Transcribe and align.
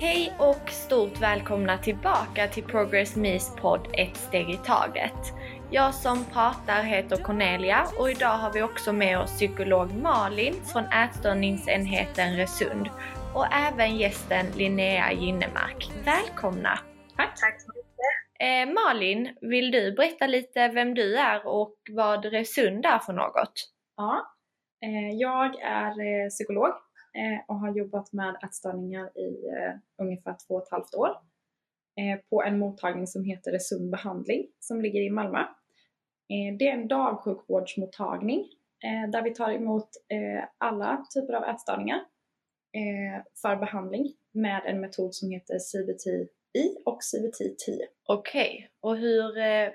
Hej 0.00 0.34
och 0.38 0.70
stort 0.70 1.20
välkomna 1.20 1.78
tillbaka 1.78 2.48
till 2.48 2.64
Progress 2.64 3.16
Me's 3.16 3.56
podd 3.60 3.88
Ett 3.92 4.16
steg 4.16 4.50
i 4.50 4.56
taget. 4.56 5.32
Jag 5.70 5.94
som 5.94 6.24
pratar 6.24 6.82
heter 6.82 7.16
Cornelia 7.16 7.86
och 7.98 8.10
idag 8.10 8.38
har 8.38 8.52
vi 8.52 8.62
också 8.62 8.92
med 8.92 9.18
oss 9.18 9.30
psykolog 9.30 9.94
Malin 9.94 10.54
från 10.72 10.84
ätstörningsenheten 10.84 12.36
Resund 12.36 12.88
och 13.34 13.46
även 13.52 13.96
gästen 13.96 14.46
Linnea 14.56 15.12
Ginnemark. 15.12 15.90
Välkomna! 16.04 16.78
Tack. 17.16 17.73
Eh, 18.44 18.66
Malin, 18.72 19.36
vill 19.40 19.70
du 19.70 19.92
berätta 19.92 20.26
lite 20.26 20.68
vem 20.68 20.94
du 20.94 21.16
är 21.16 21.46
och 21.46 21.76
vad 21.90 22.24
Resund 22.24 22.86
är 22.86 22.98
för 22.98 23.12
något? 23.12 23.52
Ja, 23.96 24.26
eh, 24.84 25.16
jag 25.18 25.60
är 25.60 25.90
eh, 25.90 26.28
psykolog 26.28 26.68
eh, 27.14 27.44
och 27.48 27.60
har 27.60 27.76
jobbat 27.76 28.12
med 28.12 28.36
ätstörningar 28.44 29.18
i 29.18 29.46
eh, 29.46 29.74
ungefär 30.02 30.36
två 30.46 30.54
och 30.54 30.62
ett 30.62 30.70
halvt 30.70 30.94
år 30.94 31.08
eh, 32.00 32.20
på 32.30 32.42
en 32.42 32.58
mottagning 32.58 33.06
som 33.06 33.24
heter 33.24 33.52
Resund 33.52 33.90
behandling 33.90 34.46
som 34.60 34.80
ligger 34.80 35.00
i 35.00 35.10
Malmö. 35.10 35.38
Eh, 35.38 36.56
Det 36.58 36.68
är 36.68 36.72
en 36.72 36.88
dagsjukvårdsmottagning 36.88 38.40
eh, 38.84 39.10
där 39.10 39.22
vi 39.22 39.34
tar 39.34 39.50
emot 39.52 39.88
eh, 40.08 40.44
alla 40.58 41.06
typer 41.14 41.32
av 41.34 41.44
ätstörningar 41.44 41.98
eh, 42.72 43.22
för 43.42 43.56
behandling 43.56 44.12
med 44.32 44.62
en 44.66 44.80
metod 44.80 45.14
som 45.14 45.30
heter 45.30 45.58
CBT 45.58 46.30
CBT-I 46.54 46.82
och 46.84 47.00
CBT-10. 47.00 47.78
Okej, 48.06 48.70
och 48.80 48.96
hur, 48.96 49.38
eh, 49.38 49.68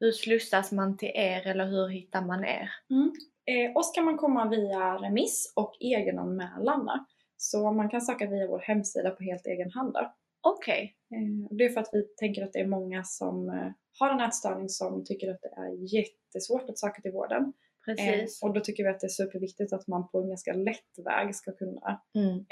hur 0.00 0.12
slussas 0.12 0.72
man 0.72 0.96
till 0.96 1.10
er 1.14 1.46
eller 1.46 1.66
hur 1.66 1.88
hittar 1.88 2.22
man 2.22 2.44
er? 2.44 2.70
Mm. 2.90 3.12
Eh, 3.46 3.76
oss 3.76 3.92
kan 3.94 4.04
man 4.04 4.16
komma 4.16 4.48
via 4.48 4.94
remiss 4.94 5.52
och 5.56 5.76
egenanmälan. 5.80 7.06
Så 7.36 7.72
man 7.72 7.88
kan 7.88 8.00
söka 8.00 8.26
via 8.26 8.46
vår 8.46 8.58
hemsida 8.58 9.10
på 9.10 9.22
helt 9.22 9.46
egen 9.46 9.70
hand. 9.70 9.96
Okej, 10.40 10.96
Eh, 11.14 11.46
och 11.50 11.56
det 11.56 11.64
är 11.64 11.68
för 11.68 11.80
att 11.80 11.90
vi 11.92 12.02
tänker 12.16 12.44
att 12.44 12.52
det 12.52 12.60
är 12.60 12.66
många 12.66 13.04
som 13.04 13.48
eh, 13.48 13.72
har 13.98 14.10
en 14.10 14.20
ätstörning 14.20 14.68
som 14.68 15.04
tycker 15.04 15.30
att 15.30 15.42
det 15.42 15.48
är 15.56 15.94
jättesvårt 15.94 16.70
att 16.70 16.78
söka 16.78 17.02
till 17.02 17.12
vården. 17.12 17.52
Eh, 17.88 17.94
precis. 17.96 18.42
och 18.42 18.54
då 18.54 18.60
tycker 18.60 18.84
vi 18.84 18.90
att 18.90 19.00
det 19.00 19.06
är 19.06 19.08
superviktigt 19.08 19.72
att 19.72 19.86
man 19.86 20.08
på 20.08 20.20
en 20.20 20.28
ganska 20.28 20.52
lätt 20.52 20.98
väg 21.04 21.34
ska 21.34 21.52
kunna 21.52 22.02
Mm. 22.14 22.44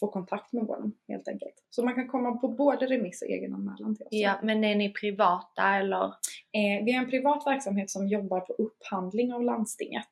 Få 0.00 0.06
kontakt 0.08 0.52
med 0.52 0.64
vården 0.66 0.92
helt 1.08 1.28
enkelt. 1.28 1.54
Så 1.70 1.84
man 1.84 1.94
kan 1.94 2.08
komma 2.08 2.36
på 2.36 2.48
både 2.48 2.86
remiss 2.86 3.22
och 3.22 3.28
egenanmälan 3.28 3.96
till 3.96 4.06
oss. 4.06 4.12
Ja, 4.12 4.34
men 4.42 4.64
är 4.64 4.74
ni 4.76 4.92
privata 4.92 5.62
eller? 5.76 6.04
Eh, 6.52 6.84
vi 6.84 6.94
är 6.94 6.98
en 6.98 7.10
privat 7.10 7.46
verksamhet 7.46 7.90
som 7.90 8.08
jobbar 8.08 8.40
på 8.40 8.52
upphandling 8.52 9.32
av 9.32 9.42
landstinget. 9.42 10.08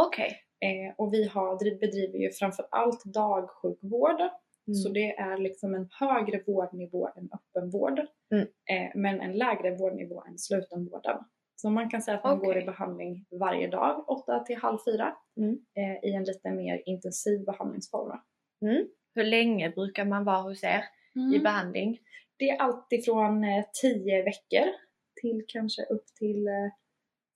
Okej. 0.00 0.36
Eh, 0.64 0.94
och 0.98 1.12
vi 1.14 1.28
har, 1.28 1.58
driv- 1.58 1.80
bedriver 1.80 2.18
ju 2.18 2.30
framför 2.32 2.66
allt 2.70 3.04
dagsjukvård. 3.04 4.20
Mm. 4.20 4.74
Så 4.74 4.88
det 4.88 5.16
är 5.16 5.38
liksom 5.38 5.74
en 5.74 5.88
högre 6.00 6.42
vårdnivå 6.46 7.08
än 7.16 7.28
öppenvård. 7.32 8.00
Mm. 8.34 8.46
Eh, 8.70 8.90
men 8.94 9.20
en 9.20 9.32
lägre 9.38 9.76
vårdnivå 9.76 10.22
än 10.28 10.38
slutenvården. 10.38 11.16
Så 11.56 11.70
man 11.70 11.90
kan 11.90 12.02
säga 12.02 12.16
att 12.18 12.24
man 12.24 12.36
Okej. 12.38 12.46
går 12.46 12.62
i 12.62 12.64
behandling 12.64 13.26
varje 13.40 13.68
dag, 13.68 14.04
8 14.08 14.38
till 14.44 14.56
halv 14.56 14.78
4. 14.86 15.16
Mm. 15.40 15.58
Eh, 15.76 16.10
I 16.10 16.14
en 16.14 16.24
lite 16.24 16.50
mer 16.50 16.82
intensiv 16.86 17.44
behandlingsform. 17.44 18.18
Mm. 18.62 18.84
Hur 19.14 19.24
länge 19.24 19.70
brukar 19.70 20.04
man 20.04 20.24
vara 20.24 20.42
hos 20.42 20.64
er 20.64 20.84
i 21.14 21.18
Mm. 21.18 21.42
behandling? 21.42 21.98
Det 22.36 22.50
är 22.50 22.58
alltifrån 22.58 23.44
eh, 23.44 23.64
10 23.82 24.22
veckor 24.22 24.72
till 25.20 25.44
kanske 25.48 25.82
upp 25.82 26.06
till 26.18 26.48
eh, 26.48 26.70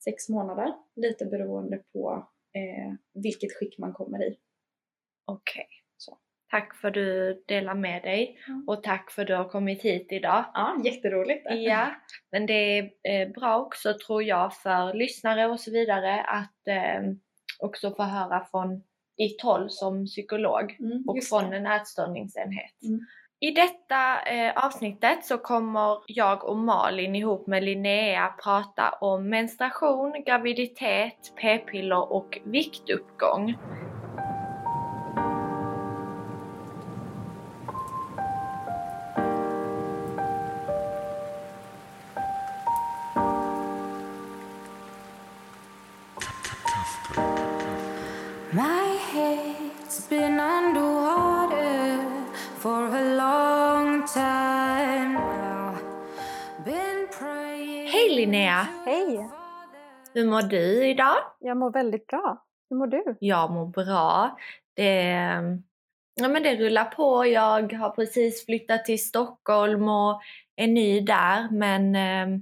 6 0.05 0.28
månader. 0.28 0.75
Lite 0.97 1.25
beroende 1.27 1.77
på 1.92 2.28
eh, 2.55 2.94
vilket 3.22 3.53
skick 3.58 3.78
man 3.78 3.92
kommer 3.92 4.22
i. 4.22 4.36
Okej. 5.27 5.66
Så. 5.97 6.19
Tack 6.50 6.75
för 6.77 6.89
att 6.89 6.94
du 6.94 7.42
delar 7.48 7.75
med 7.75 8.03
dig 8.03 8.38
och 8.66 8.82
tack 8.82 9.10
för 9.10 9.22
att 9.22 9.28
du 9.28 9.34
har 9.34 9.49
kommit 9.49 9.82
hit 9.82 10.06
idag. 10.12 10.44
Ja, 10.54 10.81
jätteroligt. 10.84 11.47
Ja, 11.50 11.94
men 12.32 12.47
det 12.47 12.78
är 12.78 12.91
eh, 13.03 13.28
bra 13.32 13.59
också 13.60 13.94
tror 14.06 14.22
jag 14.22 14.54
för 14.56 14.94
lyssnare 14.94 15.47
och 15.47 15.60
så 15.60 15.70
vidare 15.70 16.22
att 16.22 16.69
eh, 16.69 17.03
också 17.59 17.94
få 17.94 18.03
höra 18.03 18.44
från 18.50 18.82
ditt 19.19 19.42
håll 19.42 19.70
som 19.70 20.06
psykolog 20.06 20.76
Mm, 20.80 21.04
och 21.06 21.25
från 21.25 21.50
det. 21.50 21.56
en 21.56 21.66
ätstörningsenhet. 21.66 22.82
Mm. 22.82 23.00
I 23.41 23.50
detta 23.50 24.22
eh, 24.22 24.64
avsnittet 24.64 25.25
så 25.25 25.38
kommer 25.38 25.98
jag 26.06 26.44
och 26.44 26.56
Malin 26.56 27.14
ihop 27.14 27.47
med 27.47 27.64
Linnea 27.64 28.34
prata 28.44 28.91
om 29.00 29.28
menstruation, 29.28 30.22
graviditet, 30.26 31.32
p-piller 31.41 32.12
och 32.12 32.38
viktuppgång. 32.44 33.54
Hur 60.14 60.30
mår 60.30 60.42
du 60.42 60.86
idag? 60.86 61.16
Jag 61.41 61.56
mår 61.56 61.70
väldigt 61.70 62.06
bra. 62.06 62.44
Hur 62.70 62.76
mår 62.76 62.86
du? 62.86 63.16
Jag 63.20 63.50
mår 63.50 63.66
bra. 63.66 64.38
Det, 64.75 65.02
ja, 66.14 66.28
men 66.28 66.42
det 66.42 66.56
rullar 66.56 66.84
på. 66.84 67.26
Jag 67.26 67.72
har 67.72 67.91
precis 67.91 68.47
flyttat 68.47 68.84
till 68.84 69.04
Stockholm 69.04 69.88
och 69.88 70.20
är 70.56 70.66
ny 70.66 71.00
där. 71.00 71.48
Men 71.50 71.97
eh, 71.97 72.41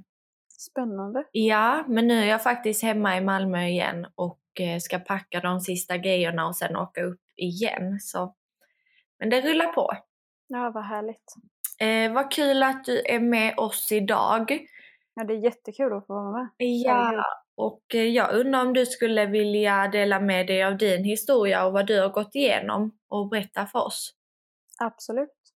Spännande. 0.48 1.24
ja, 1.32 1.84
men 1.88 2.06
nu 2.08 2.14
är 2.22 2.26
jag 2.26 2.42
faktiskt 2.42 2.82
hemma 2.82 3.16
i 3.16 3.20
Malmö 3.20 3.66
igen 3.66 4.06
och 4.14 4.40
eh, 4.60 4.78
ska 4.78 4.98
packa 4.98 5.40
de 5.40 5.60
sista 5.60 5.96
grejerna 5.96 6.46
och 6.46 6.56
sen 6.56 6.76
åka 6.76 7.02
upp 7.02 7.20
igen. 7.36 8.00
Så. 8.00 8.34
Men 9.18 9.30
det 9.30 9.40
rullar 9.40 9.72
på. 9.72 9.92
Ja, 10.46 10.70
vad 10.70 10.84
härligt. 10.84 11.34
Eh, 11.78 12.12
vad 12.12 12.32
kul 12.32 12.62
att 12.62 12.84
du 12.84 13.02
är 13.06 13.20
med 13.20 13.58
oss 13.58 13.92
idag. 13.92 14.66
Ja, 15.14 15.24
det 15.24 15.34
är 15.34 15.38
jättekul 15.38 15.92
att 15.92 16.06
få 16.06 16.14
vara 16.14 16.32
med. 16.32 16.48
Ja. 16.58 17.24
Och 17.56 17.94
eh, 17.94 18.00
jag 18.00 18.34
undrar 18.34 18.66
om 18.66 18.72
du 18.72 18.86
skulle 18.86 19.26
vilja 19.26 19.88
dela 19.88 20.20
med 20.20 20.46
dig 20.46 20.64
av 20.64 20.76
din 20.76 21.04
historia 21.04 21.66
och 21.66 21.72
vad 21.72 21.86
du 21.86 22.00
har 22.00 22.08
gått 22.08 22.34
igenom 22.34 22.98
och 23.08 23.28
berätta 23.28 23.66
för 23.66 23.78
oss. 23.78 24.14
Absolut. 24.78 25.54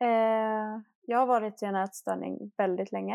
Eh, 0.00 0.80
jag 1.02 1.18
har 1.18 1.26
varit 1.26 1.62
i 1.62 1.66
en 1.66 1.76
ätstörning 1.76 2.52
väldigt 2.56 2.92
länge. 2.92 3.14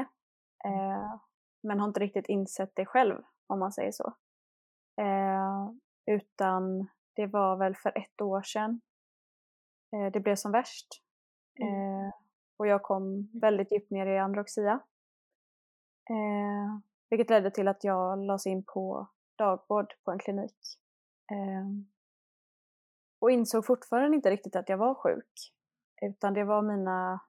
Eh, 0.66 1.16
men 1.64 1.80
har 1.80 1.88
inte 1.88 2.00
riktigt 2.00 2.30
insett 2.30 2.72
det 2.74 2.86
själv, 2.86 3.22
om 3.48 3.60
man 3.60 3.72
säger 3.72 3.92
så. 3.92 4.14
Eh, 5.02 5.72
utan 6.06 6.88
det 7.16 7.28
var 7.28 7.58
väl 7.58 7.76
för 7.76 7.98
ett 7.98 8.22
år 8.22 8.42
sedan 8.42 8.82
eh, 9.94 10.12
det 10.12 10.20
blev 10.20 10.36
som 10.36 10.52
värst. 10.52 10.88
Eh, 11.60 12.16
och 12.58 12.68
jag 12.68 12.84
kom 12.84 13.30
väldigt 13.34 13.72
djupt 13.72 13.92
ner 13.92 14.08
i 14.08 14.20
anorexia. 14.20 14.80
Vilket 17.10 17.30
ledde 17.30 17.52
till 17.52 17.68
att 17.68 17.84
jag 17.84 18.20
lades 18.20 18.48
in 18.48 18.64
på 18.64 19.08
dagvård 19.38 19.94
på 20.04 20.12
en 20.12 20.20
klinik. 20.20 20.58
Eh, 21.32 21.68
och 23.20 23.32
insåg 23.32 23.66
fortfarande 23.66 24.16
inte 24.16 24.32
riktigt 24.32 24.56
att 24.56 24.70
jag 24.70 24.78
var 24.78 24.96
sjuk. 24.96 25.54
Utan 26.02 26.34
det 26.34 26.44
var 26.44 26.62
mina 26.62 27.20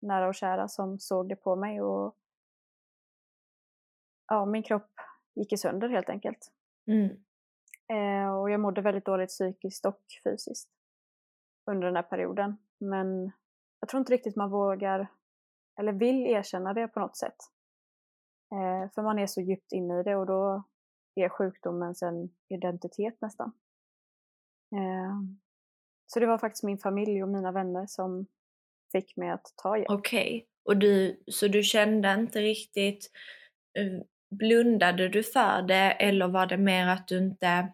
nära 0.00 0.28
och 0.28 0.34
kära 0.34 0.68
som 0.68 0.98
såg 0.98 1.28
det 1.28 1.36
på 1.36 1.56
mig 1.56 1.80
och 1.82 2.16
ja, 4.26 4.46
min 4.46 4.62
kropp 4.62 4.90
gick 5.34 5.52
i 5.52 5.56
sönder 5.56 5.88
helt 5.88 6.08
enkelt. 6.08 6.52
Mm. 6.86 7.24
Eh, 7.88 8.34
och 8.34 8.50
jag 8.50 8.60
mådde 8.60 8.80
väldigt 8.80 9.04
dåligt 9.04 9.28
psykiskt 9.28 9.86
och 9.86 10.02
fysiskt 10.24 10.70
under 11.70 11.86
den 11.86 11.96
här 11.96 12.02
perioden. 12.02 12.56
Men 12.78 13.32
jag 13.80 13.88
tror 13.88 13.98
inte 13.98 14.12
riktigt 14.12 14.36
man 14.36 14.50
vågar 14.50 15.06
eller 15.80 15.92
vill 15.92 16.26
erkänna 16.26 16.74
det 16.74 16.88
på 16.88 17.00
något 17.00 17.16
sätt. 17.16 17.36
Eh, 18.52 18.90
för 18.94 19.02
man 19.02 19.18
är 19.18 19.26
så 19.26 19.40
djupt 19.40 19.72
inne 19.72 20.00
i 20.00 20.02
det 20.02 20.16
och 20.16 20.26
då 20.26 20.64
är 21.14 21.28
sjukdomen 21.28 21.94
en 22.02 22.30
identitet 22.48 23.20
nästan. 23.20 23.52
Eh, 24.74 25.20
så 26.06 26.20
det 26.20 26.26
var 26.26 26.38
faktiskt 26.38 26.64
min 26.64 26.78
familj 26.78 27.22
och 27.22 27.28
mina 27.28 27.52
vänner 27.52 27.86
som 27.86 28.26
fick 28.92 29.16
mig 29.16 29.30
att 29.30 29.52
ta 29.56 29.76
hjälp. 29.76 29.90
Okej, 29.90 30.46
och 30.64 30.76
du, 30.76 31.22
så 31.26 31.48
du 31.48 31.62
kände 31.62 32.14
inte 32.14 32.40
riktigt, 32.40 33.10
eh, 33.78 34.02
blundade 34.30 35.08
du 35.08 35.22
för 35.22 35.62
det 35.62 35.90
eller 35.90 36.28
var 36.28 36.46
det 36.46 36.56
mer 36.56 36.86
att 36.86 37.08
du 37.08 37.18
inte 37.18 37.72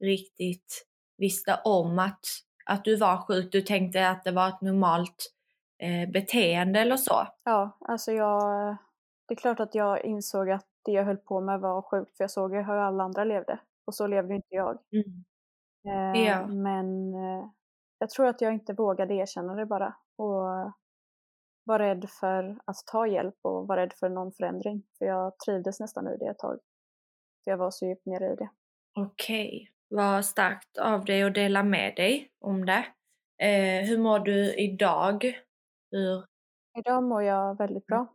riktigt 0.00 0.86
visste 1.18 1.60
om 1.64 1.98
att, 1.98 2.20
att 2.66 2.84
du 2.84 2.96
var 2.96 3.26
sjuk? 3.26 3.52
Du 3.52 3.62
tänkte 3.62 4.08
att 4.08 4.24
det 4.24 4.32
var 4.32 4.48
ett 4.48 4.60
normalt 4.60 5.32
eh, 5.78 6.10
beteende 6.10 6.80
eller 6.80 6.96
så? 6.96 7.26
Ja, 7.44 7.78
alltså 7.80 8.12
jag... 8.12 8.76
Det 9.32 9.34
är 9.34 9.40
klart 9.40 9.60
att 9.60 9.74
jag 9.74 10.04
insåg 10.04 10.50
att 10.50 10.66
det 10.84 10.92
jag 10.92 11.04
höll 11.04 11.16
på 11.16 11.40
med 11.40 11.60
var 11.60 11.82
sjukt 11.82 12.16
för 12.16 12.24
jag 12.24 12.30
såg 12.30 12.54
hur 12.54 12.70
alla 12.70 13.04
andra 13.04 13.24
levde 13.24 13.58
och 13.84 13.94
så 13.94 14.06
levde 14.06 14.34
inte 14.34 14.54
jag. 14.54 14.78
Mm. 14.92 15.24
Eh, 15.88 16.22
Ja. 16.22 16.46
Men 16.46 17.14
eh, 17.14 17.48
jag 17.98 18.10
tror 18.10 18.26
att 18.26 18.40
jag 18.40 18.54
inte 18.54 18.72
vågade 18.72 19.14
erkänna 19.14 19.54
det 19.54 19.66
bara 19.66 19.94
och 20.16 20.72
var 21.64 21.78
rädd 21.78 22.10
för 22.20 22.58
att 22.64 22.76
ta 22.86 23.06
hjälp 23.06 23.34
och 23.42 23.66
var 23.66 23.76
rädd 23.76 23.92
för 23.92 24.08
någon 24.08 24.32
förändring. 24.32 24.82
För 24.98 25.04
jag 25.04 25.38
trivdes 25.38 25.80
nästan 25.80 26.08
i 26.08 26.16
det 26.16 26.26
ett 26.26 26.38
tag. 26.38 26.58
För 27.44 27.50
jag 27.50 27.58
var 27.58 27.70
så 27.70 27.86
djupt 27.86 28.06
nere 28.06 28.32
i 28.32 28.36
det. 28.36 28.48
Okej. 28.98 29.70
Vad 29.88 30.24
starkt 30.24 30.78
av 30.78 31.04
dig 31.04 31.22
att 31.22 31.34
dela 31.34 31.62
med 31.62 31.96
dig 31.96 32.30
om 32.40 32.66
det. 32.66 32.84
Eh, 33.42 33.86
hur 33.88 33.98
mår 33.98 34.18
du 34.18 34.54
idag? 34.54 35.24
Hur... 35.90 36.24
Idag 36.78 37.02
mår 37.02 37.22
jag 37.22 37.58
väldigt 37.58 37.86
bra. 37.86 38.06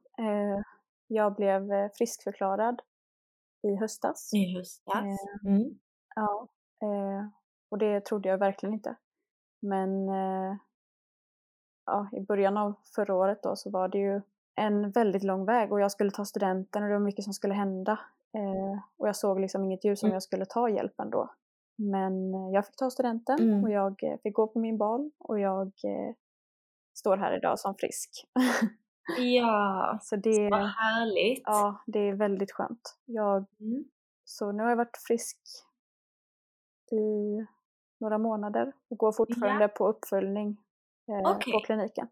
Eh, 1.09 1.15
Jag 1.15 1.35
blev 1.35 1.71
eh, 1.71 1.89
friskförklarad 1.97 2.81
i 3.63 3.75
höstas. 3.75 4.33
I 4.33 4.57
höstas? 4.57 5.03
Mm. 5.45 5.79
Ja, 6.15 6.47
eh, 6.81 7.27
och 7.71 7.77
det 7.77 8.05
trodde 8.05 8.29
jag 8.29 8.37
verkligen 8.37 8.73
inte. 8.73 8.95
Men 9.61 10.09
eh, 10.09 10.55
ja, 11.85 12.09
i 12.11 12.19
början 12.21 12.57
av 12.57 12.73
förra 12.95 13.15
året 13.15 13.43
då 13.43 13.55
så 13.55 13.69
var 13.69 13.87
det 13.87 13.97
ju 13.97 14.21
en 14.55 14.91
väldigt 14.91 15.23
lång 15.23 15.45
väg 15.45 15.71
och 15.71 15.81
jag 15.81 15.91
skulle 15.91 16.11
ta 16.11 16.25
studenten 16.25 16.83
och 16.83 16.89
det 16.89 16.95
var 16.95 17.05
mycket 17.05 17.23
som 17.23 17.33
skulle 17.33 17.53
hända. 17.53 17.99
Eh, 18.33 18.79
och 18.97 19.07
jag 19.07 19.15
såg 19.15 19.39
liksom 19.39 19.63
inget 19.65 19.85
ljus 19.85 20.03
om 20.03 20.07
Mm. 20.07 20.13
jag 20.15 20.23
skulle 20.23 20.45
ta 20.45 20.69
hjälpen 20.69 21.09
då. 21.09 21.29
Men 21.75 22.33
eh, 22.33 22.49
jag 22.53 22.65
fick 22.65 22.75
ta 22.75 22.89
studenten 22.89 23.39
Mm. 23.39 23.63
och 23.63 23.71
jag 23.71 24.03
eh, 24.03 24.17
fick 24.23 24.35
gå 24.35 24.47
på 24.47 24.59
min 24.59 24.77
bal 24.77 25.11
och 25.17 25.39
jag 25.39 25.67
eh, 25.67 26.15
står 26.93 27.17
här 27.17 27.37
idag 27.37 27.59
som 27.59 27.75
frisk. 27.75 28.09
Ja, 29.17 29.99
så 30.01 30.15
det, 30.15 30.49
vad 30.49 30.67
härligt. 30.67 31.43
ja, 31.45 31.83
det 31.87 31.99
är 31.99 32.13
väldigt 32.13 32.51
skönt. 32.51 32.97
Jag 33.05 33.45
Mm. 33.59 33.83
så 34.25 34.51
nu 34.51 34.63
har 34.63 34.69
jag 34.69 34.77
varit 34.77 34.97
frisk 35.07 35.37
i 36.91 37.45
några 37.99 38.17
månader 38.17 38.73
och 38.89 38.97
går 38.97 39.11
fortfarande 39.11 39.67
på 39.67 39.87
uppföljning 39.87 40.57
eh, 41.09 41.31
Okej. 41.31 41.53
på 41.53 41.59
kliniken. 41.59 42.07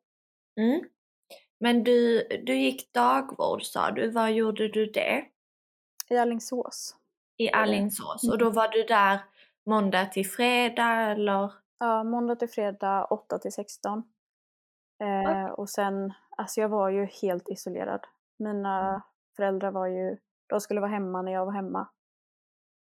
Mm. 0.59 0.81
Men 1.59 1.83
du, 1.83 2.27
du 2.43 2.55
gick 2.55 2.93
dagvård 2.93 3.63
sa 3.63 3.91
du, 3.91 4.09
var 4.11 4.27
gjorde 4.27 4.67
du 4.67 4.85
det? 4.85 5.25
I 6.09 6.17
Alingsås. 6.17 6.95
I 7.37 7.51
Alingsås 7.51 8.29
och 8.31 8.37
då 8.37 8.49
var 8.49 8.67
du 8.67 8.83
där 8.83 9.19
måndag 9.65 10.05
till 10.05 10.25
fredag 10.29 10.91
eller? 11.01 11.53
Ja, 11.79 12.03
måndag 12.03 12.35
till 12.35 12.49
fredag 12.49 13.05
8 13.05 13.39
till 13.39 13.51
16. 13.51 14.03
Eh, 15.03 15.45
och 15.51 15.69
sen, 15.69 16.13
alltså 16.37 16.61
jag 16.61 16.69
var 16.69 16.89
ju 16.89 17.05
helt 17.05 17.49
isolerad. 17.49 18.07
Mina 18.37 19.01
föräldrar 19.35 19.71
var 19.71 19.87
ju, 19.87 20.17
de 20.47 20.61
skulle 20.61 20.81
vara 20.81 20.91
hemma 20.91 21.21
när 21.21 21.31
jag 21.31 21.45
var 21.45 21.53
hemma. 21.53 21.87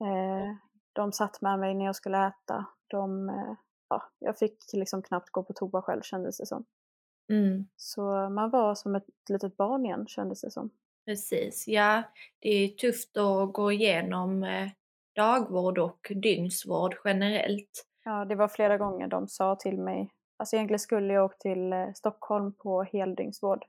Eh, 0.01 0.55
de 0.93 1.11
satt 1.11 1.41
med 1.41 1.59
mig 1.59 1.73
när 1.73 1.85
jag 1.85 1.95
skulle 1.95 2.27
äta. 2.27 2.65
De, 2.87 3.29
eh, 3.29 3.53
ja, 3.89 4.03
jag 4.19 4.37
fick 4.37 4.57
liksom 4.73 5.01
knappt 5.01 5.29
gå 5.29 5.43
på 5.43 5.53
toa 5.53 5.81
själv 5.81 6.01
kändes 6.01 6.37
det 6.37 6.45
som. 6.45 6.65
Mm. 7.29 7.67
Så 7.75 8.29
man 8.29 8.49
var 8.49 8.75
som 8.75 8.95
ett 8.95 9.05
litet 9.29 9.57
barn 9.57 9.85
igen 9.85 10.07
kändes 10.07 10.41
det 10.41 10.51
som. 10.51 10.69
Precis, 11.05 11.67
ja 11.67 12.03
det 12.39 12.49
är 12.49 12.67
tufft 12.67 13.17
att 13.17 13.53
gå 13.53 13.71
igenom 13.71 14.43
eh, 14.43 14.69
dagvård 15.15 15.77
och 15.77 16.11
dygnsvård 16.15 16.95
generellt. 17.03 17.85
Ja, 18.03 18.25
det 18.25 18.35
var 18.35 18.47
flera 18.47 18.77
gånger 18.77 19.07
de 19.07 19.27
sa 19.27 19.55
till 19.55 19.77
mig, 19.77 20.11
alltså 20.37 20.55
egentligen 20.55 20.79
skulle 20.79 21.13
jag 21.13 21.25
åka 21.25 21.37
till 21.37 21.73
eh, 21.73 21.93
Stockholm 21.93 22.53
på 22.53 22.83
heldygnsvård. 22.83 23.65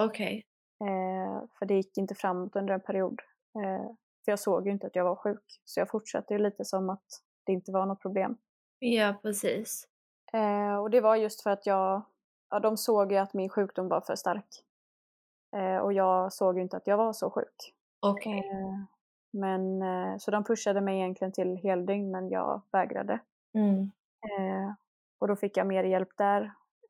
Okej. 0.00 0.46
Eh, 0.80 1.48
för 1.58 1.66
det 1.66 1.74
gick 1.74 1.98
inte 1.98 2.14
framåt 2.14 2.56
under 2.56 2.74
en 2.74 2.80
period. 2.80 3.20
Eh, 3.54 3.86
för 4.24 4.32
jag 4.32 4.38
såg 4.38 4.66
ju 4.66 4.72
inte 4.72 4.86
att 4.86 4.96
jag 4.96 5.04
var 5.04 5.16
sjuk. 5.16 5.60
Så 5.64 5.80
jag 5.80 5.90
fortsatte 5.90 6.34
ju 6.34 6.38
lite 6.38 6.64
som 6.64 6.90
att 6.90 7.22
det 7.44 7.52
inte 7.52 7.72
var 7.72 7.86
något 7.86 8.02
problem. 8.02 8.36
Ja, 8.78 9.14
precis. 9.22 9.88
Eh, 10.32 10.76
och 10.76 10.90
det 10.90 11.00
var 11.00 11.16
just 11.16 11.42
för 11.42 11.50
att 11.50 11.66
jag, 11.66 12.02
ja 12.50 12.60
de 12.60 12.76
såg 12.76 13.12
ju 13.12 13.18
att 13.18 13.34
min 13.34 13.48
sjukdom 13.48 13.88
var 13.88 14.00
för 14.00 14.16
stark. 14.16 14.62
Eh, 15.56 15.76
och 15.76 15.92
jag 15.92 16.32
såg 16.32 16.56
ju 16.56 16.62
inte 16.62 16.76
att 16.76 16.86
jag 16.86 16.96
var 16.96 17.12
så 17.12 17.30
sjuk. 17.30 17.74
Okej. 18.00 18.38
Eh, 18.38 18.78
men, 19.32 19.82
så 20.20 20.30
de 20.30 20.44
pushade 20.44 20.80
mig 20.80 20.96
egentligen 20.96 21.32
till 21.32 21.56
heldygn 21.56 22.10
men 22.10 22.28
jag 22.28 22.62
vägrade. 22.72 23.18
Mm. 23.54 23.90
Och 25.18 25.28
då 25.28 25.36
fick 25.36 25.56
jag 25.56 25.66
mer 25.66 25.84
hjälp 25.84 26.08
där. 26.16 26.42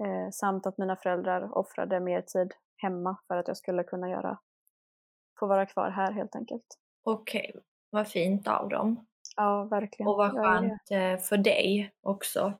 Eh, 0.04 0.30
samt 0.32 0.66
att 0.66 0.78
mina 0.78 0.96
föräldrar 0.96 1.58
offrade 1.58 2.00
mer 2.00 2.20
tid 2.20 2.54
hemma 2.76 3.16
för 3.26 3.36
att 3.36 3.48
jag 3.48 3.56
skulle 3.56 3.82
kunna 3.84 4.10
göra, 4.10 4.38
få 5.38 5.46
vara 5.46 5.66
kvar 5.66 5.90
här 5.90 6.12
helt 6.12 6.36
enkelt. 6.36 6.66
Okej, 7.04 7.56
vad 7.90 8.08
fint 8.08 8.48
av 8.48 8.68
dem. 8.68 9.06
Ja, 9.36 9.64
verkligen. 9.64 10.08
Och 10.08 10.16
vad 10.16 10.32
skönt 10.32 10.90
eh, 10.90 11.16
för 11.18 11.36
dig 11.36 11.92
också. 12.02 12.52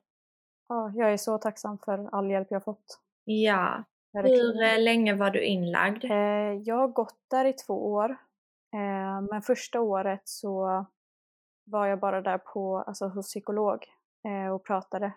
ja, 0.69 0.91
jag 0.95 1.13
är 1.13 1.17
så 1.17 1.37
tacksam 1.37 1.77
för 1.77 2.09
all 2.11 2.31
hjälp 2.31 2.47
jag 2.51 2.63
fått. 2.63 2.99
Ja. 3.23 3.83
Verkligen. 4.13 4.45
Hur 4.45 4.63
eh, 4.63 4.83
länge 4.83 5.15
var 5.15 5.29
du 5.29 5.43
inlagd? 5.43 6.03
Eh, 6.03 6.53
jag 6.53 6.75
har 6.75 6.87
gått 6.87 7.19
där 7.29 7.45
i 7.45 7.53
två 7.53 7.91
år. 7.93 8.09
Eh, 8.73 9.21
men 9.21 9.41
första 9.41 9.81
året 9.81 10.21
så 10.23 10.85
var 11.63 11.85
jag 11.85 11.99
bara 11.99 12.21
där 12.21 12.37
på, 12.37 12.77
alltså 12.77 13.07
hos 13.07 13.27
psykolog 13.27 13.85
eh, 14.27 14.53
och 14.53 14.65
pratade 14.65 15.13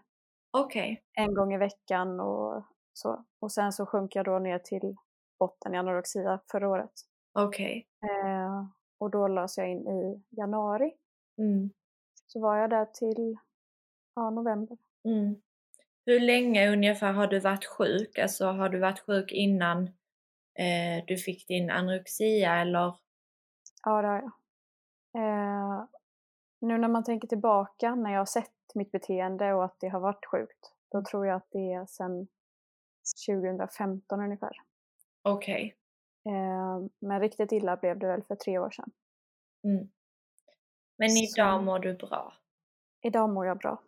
Okej. 0.52 1.02
en 1.12 1.35
gång 1.35 1.55
i 1.55 1.58
veckan 1.58 2.20
och 2.20 2.62
så. 2.93 3.25
Och 3.41 3.52
sen 3.52 3.73
så 3.73 3.87
sjönk 3.87 4.17
jag 4.17 4.25
då 4.25 4.38
ner 4.38 4.58
till 4.58 4.97
botten 5.38 5.75
i 5.75 5.79
anorexia 5.79 6.41
förra 6.50 6.69
året. 6.69 6.93
Okej. 7.32 7.87
Eh, 8.02 8.67
och 8.99 9.11
då 9.11 9.29
lades 9.29 9.58
jag 9.58 9.70
in 9.70 9.88
i 9.88 10.23
januari. 10.31 10.93
Mm. 11.38 11.70
Så 12.26 12.41
var 12.41 12.56
jag 12.56 12.70
där 12.70 12.85
till 12.85 13.38
ja, 14.14 14.31
november. 14.31 14.79
Mm. 15.05 15.43
Hur 16.06 16.20
länge 16.20 16.73
ungefär 16.73 17.12
har 17.12 17.26
du 17.26 17.41
varit 17.41 17.64
sjuk? 17.64 18.19
Alltså 18.19 18.46
har 18.46 18.69
du 18.69 18.79
varit 18.79 19.00
sjuk 19.00 19.32
innan 19.32 19.82
eh, 20.55 21.05
du 21.06 21.17
fick 21.17 21.49
din 21.49 21.70
anorexia 21.70 22.56
eller? 22.56 22.94
Ja, 23.85 24.03
det 24.03 24.08
har 24.08 24.14
jag. 24.14 24.32
Eh, 25.14 25.85
nu 26.60 26.78
när 26.78 26.88
man 26.88 27.04
tänker 27.04 27.28
tillbaka, 27.28 27.94
när 27.94 28.10
jag 28.12 28.20
har 28.20 28.26
sett 28.26 28.50
mitt 28.74 28.92
beteende 28.92 29.54
och 29.54 29.64
att 29.64 29.76
det 29.80 29.88
har 29.88 30.00
varit 30.00 30.26
sjukt, 30.26 30.72
då 30.92 31.02
tror 31.02 31.26
jag 31.26 31.36
att 31.36 31.48
det 31.50 31.72
är 31.72 31.86
sedan 31.86 32.28
2015 33.26 34.20
ungefär. 34.20 34.52
Okej. 35.22 35.76
Eh, 36.26 36.86
men 36.98 37.20
riktigt 37.20 37.52
illa 37.52 37.76
blev 37.76 37.98
det 37.98 38.06
väl 38.06 38.22
för 38.22 38.34
tre 38.34 38.58
år 38.58 38.70
sedan. 38.70 38.90
Mm. 39.64 39.88
Men 40.96 41.10
Så- 41.10 41.24
idag 41.40 41.62
mår 41.64 41.78
du 41.78 41.94
bra. 41.94 42.32
Idag 43.02 43.31
mår 43.31 43.46
jag 43.46 43.58
bra. 43.58 43.82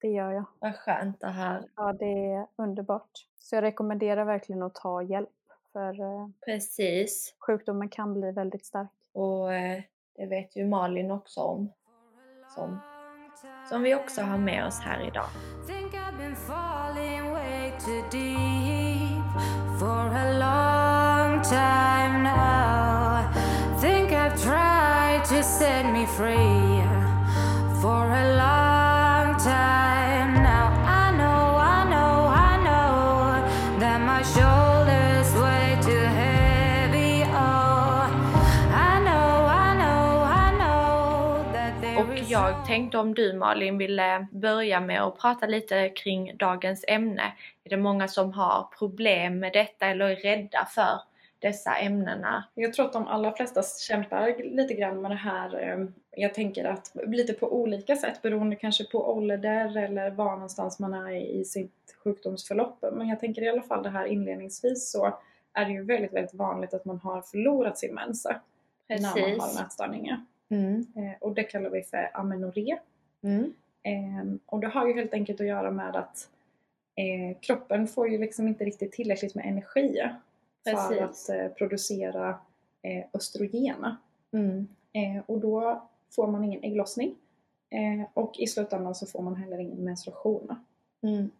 Det 0.00 0.08
gör 0.08 0.32
jag. 0.32 0.44
Vad 0.58 0.74
skönt 0.76 1.20
det 1.20 1.26
här. 1.28 1.68
Ja, 1.76 1.92
det 1.92 2.32
är 2.32 2.46
underbart. 2.56 3.10
Så 3.38 3.54
jag 3.56 3.62
rekommenderar 3.62 4.24
verkligen 4.24 4.62
att 4.62 4.74
ta 4.74 5.02
hjälp, 5.02 5.28
för 5.72 6.00
eh, 6.00 6.28
Precis. 6.44 7.34
sjukdomen 7.46 7.88
kan 7.88 8.14
bli 8.14 8.30
väldigt 8.32 8.66
stark. 8.66 8.90
Och 9.12 9.54
eh, 9.54 9.82
det 10.14 10.26
vet 10.26 10.56
ju 10.56 10.66
Malin 10.66 11.10
också 11.10 11.40
om. 11.40 11.72
Som, 12.58 12.80
som 13.68 13.82
vi 13.82 13.94
också 13.94 14.22
har 14.22 14.38
med 14.38 14.66
oss 14.66 14.80
här 14.80 15.00
idag. 15.00 15.26
Think 15.66 15.94
I've 15.94 16.18
been 16.18 16.36
falling 16.36 17.32
way 17.32 17.72
too 17.84 18.02
deep 18.10 19.32
for 19.78 20.16
a 20.16 20.32
long 20.38 21.42
time 21.42 22.22
now. 22.22 23.22
Think 23.80 24.10
I've 24.12 24.42
tried 24.42 25.24
to 25.24 25.42
set 25.42 25.86
me 25.92 26.06
free 26.06 26.82
for 27.82 28.10
a 28.10 28.37
jag 42.48 42.66
tänkte 42.66 42.98
om 42.98 43.14
du 43.14 43.32
Malin 43.32 43.78
ville 43.78 44.26
börja 44.32 44.80
med 44.80 45.02
att 45.02 45.18
prata 45.18 45.46
lite 45.46 45.88
kring 45.88 46.36
dagens 46.36 46.84
ämne. 46.88 47.22
Är 47.64 47.70
det 47.70 47.76
många 47.76 48.08
som 48.08 48.32
har 48.32 48.68
problem 48.78 49.38
med 49.38 49.52
detta 49.52 49.86
eller 49.86 50.04
är 50.08 50.16
rädda 50.16 50.68
för 50.74 51.00
dessa 51.38 51.76
ämnena? 51.76 52.44
Jag 52.54 52.72
tror 52.72 52.86
att 52.86 52.92
de 52.92 53.06
allra 53.06 53.32
flesta 53.32 53.62
kämpar 53.62 54.54
lite 54.56 54.74
grann 54.74 55.02
med 55.02 55.10
det 55.10 55.14
här. 55.14 55.62
eh, 55.62 55.86
Jag 56.10 56.34
tänker 56.34 56.64
att 56.64 56.92
lite 57.06 57.32
på 57.32 57.52
olika 57.52 57.96
sätt 57.96 58.22
beroende 58.22 58.56
kanske 58.56 58.84
på 58.84 59.12
ålder 59.12 59.76
eller 59.76 60.10
var 60.10 60.32
någonstans 60.32 60.78
man 60.78 60.94
är 60.94 61.10
i 61.10 61.44
sitt 61.44 61.96
sjukdomsförlopp. 62.04 62.84
Men 62.92 63.08
jag 63.08 63.20
tänker 63.20 63.42
i 63.42 63.48
alla 63.48 63.62
fall 63.62 63.82
det 63.82 63.90
här 63.90 64.06
inledningsvis 64.06 64.92
så 64.92 65.18
är 65.52 65.64
det 65.64 65.72
ju 65.72 65.84
väldigt, 65.84 66.12
väldigt 66.12 66.34
vanligt 66.34 66.74
att 66.74 66.84
man 66.84 66.98
har 66.98 67.22
förlorat 67.22 67.78
sin 67.78 67.94
mensa 67.94 68.40
när 68.88 69.00
man 69.00 69.10
har 69.10 69.16
Precis. 69.16 69.38
Mm. 70.50 70.86
Eh, 70.96 71.12
Och 71.20 71.34
det 71.34 71.42
kallar 71.42 71.70
vi 71.70 71.82
för 71.82 72.10
amenorré. 72.14 72.78
Mm. 73.22 73.52
Ehm, 73.82 74.38
och 74.46 74.60
det 74.60 74.68
har 74.68 74.86
ju 74.88 74.94
helt 74.94 75.14
enkelt 75.14 75.40
att 75.40 75.46
göra 75.46 75.70
med 75.70 75.96
att 75.96 76.28
eh, 76.94 77.38
kroppen 77.40 77.86
får 77.88 78.08
ju 78.08 78.18
liksom 78.18 78.48
inte 78.48 78.64
riktigt 78.64 78.92
tillräckligt 78.92 79.34
med 79.34 79.46
energi 79.46 80.02
för 80.64 80.72
Precis. 80.72 81.30
att 81.30 81.36
eh, 81.36 81.48
producera 81.48 82.38
eh, 82.82 83.04
östrogen. 83.14 83.86
Mm. 84.32 84.68
Och 85.26 85.40
då 85.40 85.88
får 86.10 86.26
man 86.26 86.44
ingen 86.44 86.62
ägglossning. 86.64 87.14
Och 88.14 88.38
i 88.38 88.46
slutändan 88.46 88.94
så 88.94 89.06
får 89.06 89.22
man 89.22 89.36
heller 89.36 89.58
ingen 89.58 89.84
menstruation. 89.84 90.54
Mm. 91.02 91.30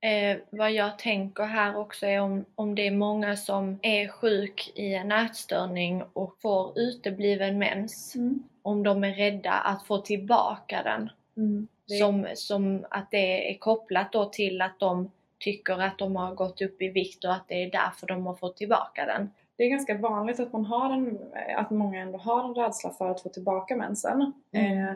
Eh, 0.00 0.38
vad 0.50 0.72
jag 0.72 0.98
tänker 0.98 1.44
här 1.44 1.76
också 1.76 2.06
är 2.06 2.20
om, 2.20 2.44
om 2.54 2.74
det 2.74 2.86
är 2.86 2.90
många 2.90 3.36
som 3.36 3.78
är 3.82 4.08
sjuk 4.08 4.72
i 4.74 4.94
en 4.94 5.12
ätstörning 5.12 6.02
och 6.12 6.40
får 6.40 6.78
utebliven 6.78 7.58
mens. 7.58 8.14
Om 8.62 8.82
de 8.82 9.04
är 9.04 9.14
rädda 9.14 9.52
att 9.52 9.86
få 9.86 9.98
tillbaka 9.98 10.82
den. 10.82 11.10
Mm. 11.36 11.68
Som, 11.86 12.26
som 12.34 12.86
att 12.90 13.10
det 13.10 13.54
är 13.54 13.58
kopplat 13.58 14.12
då 14.12 14.24
till 14.24 14.62
att 14.62 14.80
de 14.80 15.10
tycker 15.38 15.82
att 15.82 15.98
de 15.98 16.16
har 16.16 16.34
gått 16.34 16.62
upp 16.62 16.82
i 16.82 16.88
vikt 16.88 17.24
och 17.24 17.32
att 17.32 17.48
det 17.48 17.62
är 17.62 17.70
därför 17.70 18.06
de 18.06 18.26
har 18.26 18.34
fått 18.34 18.56
tillbaka 18.56 19.06
den. 19.06 19.30
Det 19.56 19.64
är 19.64 19.68
ganska 19.68 19.98
vanligt 19.98 20.40
att 20.40 20.52
man 20.52 20.64
har 20.64 20.90
en, 20.90 21.18
att 21.56 21.70
många 21.70 22.00
ändå 22.00 22.18
har 22.18 22.44
en 22.44 22.54
rädsla 22.54 22.90
för 22.90 23.10
att 23.10 23.22
få 23.22 23.28
tillbaka 23.28 23.76
mensen. 23.76 24.32
Mm. 24.52 24.88
Eh, 24.88 24.94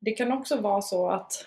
det 0.00 0.10
kan 0.10 0.32
också 0.32 0.60
vara 0.60 0.82
så 0.82 1.10
att, 1.10 1.46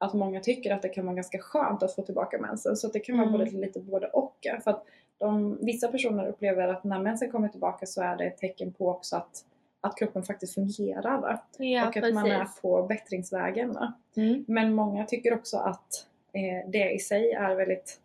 att 0.00 0.14
många 0.14 0.40
tycker 0.40 0.74
att 0.74 0.82
det 0.82 0.88
kan 0.88 1.06
vara 1.06 1.14
ganska 1.16 1.38
skönt 1.38 1.82
att 1.82 1.94
få 1.94 2.02
tillbaka 2.02 2.38
mensen. 2.38 2.76
Så 2.76 2.86
att 2.86 2.92
det 2.92 3.00
kan 3.00 3.16
vara 3.18 3.28
Mm. 3.28 3.38
både 3.38 3.50
lite 3.50 3.80
både 3.80 4.06
och. 4.06 4.46
För 4.64 4.70
att 4.70 4.84
de, 5.18 5.58
vissa 5.60 5.88
personer 5.88 6.26
upplever 6.28 6.68
att 6.68 6.84
när 6.84 6.98
mensen 6.98 7.30
kommer 7.30 7.48
tillbaka 7.48 7.86
så 7.86 8.02
är 8.02 8.16
det 8.16 8.24
ett 8.24 8.38
tecken 8.38 8.72
på 8.72 8.88
också 8.88 9.16
att, 9.16 9.44
att 9.80 9.96
kroppen 9.98 10.22
faktiskt 10.22 10.54
fungerar. 10.54 11.40
Ja, 11.58 11.88
och 11.88 11.96
att 11.96 12.14
man 12.14 12.30
är 12.30 12.46
på 12.62 12.82
bättringsvägen. 12.82 13.78
Mm. 14.16 14.44
Men 14.48 14.74
många 14.74 15.06
tycker 15.06 15.34
också 15.34 15.56
att 15.56 16.06
eh, 16.32 16.70
det 16.70 16.90
i 16.90 16.98
sig 16.98 17.32
är 17.32 17.54
väldigt 17.54 18.00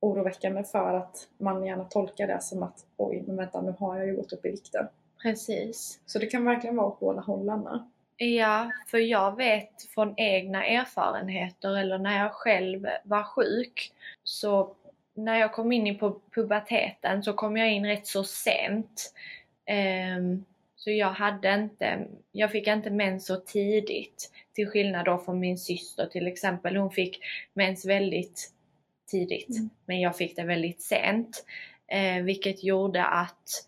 oroväckande 0.00 0.64
för 0.64 0.94
att 0.94 1.28
man 1.38 1.64
gärna 1.66 1.84
tolkar 1.84 2.26
det 2.26 2.40
som 2.42 2.62
att 2.62 2.86
oj, 2.96 3.24
men 3.26 3.36
vänta 3.36 3.60
nu 3.60 3.74
har 3.78 3.96
jag 3.96 4.06
ju 4.06 4.16
gått 4.16 4.32
upp 4.32 4.44
i 4.46 4.50
vikten. 4.50 4.86
Precis. 5.22 6.00
Så 6.06 6.18
det 6.18 6.26
kan 6.26 6.44
verkligen 6.44 6.76
vara 6.76 6.86
åt 6.86 7.00
båda 7.00 7.20
hållen. 7.20 7.68
Ja, 8.22 8.70
för 8.86 8.98
jag 8.98 9.36
vet 9.36 9.82
från 9.94 10.14
egna 10.16 10.66
erfarenheter 10.66 11.76
eller 11.76 11.98
när 11.98 12.18
jag 12.18 12.32
själv 12.32 12.86
var 13.04 13.22
sjuk 13.22 13.92
så 14.24 14.76
när 15.14 15.38
jag 15.38 15.52
kom 15.52 15.72
in 15.72 15.86
i 15.86 15.98
pu- 15.98 16.20
puberteten 16.34 17.22
så 17.22 17.32
kom 17.32 17.56
jag 17.56 17.72
in 17.72 17.86
rätt 17.86 18.06
så 18.06 18.24
sent. 18.24 19.14
Ehm, 19.66 20.44
så 20.76 20.90
jag 20.90 21.10
hade 21.12 21.54
inte, 21.54 22.06
jag 22.32 22.50
fick 22.50 22.66
inte 22.66 22.90
mens 22.90 23.26
så 23.26 23.36
tidigt. 23.36 24.32
Till 24.54 24.68
skillnad 24.68 25.04
då 25.04 25.18
från 25.18 25.40
min 25.40 25.58
syster 25.58 26.06
till 26.06 26.26
exempel. 26.26 26.76
Hon 26.76 26.90
fick 26.90 27.20
mens 27.54 27.84
väldigt 27.84 28.52
tidigt. 29.10 29.58
Mm. 29.58 29.70
Men 29.84 30.00
jag 30.00 30.16
fick 30.16 30.36
det 30.36 30.44
väldigt 30.44 30.82
sent. 30.82 31.44
Eh, 31.86 32.22
vilket 32.22 32.64
gjorde 32.64 33.04
att 33.04 33.66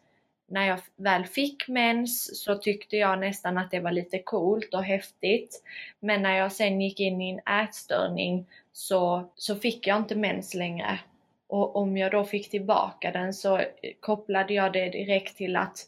när 0.53 0.69
jag 0.69 0.81
väl 0.97 1.27
fick 1.27 1.69
mens 1.69 2.45
så 2.45 2.55
tyckte 2.55 2.97
jag 2.97 3.19
nästan 3.19 3.59
att 3.59 3.71
det 3.71 3.81
var 3.81 3.91
lite 3.91 4.19
coolt 4.19 4.75
och 4.75 4.85
häftigt. 4.85 5.63
Men 6.01 6.23
när 6.23 6.37
jag 6.37 6.53
sen 6.53 6.81
gick 6.81 7.01
in 7.01 7.21
i 7.21 7.31
en 7.31 7.61
ätstörning 7.61 8.47
så, 8.73 9.31
så 9.37 9.57
fick 9.57 9.87
jag 9.87 9.97
inte 9.97 10.15
mens 10.15 10.55
längre. 10.55 10.99
Och 11.47 11.77
om 11.77 11.97
jag 11.97 12.13
då 12.13 12.25
fick 12.25 12.51
tillbaka 12.51 13.11
den 13.11 13.35
så 13.35 13.59
eh, 13.59 13.65
kopplade 14.01 14.55
jag 14.55 14.73
det 14.73 14.89
direkt 14.89 15.37
till 15.37 15.57
att 15.57 15.79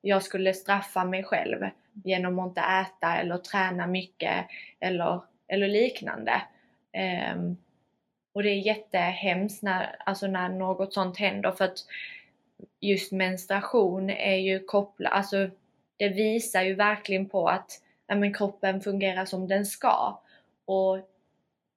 jag 0.00 0.22
skulle 0.22 0.54
straffa 0.54 1.04
mig 1.04 1.24
själv 1.24 1.66
genom 2.04 2.38
att 2.38 2.48
inte 2.48 2.60
äta 2.60 3.16
eller 3.16 3.38
träna 3.38 3.86
mycket 3.86 4.46
eller, 4.80 5.20
eller 5.48 5.68
liknande. 5.68 6.42
Um, 7.34 7.56
och 8.32 8.42
det 8.42 8.50
är 8.50 8.66
jättehemskt 8.66 9.62
när, 9.62 9.96
alltså 10.06 10.26
när 10.26 10.48
något 10.48 10.94
sånt 10.94 11.18
händer 11.18 11.52
för 11.52 11.64
att 11.64 11.78
just 12.80 13.12
menstruation 13.12 14.10
är 14.10 14.36
ju 14.36 14.64
kopplat, 14.64 15.12
alltså 15.12 15.50
det 15.96 16.08
visar 16.08 16.62
ju 16.62 16.74
verkligen 16.74 17.28
på 17.28 17.48
att 17.48 17.82
ja, 18.06 18.14
men 18.14 18.34
kroppen 18.34 18.80
fungerar 18.80 19.24
som 19.24 19.48
den 19.48 19.66
ska. 19.66 20.20
Och 20.64 20.98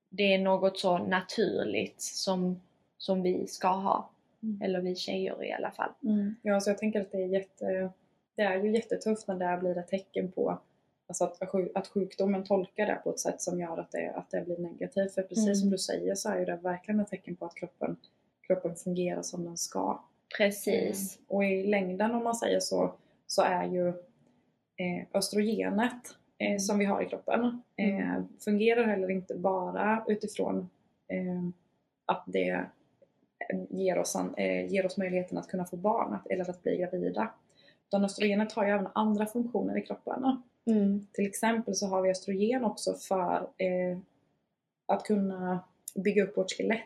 det 0.10 0.34
är 0.34 0.40
något 0.40 0.80
så 0.80 0.98
naturligt 0.98 2.02
som, 2.02 2.62
som 2.98 3.22
vi 3.22 3.48
ska 3.48 3.68
ha. 3.68 4.10
Mm. 4.44 4.62
Eller 4.62 4.82
vi 4.82 4.96
tjejer 4.96 5.44
i 5.44 5.52
alla 5.54 5.72
fall. 5.72 5.92
Ja, 6.42 6.60
så 6.60 6.70
jag 6.70 6.78
tänker 6.78 7.02
att 7.02 7.12
det 7.12 7.24
är 7.24 7.28
jätte... 7.28 7.90
Det 8.36 8.42
är 8.42 8.64
ju 8.64 8.72
jättetufft 8.72 9.28
när 9.28 9.36
det 9.36 9.58
blir 9.62 9.78
ett 9.78 9.88
tecken 9.88 10.32
på 10.32 10.60
alltså 11.08 11.24
att, 11.24 11.42
att 11.76 11.88
sjukdomen 11.88 12.44
tolkar 12.44 12.86
det 12.86 13.02
på 13.04 13.10
ett 13.10 13.20
sätt 13.20 13.42
som 13.42 13.60
gör 13.60 13.78
att 13.78 13.92
det, 13.92 14.14
att 14.16 14.32
det 14.32 14.46
blir 14.46 14.58
negativt. 14.58 15.14
För 15.14 15.22
precis 15.22 15.46
Mm. 15.46 15.56
som 15.56 15.70
du 15.70 15.78
säger 15.78 16.16
så 16.16 16.30
är 16.30 16.40
ju 16.40 16.46
det 16.46 16.56
verkligen 16.56 17.00
ett 17.00 17.10
tecken 17.10 17.36
på 17.36 17.46
att 17.46 17.56
kroppen, 17.56 17.96
kroppen 18.48 18.76
fungerar 18.76 19.22
som 19.22 19.44
den 19.44 19.58
ska. 19.58 20.04
Precis. 20.38 21.16
Eh, 21.18 21.36
Och 21.36 21.44
i 21.46 21.64
längden 21.64 22.16
om 22.16 22.24
man 22.24 22.36
säger 22.36 22.60
så, 22.60 22.94
så 23.28 23.42
är 23.42 23.64
ju 23.66 23.88
eh, 24.78 25.06
östrogenet 25.14 26.16
eh, 26.38 26.58
som 26.58 26.80
vi 26.80 26.86
har 26.86 27.02
i 27.02 27.06
kroppen 27.10 27.62
eh, 27.76 28.24
fungerar 28.40 28.84
heller 28.84 29.12
inte 29.12 29.36
bara 29.36 30.04
utifrån 30.08 30.70
eh, 31.08 31.50
att 32.06 32.24
det 32.28 32.50
eh, 33.50 33.60
ger 33.70 33.98
oss, 33.98 34.16
eh, 34.38 34.66
ger 34.72 34.86
oss 34.86 34.98
möjligheten 34.98 35.38
att 35.38 35.48
kunna 35.48 35.66
få 35.66 35.76
barn 35.78 36.14
att, 36.14 36.28
eller 36.28 36.50
att 36.50 36.64
bli 36.64 36.78
gravida. 36.78 37.30
Utan 37.88 38.06
östrogenet 38.06 38.52
har 38.54 38.66
ju 38.66 38.72
även 38.72 38.88
andra 38.94 39.26
funktioner 39.26 39.78
i 39.78 39.82
kroppen. 39.82 40.42
Mm. 40.66 41.08
Till 41.14 41.26
exempel 41.28 41.76
så 41.76 41.88
har 41.88 42.02
vi 42.02 42.10
östrogen 42.12 42.64
också 42.66 42.94
för 42.94 43.48
att 44.88 45.04
kunna 45.04 45.60
bygga 45.96 46.24
upp 46.24 46.38
vårt 46.38 46.52
skelett, 46.52 46.82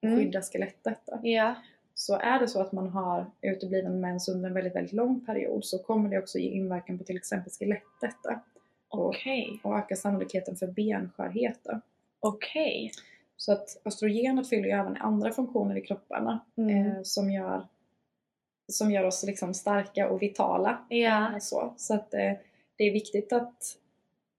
Mm. 0.00 0.18
skydda 0.18 0.42
skelettet. 0.42 1.08
Ja. 1.22 1.54
Så 2.00 2.14
är 2.18 2.38
det 2.40 2.48
så 2.48 2.60
att 2.60 2.72
man 2.72 2.88
har 2.88 3.26
utebliven 3.42 4.00
mens 4.00 4.28
under 4.28 4.48
en 4.48 4.54
väldigt, 4.54 4.74
väldigt 4.74 4.92
lång 4.92 5.20
period 5.26 5.64
så 5.64 5.78
kommer 5.78 6.10
det 6.10 6.18
också 6.18 6.38
ge 6.38 6.50
inverkan 6.50 6.98
på 6.98 7.04
till 7.04 7.16
exempel 7.16 7.52
skelettet 7.52 8.16
och, 8.88 9.06
Okej. 9.08 9.60
och 9.64 9.78
öka 9.78 9.96
sannolikheten 9.96 10.56
för 10.56 10.66
benskörhet. 10.66 11.66
Okej. 12.20 12.92
Så 13.36 13.52
att 13.52 13.80
östrogenet 13.84 14.48
fyller 14.48 14.64
ju 14.64 14.70
även 14.70 14.96
andra 14.96 15.32
funktioner 15.32 15.76
i 15.76 15.80
kroppen 15.80 16.38
Mm. 16.56 16.86
eh, 16.86 17.02
som, 17.02 17.30
gör, 17.30 17.66
som 18.72 18.90
gör 18.90 19.04
oss 19.04 19.24
liksom 19.24 19.54
starka 19.54 20.08
och 20.08 20.22
vitala. 20.22 20.78
Eh, 20.90 21.38
så 21.40 21.74
så 21.76 21.94
att, 21.94 22.14
eh, 22.14 22.32
det 22.76 22.84
är 22.84 22.92
viktigt 22.92 23.32
att 23.32 23.76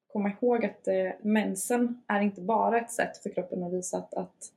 komma 0.07 0.31
ihåg 0.41 0.65
att 0.65 0.87
eh, 0.87 1.11
mensen 1.21 2.03
är 2.07 2.21
inte 2.21 2.41
bara 2.41 2.79
ett 2.79 2.91
sätt 2.91 3.17
för 3.17 3.29
kroppen 3.29 3.63
att 3.63 3.73
visa 3.73 3.97
att, 3.97 4.13
att 4.13 4.51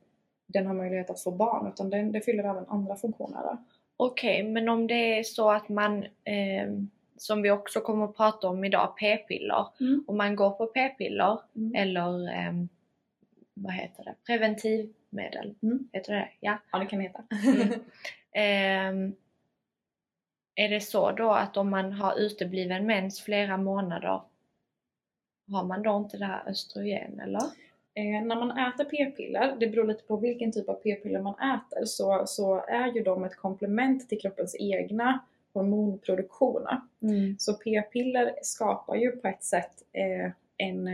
den 0.53 0.67
har 0.67 0.73
möjlighet 0.73 1.09
att 1.09 1.23
få 1.23 1.31
barn 1.31 1.67
utan 1.67 1.89
den, 1.89 2.11
det 2.11 2.21
fyller 2.21 2.43
även 2.43 2.65
andra 2.67 2.95
funktioner. 2.95 3.57
Okej, 3.97 4.43
men 4.43 4.69
om 4.69 4.87
det 4.87 5.19
är 5.19 5.23
så 5.23 5.51
att 5.51 5.69
man, 5.69 6.03
eh, 6.03 6.71
som 7.17 7.41
vi 7.41 7.51
också 7.51 7.81
kommer 7.81 8.05
att 8.05 8.17
prata 8.17 8.47
om 8.49 8.63
idag, 8.63 8.93
p-piller. 8.99 9.67
Mm. 9.79 10.03
Om 10.07 10.17
man 10.17 10.35
går 10.35 10.49
på 10.49 10.65
p-piller 10.65 11.39
Mm. 11.55 11.75
eller 11.75 12.33
ehm, 12.33 12.69
vad 13.53 13.73
heter 13.73 14.03
det? 14.03 14.15
Preventivmedel. 14.27 15.55
Mm. 15.63 15.89
Heter 15.93 16.13
det 16.13 16.29
Ja. 16.39 16.57
Ja, 16.71 16.79
det 16.79 16.85
kan 16.85 16.99
det 16.99 17.05
heta. 17.05 17.23
Ehm, 18.35 19.15
är 20.55 20.69
det 20.69 20.79
så 20.81 21.11
då 21.11 21.31
att 21.31 21.57
om 21.57 21.69
man 21.69 21.91
har 21.91 22.15
utebliven 22.19 22.85
mens 22.85 23.21
flera 23.21 23.57
månader, 23.57 24.21
har 25.51 25.63
man 25.63 25.83
då 25.83 25.97
inte 25.97 26.17
det 26.17 26.25
här 26.25 26.49
östrogen 26.49 27.19
eller? 27.19 27.41
Eh, 27.95 28.25
när 28.25 28.35
man 28.35 28.51
äter 28.51 28.83
p-piller, 28.83 29.55
det 29.59 29.67
beror 29.67 29.87
lite 29.87 30.03
på 30.03 30.17
vilken 30.17 30.51
typ 30.51 30.69
av 30.69 30.73
p-piller 30.73 31.21
man 31.21 31.33
äter, 31.33 31.85
så, 31.85 32.23
så 32.25 32.65
är 32.67 32.87
ju 32.87 33.03
de 33.03 33.23
ett 33.23 33.37
komplement 33.37 34.09
till 34.09 34.19
kroppens 34.19 34.55
egna 34.59 35.19
hormonproduktion. 35.53 36.67
Mm. 37.01 37.35
Så 37.39 37.53
p-piller 37.53 38.33
skapar 38.41 38.95
ju 38.95 39.11
på 39.11 39.27
ett 39.27 39.43
sätt 39.43 39.83
eh, 39.93 40.31
en, 40.57 40.87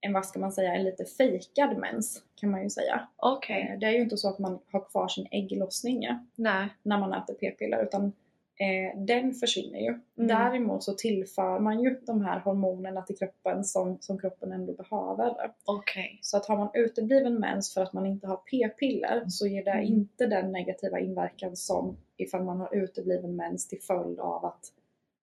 en, 0.00 0.12
vad 0.12 0.26
ska 0.26 0.38
man 0.38 0.52
säga, 0.52 0.74
en 0.74 0.84
lite 0.84 1.04
fejkad 1.04 1.78
mens 1.78 2.22
kan 2.34 2.50
man 2.50 2.62
ju 2.62 2.70
säga. 2.70 3.08
Okej, 3.16 3.70
Eh, 3.72 3.78
det 3.78 3.86
är 3.86 3.90
ju 3.90 4.00
inte 4.02 4.16
så 4.16 4.28
att 4.28 4.38
man 4.38 4.58
har 4.72 4.90
kvar 4.90 5.08
sin 5.08 5.26
ägglossning 5.30 6.08
nej. 6.34 6.68
när 6.82 6.98
man 6.98 7.12
äter 7.12 7.34
p-piller 7.34 7.82
utan 7.82 8.12
eh, 8.60 9.00
den 9.04 9.32
försvinner 9.32 9.78
ju. 9.78 9.86
Mm. 9.88 10.00
Däremot 10.28 10.82
så 10.84 10.92
tillför 10.94 11.58
man 11.60 11.80
ju 11.82 12.00
de 12.06 12.20
här 12.24 12.40
hormonerna 12.40 13.02
till 13.02 13.16
kroppen 13.18 13.64
som, 13.64 13.98
som 14.00 14.18
kroppen 14.18 14.52
ändå 14.52 14.72
behöver. 14.72 15.34
Okej. 15.64 16.18
Så 16.22 16.36
att 16.36 16.46
har 16.46 16.56
man 16.58 16.70
utebliven 16.74 17.34
mens 17.40 17.74
för 17.74 17.82
att 17.82 17.92
man 17.92 18.06
inte 18.06 18.26
har 18.26 18.36
p-piller 18.36 19.24
så 19.28 19.46
ger 19.46 19.64
det 19.64 19.70
Mm. 19.70 19.84
inte 19.84 20.26
den 20.26 20.52
negativa 20.52 21.00
inverkan 21.00 21.56
som 21.56 21.96
ifall 22.16 22.44
man 22.44 22.60
har 22.60 22.74
utebliven 22.74 23.36
mens 23.36 23.68
till 23.68 23.80
följd 23.82 24.20
av 24.20 24.44
att 24.44 24.64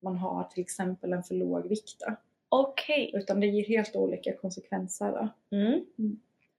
man 0.02 0.16
har 0.18 0.44
till 0.44 0.62
exempel 0.62 1.14
en 1.14 1.24
för 1.24 1.36
låg 1.36 1.68
vikt. 1.68 2.04
Okej. 2.50 3.12
Utan 3.14 3.40
det 3.40 3.48
ger 3.48 3.64
helt 3.68 3.96
olika 3.96 4.34
konsekvenser. 4.38 5.30
Mm. 5.52 5.86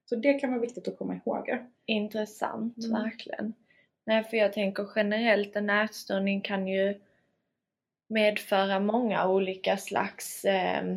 Så 0.05 0.17
det 0.17 0.35
kan 0.35 0.51
vara 0.51 0.61
viktigt 0.61 0.89
att 0.89 0.99
komma 0.99 1.15
ihåg. 1.25 1.59
Intressant, 1.87 2.77
Mm. 2.85 3.03
verkligen. 3.03 3.53
Nej, 4.07 4.25
för 4.25 4.37
jag 4.37 4.53
tänker 4.53 4.89
generellt 4.97 5.57
en 5.57 5.71
ätstörning 5.71 6.41
kan 6.41 6.67
ju 6.69 7.01
medföra 8.09 8.81
många 8.81 9.29
olika 9.29 9.77
slags 9.77 10.45
eh, 10.45 10.97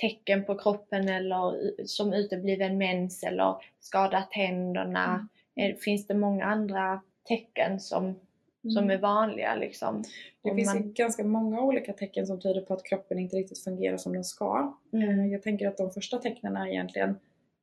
tecken 0.00 0.44
på 0.44 0.54
kroppen 0.58 1.08
eller 1.08 1.72
som 1.86 2.12
utebliven 2.12 2.78
mens 2.78 3.22
eller 3.22 3.54
skada 3.80 4.22
tänderna. 4.32 5.28
Mm. 5.56 5.70
Eh, 5.72 5.76
Finns 5.76 6.06
det 6.06 6.14
många 6.14 6.44
andra 6.44 7.00
tecken 7.28 7.80
som, 7.80 8.14
som 8.62 8.78
Mm. 8.84 8.90
är 8.90 8.98
vanliga 8.98 9.54
liksom. 9.54 10.04
Det 10.42 10.50
Om 10.50 10.56
finns 10.56 10.74
man- 10.74 10.92
ganska 10.92 11.24
många 11.24 11.60
olika 11.60 11.92
tecken 11.92 12.26
som 12.26 12.40
tyder 12.40 12.60
på 12.60 12.74
att 12.74 12.84
kroppen 12.84 13.18
inte 13.18 13.36
riktigt 13.36 13.64
fungerar 13.64 13.96
som 13.96 14.12
den 14.12 14.24
ska. 14.24 14.74
Mm. 14.92 15.08
Eh, 15.20 15.26
Jag 15.26 15.42
tänker 15.42 15.68
att 15.68 15.76
de 15.76 15.90
första 15.90 16.18
tecknen 16.18 16.56
är 16.56 16.66
egentligen 16.66 17.10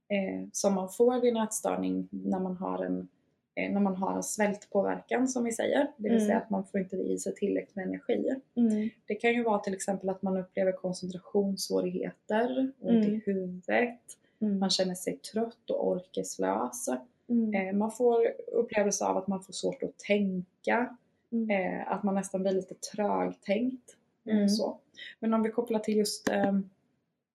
eh, 0.09 0.47
som 0.51 0.73
man 0.73 0.89
får 0.89 1.21
vid 1.21 1.35
en 1.37 1.43
ätstörning 1.43 2.07
när 2.11 2.39
man 2.39 2.57
har 2.57 2.83
en, 2.85 3.07
när 3.55 3.79
man 3.79 3.95
har 3.95 4.15
en 4.15 4.23
svältpåverkan 4.23 5.27
som 5.27 5.43
vi 5.43 5.51
säger. 5.51 5.79
Det 5.97 6.03
vill 6.03 6.11
Mm. 6.11 6.25
säga 6.25 6.37
att 6.37 6.49
man 6.49 6.65
får 6.65 6.79
inte 6.79 6.95
i 6.95 7.17
sig 7.19 7.35
tillräckligt 7.35 7.75
med 7.75 7.87
energi. 7.87 8.29
Mm. 8.55 8.89
Det 9.05 9.15
kan 9.15 9.33
ju 9.33 9.43
vara 9.43 9.59
till 9.59 9.73
exempel 9.73 10.09
att 10.09 10.21
man 10.21 10.37
upplever 10.37 10.71
koncentrationssvårigheter, 10.71 12.71
ont 12.79 13.05
i 13.05 13.09
Mm. 13.09 13.21
huvudet, 13.25 13.99
Mm. 14.41 14.59
man 14.59 14.69
känner 14.69 14.95
sig 14.95 15.17
trött 15.17 15.69
och 15.69 15.87
orkeslös. 15.87 16.89
Mm. 17.29 17.53
Eh, 17.53 17.73
Man 17.73 17.91
får 17.91 18.27
upplevelse 18.51 19.05
av 19.05 19.17
att 19.17 19.27
man 19.27 19.43
får 19.43 19.53
svårt 19.53 19.83
att 19.83 19.97
tänka, 19.99 20.97
Mm. 21.31 21.49
eh, 21.49 21.91
att 21.91 22.03
man 22.03 22.15
nästan 22.15 22.41
blir 22.41 22.51
lite 22.51 22.73
trögtänkt. 22.75 23.95
eh, 24.27 24.35
Mm. 24.35 24.49
Så. 24.49 24.77
Men 25.19 25.33
om 25.33 25.43
vi 25.43 25.49
kopplar 25.51 25.79
till 25.79 25.97
just 25.97 26.29
eh, 26.29 26.53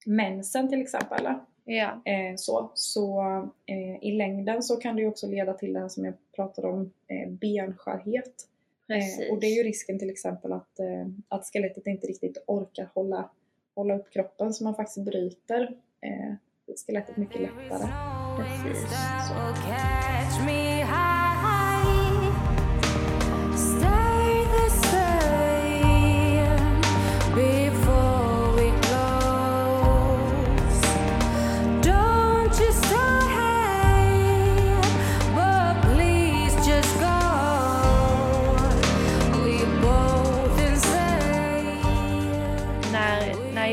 mensen 0.06 0.68
till 0.68 0.80
exempel, 0.82 1.28
Ja. 1.64 2.02
eh, 2.04 2.36
så, 2.36 2.70
så 2.74 3.20
eh, 3.66 4.04
i 4.04 4.12
längden 4.12 4.62
så 4.62 4.76
kan 4.76 4.96
det 4.96 5.02
ju 5.02 5.08
också 5.08 5.26
leda 5.26 5.52
till 5.54 5.72
det 5.72 5.80
här 5.80 5.88
som 5.88 6.04
jag 6.04 6.14
pratade 6.36 6.68
om, 6.68 6.92
eh, 7.06 7.28
benskörhet. 7.28 8.46
Eh, 8.88 9.32
och 9.32 9.40
det 9.40 9.46
är 9.46 9.56
ju 9.56 9.62
risken 9.62 9.98
till 9.98 10.10
exempel 10.10 10.52
att, 10.52 10.78
eh, 10.78 11.06
att 11.28 11.46
skelettet 11.46 11.86
inte 11.86 12.06
riktigt 12.06 12.44
orkar 12.46 12.88
hålla, 12.94 13.30
hålla 13.74 13.94
upp 13.94 14.10
kroppen 14.12 14.54
så 14.54 14.64
man 14.64 14.74
faktiskt 14.74 15.04
bryter 15.04 15.62
eh, 16.00 16.34
skelettet 16.86 17.16
mycket 17.16 17.40
lättare. 17.40 17.88
Precis. 18.36 18.90
Will 20.46 20.86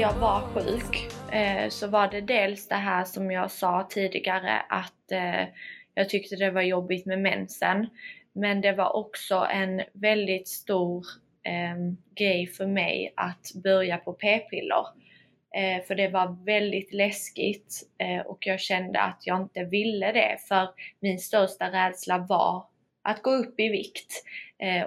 jag 0.08 0.14
var 0.14 0.42
sjuk 0.42 1.12
eh, 1.32 1.70
så 1.70 1.88
var 1.88 2.08
det 2.08 2.22
dels 2.22 2.68
det 2.68 2.76
här 2.76 3.04
som 3.06 3.32
jag 3.32 3.52
sa 3.52 3.88
tidigare 3.90 4.60
att 4.70 5.12
eh, 5.12 5.48
jag 5.94 6.10
tyckte 6.10 6.36
det 6.36 6.52
var 6.52 6.62
jobbigt 6.62 7.06
med 7.06 7.22
mensen. 7.22 7.90
Men 8.34 8.62
det 8.62 8.72
var 8.72 8.96
också 8.96 9.48
en 9.52 9.82
väldigt 9.94 10.48
stor 10.48 11.06
ehm, 11.44 11.98
grej 12.16 12.48
för 12.48 12.66
mig 12.66 13.14
att 13.16 13.52
börja 13.64 13.98
på 13.98 14.14
p-piller. 14.14 14.86
Eh, 15.56 15.84
för 15.84 15.96
det 15.96 16.08
var 16.08 16.46
väldigt 16.46 16.94
läskigt 16.94 17.84
och 18.26 18.48
jag 18.48 18.60
kände 18.60 19.00
att 19.00 19.22
jag 19.26 19.42
inte 19.42 19.64
ville 19.64 20.12
det 20.12 20.38
för 20.48 20.70
min 21.00 21.20
största 21.20 21.72
rädsla 21.72 22.18
var 22.18 22.66
att 23.02 23.22
gå 23.22 23.32
upp 23.32 23.60
i 23.60 23.70
vikt. 23.70 24.24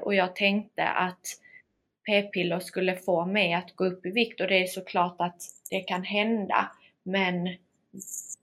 Och 0.03 0.15
jag 0.15 0.37
tänkte 0.37 0.89
att 0.89 1.27
p-piller 2.07 2.61
skulle 2.61 2.97
få 2.97 3.25
mig 3.27 3.53
att 3.55 3.77
gå 3.77 3.85
upp 3.87 4.07
i 4.07 4.11
vikt 4.11 4.41
och 4.41 4.47
det 4.49 4.63
är 4.63 4.67
såklart 4.67 5.17
att 5.19 5.43
det 5.71 5.81
kan 5.81 6.03
hända. 6.03 6.73
Men 7.03 7.49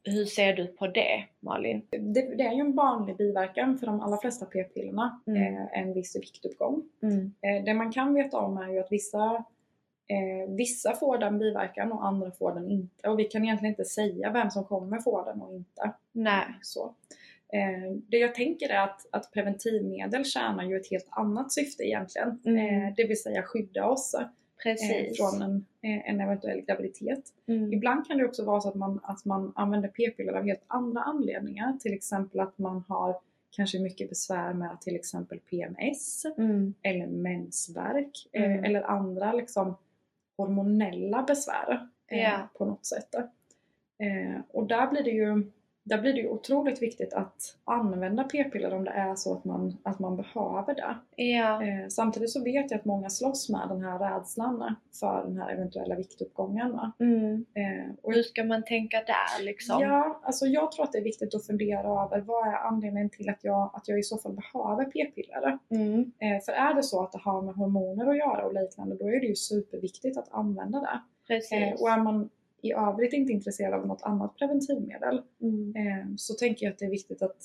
hur 0.03 0.25
ser 0.25 0.53
du 0.53 0.67
på 0.67 0.87
det 0.87 1.23
Malin? 1.39 1.81
Det, 1.89 2.21
det 2.37 2.43
är 2.43 2.53
ju 2.53 2.59
en 2.59 2.75
vanlig 2.75 3.17
biverkan 3.17 3.77
för 3.77 3.85
de 3.85 4.01
allra 4.01 4.17
flesta 4.17 4.45
p-pillerna, 4.45 5.21
Mm. 5.27 5.43
eh, 5.57 5.79
en 5.79 5.93
viss 5.93 6.15
viktuppgång. 6.15 6.83
Mm. 7.03 7.33
Eh, 7.41 7.63
det 7.65 7.73
man 7.73 7.91
kan 7.91 8.13
veta 8.13 8.37
om 8.37 8.57
är 8.57 8.69
ju 8.71 8.79
att 8.79 8.91
vissa, 8.91 9.35
eh, 10.07 10.49
vissa 10.49 10.95
får 10.95 11.17
den 11.17 11.39
biverkan 11.39 11.91
och 11.91 12.05
andra 12.05 12.31
får 12.31 12.53
den 12.53 12.71
inte. 12.71 13.09
Och 13.09 13.19
vi 13.19 13.23
kan 13.23 13.43
egentligen 13.43 13.71
inte 13.71 13.85
säga 13.85 14.31
vem 14.31 14.49
som 14.51 14.63
kommer 14.65 14.99
få 14.99 15.25
den 15.25 15.41
och 15.41 15.53
inte. 15.53 15.91
Nej. 16.11 16.45
Så. 16.61 16.93
Eh, 17.53 17.91
det 18.07 18.17
jag 18.17 18.35
tänker 18.35 18.69
är 18.69 18.83
att, 18.83 19.05
att 19.11 19.31
preventivmedel 19.31 20.25
tjänar 20.25 20.63
ju 20.63 20.77
ett 20.77 20.89
helt 20.91 21.07
annat 21.09 21.51
syfte 21.51 21.83
egentligen. 21.83 22.39
Mm. 22.45 22.57
Eh, 22.87 22.93
det 22.97 23.03
vill 23.07 23.21
säga 23.21 23.43
skydda 23.43 23.85
oss 23.85 24.13
eh, 24.13 24.27
Precis. 24.63 25.17
från 25.17 25.41
en, 25.41 25.65
en 25.81 26.21
eventuell 26.21 26.61
graviditet. 26.61 27.23
Mm. 27.47 27.73
Ibland 27.73 28.07
kan 28.07 28.17
det 28.17 28.25
också 28.25 28.45
vara 28.45 28.61
så 28.61 28.69
att 28.69 28.75
man, 28.75 28.99
att 29.03 29.25
man 29.25 29.51
använder 29.55 29.89
p-piller 29.89 30.33
av 30.33 30.43
helt 30.45 30.63
andra 30.67 31.01
anledningar. 31.01 31.73
Till 31.79 31.93
exempel 31.93 32.39
att 32.39 32.57
man 32.57 32.83
har 32.87 33.15
kanske 33.51 33.79
mycket 33.79 34.09
besvär 34.09 34.53
med 34.53 34.81
till 34.81 34.95
exempel 34.95 35.39
PMS 35.39 36.25
Mm. 36.37 36.73
eller 36.81 37.07
mensvärk 37.07 38.27
Mm. 38.31 38.63
eller 38.63 38.81
andra 38.81 39.33
liksom 39.33 39.77
hormonella 40.37 41.23
besvär 41.23 41.87
Ja. 42.09 42.49
på 42.57 42.65
något 42.65 42.85
sätt. 42.85 43.15
Och 44.51 44.67
där 44.67 44.87
blir 44.91 45.03
det 45.03 45.11
ju 45.11 45.51
där 45.87 46.01
blir 46.01 46.13
det 46.13 46.19
ju 46.19 46.29
otroligt 46.29 46.81
viktigt 46.81 47.13
att 47.13 47.57
använda 47.63 48.23
p-piller 48.23 48.73
om 48.73 48.83
det 48.83 48.91
är 48.91 49.15
så 49.15 49.33
att 49.33 49.45
man, 49.45 49.77
att 49.83 49.99
man 49.99 50.17
behöver 50.17 50.75
det. 50.75 50.95
Ja. 51.15 51.63
Eh, 51.63 51.87
samtidigt 51.89 52.29
så 52.29 52.43
vet 52.43 52.71
jag 52.71 52.79
att 52.79 52.85
många 52.85 53.09
slåss 53.09 53.49
med 53.49 53.69
den 53.69 53.81
här 53.81 53.99
rädslan 53.99 54.75
för 54.99 55.23
den 55.25 55.37
här 55.37 55.53
eventuella 55.53 55.95
viktuppgången. 55.95 56.79
Mm. 56.99 57.45
Eh, 57.53 57.93
och 58.01 58.13
Hur 58.13 58.23
ska 58.23 58.43
man 58.43 58.63
tänka 58.63 58.97
där 58.97 59.43
liksom? 59.43 59.81
Ja, 59.81 60.21
alltså 60.23 60.45
jag 60.45 60.71
tror 60.71 60.85
att 60.85 60.91
det 60.91 60.97
är 60.97 61.03
viktigt 61.03 61.35
att 61.35 61.45
fundera 61.45 62.03
över 62.03 62.21
vad 62.21 62.47
är 62.47 62.55
anledningen 62.55 63.09
till 63.09 63.29
att 63.29 63.43
jag, 63.43 63.71
att 63.73 63.87
jag 63.87 63.99
i 63.99 64.03
så 64.03 64.17
fall 64.17 64.33
behöver 64.33 64.85
p-piller. 64.85 65.59
Mm. 65.69 66.11
Eh, 66.19 66.43
för 66.45 66.51
är 66.51 66.73
det 66.73 66.83
så 66.83 67.03
att 67.03 67.11
det 67.11 67.19
har 67.19 67.41
med 67.41 67.55
hormoner 67.55 68.07
att 68.07 68.17
göra 68.17 68.45
och 68.45 68.53
liknande, 68.53 68.95
då 68.95 69.07
är 69.07 69.19
det 69.19 69.27
ju 69.27 69.35
superviktigt 69.35 70.17
att 70.17 70.33
använda 70.33 70.79
det. 70.79 70.99
Precis. 71.27 71.51
Eh, 71.51 71.73
och 71.81 71.89
är 71.89 71.97
man 71.97 72.29
i 72.61 72.73
övrigt 72.73 73.13
inte 73.13 73.33
intresserad 73.33 73.73
av 73.73 73.87
något 73.87 74.03
annat 74.03 74.35
preventivmedel 74.35 75.21
Mm. 75.41 75.75
eh, 75.75 76.15
så 76.17 76.33
tänker 76.33 76.65
jag 76.65 76.73
att 76.73 76.79
det 76.79 76.85
är 76.85 76.89
viktigt 76.89 77.21
att, 77.21 77.43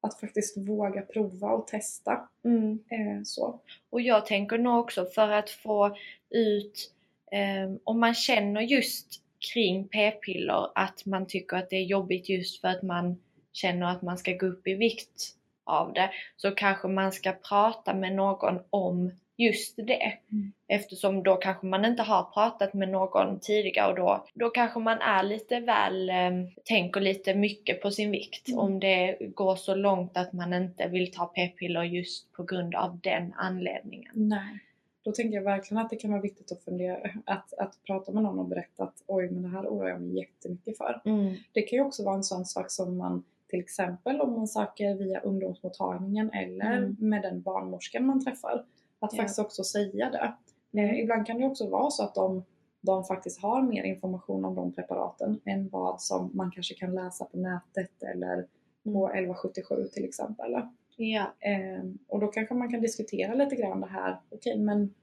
att 0.00 0.20
faktiskt 0.20 0.56
våga 0.56 1.02
prova 1.02 1.48
och 1.50 1.66
testa. 1.66 2.28
Mm. 2.44 2.72
Eh, 2.72 3.22
så. 3.24 3.60
Och 3.90 4.00
jag 4.00 4.26
tänker 4.26 4.58
nog 4.58 4.80
också 4.80 5.06
för 5.06 5.28
att 5.28 5.50
få 5.50 5.96
ut, 6.30 6.92
eh, 7.32 7.76
om 7.84 8.00
man 8.00 8.14
känner 8.14 8.60
just 8.60 9.22
kring 9.52 9.88
p-piller 9.88 10.68
att 10.74 11.06
man 11.06 11.26
tycker 11.26 11.56
att 11.56 11.70
det 11.70 11.76
är 11.76 11.84
jobbigt 11.84 12.28
just 12.28 12.60
för 12.60 12.68
att 12.68 12.82
man 12.82 13.16
känner 13.52 13.86
att 13.86 14.02
man 14.02 14.18
ska 14.18 14.32
gå 14.32 14.46
upp 14.46 14.66
i 14.66 14.74
vikt 14.74 15.36
av 15.64 15.92
det, 15.92 16.10
så 16.36 16.50
kanske 16.50 16.88
man 16.88 17.12
ska 17.12 17.32
prata 17.32 17.94
med 17.94 18.14
någon 18.14 18.58
om 18.70 19.12
just 19.44 19.76
det. 19.76 20.12
Mm. 20.32 20.52
Eftersom 20.68 21.22
då 21.22 21.36
kanske 21.36 21.66
man 21.66 21.84
inte 21.84 22.02
har 22.02 22.24
pratat 22.24 22.74
med 22.74 22.88
någon 22.88 23.40
tidigare 23.40 23.90
och 23.90 23.96
då, 23.96 24.24
då 24.34 24.50
kanske 24.50 24.78
man 24.78 24.98
är 24.98 25.22
lite 25.22 25.60
väl, 25.60 26.10
eh, 26.10 26.30
tänker 26.64 27.00
lite 27.00 27.34
mycket 27.34 27.82
på 27.82 27.90
sin 27.90 28.10
vikt. 28.10 28.48
Mm. 28.48 28.60
Om 28.60 28.80
det 28.80 29.16
går 29.34 29.56
så 29.56 29.74
långt 29.74 30.16
att 30.16 30.32
man 30.32 30.54
inte 30.54 30.88
vill 30.88 31.12
ta 31.12 31.26
p-piller 31.26 31.82
just 31.82 32.32
på 32.32 32.42
grund 32.42 32.74
av 32.74 32.98
den 33.02 33.32
anledningen. 33.36 34.12
Nej. 34.14 34.58
Då 35.02 35.12
tänker 35.12 35.36
jag 35.36 35.44
verkligen 35.44 35.84
att 35.84 35.90
det 35.90 35.96
kan 35.96 36.10
vara 36.10 36.20
viktigt 36.20 36.52
att 36.52 36.64
fundera, 36.64 36.98
att, 37.24 37.54
att 37.58 37.84
prata 37.86 38.12
med 38.12 38.22
någon 38.22 38.38
och 38.38 38.48
berätta 38.48 38.82
att 38.82 38.94
oj, 39.06 39.30
men 39.30 39.42
det 39.42 39.48
här 39.48 39.62
oroar 39.66 39.88
jag 39.88 40.00
mig 40.00 40.16
jättemycket 40.18 40.76
för. 40.78 41.02
Mm. 41.04 41.34
Det 41.52 41.62
kan 41.62 41.76
ju 41.76 41.84
också 41.84 42.04
vara 42.04 42.14
en 42.14 42.24
sån 42.24 42.44
sak 42.44 42.70
som 42.70 42.96
man 42.98 43.24
till 43.48 43.60
exempel 43.60 44.20
om 44.20 44.32
man 44.32 44.48
söker 44.48 44.94
via 44.94 45.20
ungdomsmottagningen 45.20 46.30
eller 46.32 46.76
Mm. 46.76 46.96
med 46.98 47.22
den 47.22 47.42
barnmorskan 47.42 48.06
man 48.06 48.24
träffar. 48.24 48.64
Att 49.00 49.16
faktiskt 49.16 49.38
också 49.38 49.64
säga 49.64 50.10
det. 50.10 50.34
Mm. 50.72 50.90
Eh, 50.90 51.00
ibland 51.00 51.26
kan 51.26 51.38
det 51.38 51.46
också 51.46 51.68
vara 51.68 51.90
så 51.90 52.04
att 52.04 52.14
de, 52.14 52.44
de 52.80 53.04
faktiskt 53.04 53.42
har 53.42 53.62
mer 53.62 53.82
information 53.82 54.44
om 54.44 54.54
de 54.54 54.72
preparaten 54.72 55.40
än 55.44 55.68
vad 55.68 56.00
som 56.00 56.30
man 56.34 56.50
kanske 56.50 56.74
kan 56.74 56.94
läsa 56.94 57.24
på 57.24 57.36
nätet 57.36 58.02
eller 58.02 58.46
på 58.84 59.08
1177 59.08 59.88
till 59.92 60.04
exempel. 60.04 60.62
Ja. 60.96 61.34
Eh, 61.40 61.84
och 62.08 62.20
då 62.20 62.26
kanske 62.26 62.54
man 62.54 62.70
kan 62.70 62.80
diskutera 62.80 63.34
lite 63.34 63.56
grann 63.56 63.80
det 63.80 63.86
här. 63.86 64.20
Okej, 64.30 64.58
men, 64.58 64.94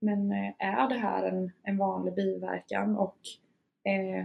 men 0.00 0.32
eh, 0.32 0.52
är 0.58 0.88
det 0.88 0.98
här 0.98 1.22
en, 1.22 1.52
en 1.62 1.76
vanlig 1.76 2.14
biverkan 2.14 2.96
och 2.96 3.18
eh, 3.84 4.24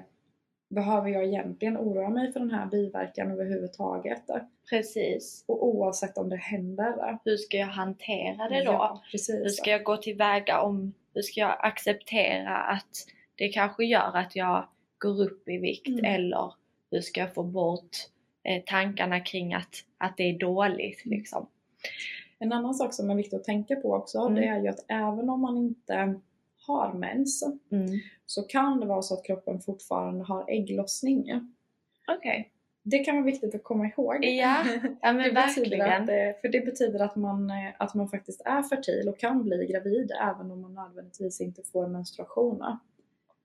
behöver 0.72 1.10
jag 1.10 1.24
egentligen 1.26 1.78
oroa 1.78 2.10
mig 2.10 2.32
för 2.34 2.40
den 2.40 2.52
här 2.52 2.66
biverkan 2.66 3.32
överhuvudtaget? 3.32 4.22
Precis. 4.70 5.46
Och 5.48 5.68
oavsett 5.68 6.18
om 6.18 6.30
det 6.30 6.36
händer. 6.38 7.18
Hur 7.26 7.38
ska 7.38 7.58
jag 7.58 7.68
hantera 7.68 8.50
det 8.50 8.64
då? 8.64 8.72
Ja, 8.72 9.02
precis. 9.12 9.36
Hur 9.46 9.50
ska 9.50 9.70
jag 9.70 9.84
gå 9.84 9.98
tillväga 9.98 10.62
om, 10.62 10.94
hur 11.14 11.22
ska 11.22 11.40
jag 11.40 11.56
acceptera 11.60 12.58
att 12.58 13.06
det 13.36 13.50
kanske 13.50 13.86
gör 13.86 14.18
att 14.18 14.36
jag 14.36 14.68
går 14.98 15.22
upp 15.24 15.50
i 15.50 15.58
vikt 15.58 15.88
Mm. 15.88 16.06
eller 16.06 16.54
hur 16.92 17.02
ska 17.02 17.20
jag 17.22 17.34
få 17.34 17.44
bort 17.44 17.98
eh, 18.44 18.64
tankarna 18.66 19.20
kring 19.20 19.54
att, 19.54 19.76
att 19.98 20.18
det 20.18 20.24
är 20.24 20.40
dåligt 20.40 21.06
Mm. 21.06 21.18
liksom. 21.20 21.48
En 22.40 22.54
annan 22.54 22.74
sak 22.74 22.94
som 22.94 23.10
är 23.10 23.16
viktig 23.16 23.38
att 23.38 23.44
tänka 23.44 23.76
på 23.76 23.94
också, 23.94 24.20
Mm. 24.20 24.36
det 24.36 24.48
är 24.48 24.60
ju 24.62 24.68
att 24.68 24.86
även 24.88 25.30
om 25.30 25.42
man 25.42 25.58
inte 25.58 26.20
har 26.68 26.94
mens 26.94 27.44
Mm. 27.72 27.88
så 28.26 28.42
kan 28.44 28.80
det 28.80 28.86
vara 28.86 29.02
så 29.02 29.14
att 29.14 29.26
kroppen 29.26 29.60
fortfarande 29.62 30.24
har 30.24 30.46
ägglossning. 30.50 31.26
Okej. 32.18 32.52
det 32.84 33.00
kan 33.00 33.16
vara 33.16 33.26
viktigt 33.26 33.56
att 33.56 33.64
komma 33.64 33.86
ihåg. 33.88 34.26
Ja, 34.26 34.64
ja 35.02 35.14
men 35.14 35.34
verkligen. 35.34 35.82
att, 36.04 36.10
eh, 36.10 36.42
för 36.42 36.48
det 36.52 36.66
betyder 36.66 37.00
att 37.00 37.16
man, 37.16 37.50
eh, 37.50 37.72
att 37.80 37.94
man 37.96 38.10
faktiskt 38.10 38.42
är 38.46 38.64
fertil 38.64 39.10
och 39.10 39.20
kan 39.20 39.44
bli 39.44 39.68
gravid 39.72 40.12
även 40.22 40.52
om 40.52 40.62
man 40.62 40.74
nödvändigtvis 40.74 41.42
inte 41.42 41.64
får 41.64 41.88
menstruation. 41.88 42.64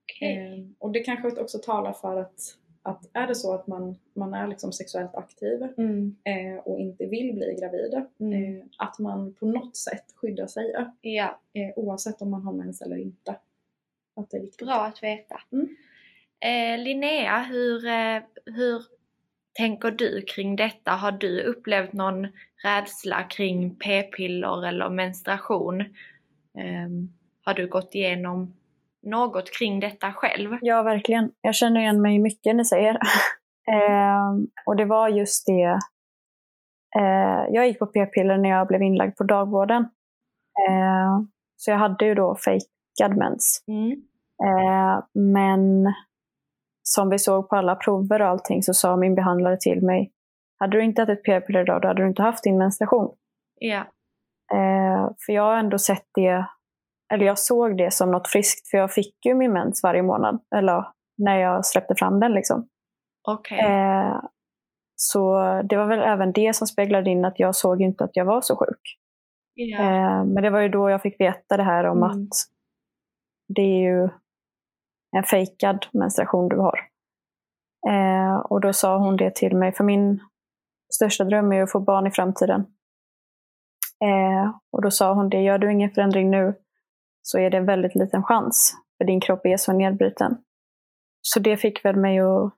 Okej. 0.02 0.36
Eh, 0.36 0.64
och 0.78 0.92
det 0.92 1.00
kanske 1.00 1.40
också 1.40 1.58
talar 1.58 1.92
för 1.92 2.20
att, 2.20 2.40
att 2.86 3.10
är 3.12 3.26
det 3.26 3.34
så 3.34 3.54
att 3.54 3.66
man, 3.66 3.96
man 4.14 4.34
är 4.34 4.46
liksom 4.46 4.72
sexuellt 4.72 5.14
aktiv 5.14 5.62
Mm, 5.78 6.16
eh, 6.24 6.58
och 6.64 6.80
inte 6.80 7.06
vill 7.06 7.34
bli 7.34 7.56
gravid, 7.60 8.02
mm. 8.20 8.56
eh, 8.56 8.64
att 8.78 8.98
man 8.98 9.34
på 9.34 9.46
något 9.46 9.76
sätt 9.76 10.04
skyddar 10.14 10.46
sig 10.46 10.74
Ja, 11.00 11.40
eh, 11.52 11.72
oavsett 11.76 12.22
om 12.22 12.30
man 12.30 12.42
har 12.42 12.52
mens 12.52 12.82
eller 12.82 12.96
inte. 12.96 13.36
Att 14.16 14.30
det 14.30 14.36
är 14.36 14.40
viktigt. 14.40 14.66
bra 14.66 14.84
att 14.84 15.02
veta. 15.02 15.40
Mm. 15.52 15.76
Eh, 16.40 16.84
Linnea, 16.84 17.42
hur, 17.42 17.86
eh, 17.86 18.22
hur 18.44 18.82
tänker 19.52 19.90
du 19.90 20.22
kring 20.22 20.56
detta? 20.56 20.90
Har 20.90 21.12
du 21.12 21.40
upplevt 21.42 21.92
någon 21.92 22.28
rädsla 22.64 23.22
kring 23.22 23.74
p-piller 23.74 24.66
eller 24.66 24.90
menstruation? 24.90 25.84
Ehm, 26.58 27.12
har 27.42 27.54
du 27.54 27.68
gått 27.68 27.94
igenom 27.94 28.54
något 29.06 29.58
kring 29.58 29.80
detta 29.80 30.12
själv? 30.12 30.58
Ja, 30.60 30.82
verkligen. 30.82 31.30
Jag 31.40 31.54
känner 31.54 31.80
igen 31.80 32.02
mig 32.02 32.16
i 32.16 32.18
mycket 32.18 32.56
ni 32.56 32.64
säger. 32.64 32.98
Ehm, 33.72 34.46
och 34.66 34.76
det 34.76 34.84
var 34.84 35.08
just 35.08 35.46
det. 35.46 35.78
Eh, 36.98 37.44
jag 37.50 37.66
gick 37.66 37.78
på 37.78 37.86
p-piller 37.86 38.38
när 38.38 38.48
jag 38.48 38.68
blev 38.68 38.82
inlagd 38.82 39.16
på 39.16 39.24
dagvården. 39.24 39.82
Eh, 40.68 41.20
så 41.56 41.70
jag 41.70 41.78
hade 41.78 42.04
ju 42.04 42.14
då 42.14 42.36
fejkad 42.36 43.16
mens. 43.16 43.64
Mm. 43.68 43.90
Eh, 44.44 45.04
men 45.14 45.94
som 46.82 47.10
vi 47.10 47.18
såg 47.18 47.48
på 47.48 47.56
alla 47.56 47.76
prover 47.76 48.22
och 48.22 48.28
allting 48.28 48.62
så 48.62 48.74
sa 48.74 48.96
min 48.96 49.14
behandlare 49.14 49.56
till 49.60 49.82
mig, 49.82 50.12
hade 50.58 50.76
du 50.76 50.84
inte 50.84 51.02
ätit 51.02 51.24
p-piller 51.24 51.60
idag 51.60 51.82
då 51.82 51.88
hade 51.88 52.02
du 52.02 52.08
inte 52.08 52.22
haft 52.22 52.44
din 52.44 52.58
menstruation. 52.58 53.14
Ja. 53.60 53.80
Eh, 54.52 55.10
för 55.26 55.32
jag 55.32 55.42
har 55.42 55.56
ändå 55.56 55.78
sett 55.78 56.06
det, 56.14 56.46
eller 57.12 57.26
jag 57.26 57.38
såg 57.38 57.76
det 57.78 57.92
som 57.92 58.10
något 58.10 58.28
friskt, 58.28 58.68
för 58.70 58.78
jag 58.78 58.92
fick 58.92 59.26
ju 59.26 59.34
min 59.34 59.52
mens 59.52 59.82
varje 59.82 60.02
månad, 60.02 60.40
eller 60.56 60.84
när 61.18 61.36
jag 61.38 61.66
släppte 61.66 61.94
fram 61.94 62.20
den 62.20 62.32
liksom. 62.32 62.68
Okej. 63.28 63.58
Eh, 63.60 64.20
så 64.96 65.38
det 65.68 65.76
var 65.76 65.86
väl 65.86 66.00
även 66.00 66.32
det 66.32 66.56
som 66.56 66.66
speglade 66.66 67.10
in 67.10 67.24
att 67.24 67.38
jag 67.40 67.56
såg 67.56 67.82
inte 67.82 68.04
att 68.04 68.10
jag 68.16 68.24
var 68.24 68.40
så 68.40 68.56
sjuk. 68.56 68.80
ja. 69.54 69.80
Eh, 69.80 70.24
men 70.24 70.42
det 70.42 70.50
var 70.50 70.60
ju 70.60 70.68
då 70.68 70.90
jag 70.90 71.02
fick 71.02 71.20
veta 71.20 71.56
det 71.56 71.62
här 71.62 71.84
om 71.84 71.98
Mm. 72.02 72.10
att 72.10 72.28
det 73.48 73.62
är 73.62 73.80
ju 73.80 74.08
en 75.16 75.22
fejkad 75.24 75.86
menstruation 75.92 76.48
du 76.48 76.56
har. 76.56 76.78
Eh, 77.88 78.36
och 78.36 78.60
då 78.60 78.72
sa 78.72 78.98
hon 78.98 79.16
det 79.16 79.34
till 79.34 79.56
mig, 79.56 79.72
för 79.72 79.84
min 79.84 80.20
största 80.94 81.24
dröm 81.24 81.52
är 81.52 81.56
ju 81.56 81.62
att 81.62 81.72
få 81.72 81.80
barn 81.80 82.06
i 82.06 82.10
framtiden. 82.10 82.60
Eh, 84.04 84.50
och 84.72 84.82
då 84.82 84.90
sa 84.90 85.14
hon 85.14 85.28
det, 85.28 85.42
gör 85.42 85.58
du 85.58 85.72
ingen 85.72 85.90
förändring 85.90 86.30
nu 86.30 86.54
så 87.26 87.38
är 87.38 87.50
det 87.50 87.56
en 87.56 87.66
väldigt 87.66 87.94
liten 87.94 88.22
chans, 88.22 88.74
för 88.98 89.04
din 89.04 89.20
kropp 89.20 89.46
är 89.46 89.56
så 89.56 89.72
nedbruten. 89.72 90.36
Så 91.22 91.40
det 91.40 91.56
fick 91.56 91.84
väl 91.84 91.96
mig 91.96 92.18
att 92.20 92.54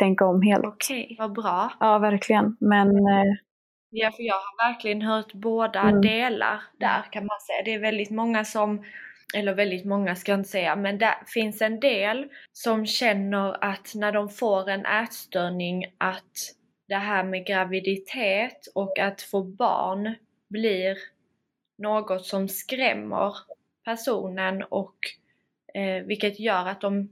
tänka 0.00 0.26
om 0.26 0.42
helt. 0.42 0.64
Okej, 0.64 1.16
vad 1.18 1.32
bra. 1.32 1.72
Ja, 1.80 1.98
verkligen. 1.98 2.56
Men 2.60 2.88
eh, 2.88 3.34
Ja, 3.90 4.10
för 4.10 4.22
jag 4.22 4.34
har 4.34 4.72
verkligen 4.72 5.02
hört 5.02 5.32
båda 5.32 5.80
Mm. 5.80 6.00
delar 6.00 6.62
där 6.80 7.02
kan 7.12 7.26
man 7.26 7.40
säga. 7.40 7.62
Det 7.64 7.74
är 7.74 7.78
väldigt 7.78 8.10
många 8.10 8.44
som, 8.44 8.84
eller 9.36 9.54
väldigt 9.54 9.84
många 9.84 10.14
ska 10.14 10.32
jag 10.32 10.40
inte 10.40 10.50
säga, 10.50 10.76
men 10.76 10.98
det 10.98 11.14
finns 11.26 11.62
en 11.62 11.80
del 11.80 12.26
som 12.52 12.86
känner 12.86 13.64
att 13.64 13.92
när 13.94 14.12
de 14.12 14.28
får 14.28 14.68
en 14.70 14.86
ätstörning 14.86 15.84
att 15.98 16.32
det 16.88 16.94
här 16.94 17.24
med 17.24 17.46
graviditet 17.46 18.66
och 18.74 18.98
att 18.98 19.22
få 19.22 19.42
barn 19.42 20.14
blir 20.50 20.96
något 21.78 22.24
som 22.26 22.48
skrämmer 22.48 23.34
personen 23.84 24.62
och 24.62 24.96
eh, 25.74 26.04
vilket 26.04 26.40
gör 26.40 26.66
att 26.68 26.80
de, 26.80 27.08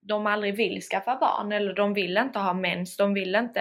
de 0.00 0.26
aldrig 0.26 0.56
vill 0.56 0.80
skaffa 0.82 1.16
barn 1.16 1.52
eller 1.52 1.74
de 1.74 1.94
vill 1.94 2.16
inte 2.16 2.38
ha 2.38 2.54
mens, 2.54 2.96
de 2.96 3.14
vill 3.14 3.34
inte 3.34 3.60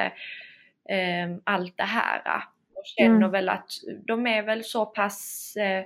eh, 0.89 1.35
allt 1.43 1.77
det 1.77 1.83
här. 1.83 2.43
Och 2.75 2.85
känner 2.85 3.15
Mm. 3.15 3.31
väl 3.31 3.49
att 3.49 3.69
de 4.07 4.27
är 4.27 4.41
väl 4.43 4.63
så 4.63 4.85
pass 4.85 5.55
eh, 5.55 5.85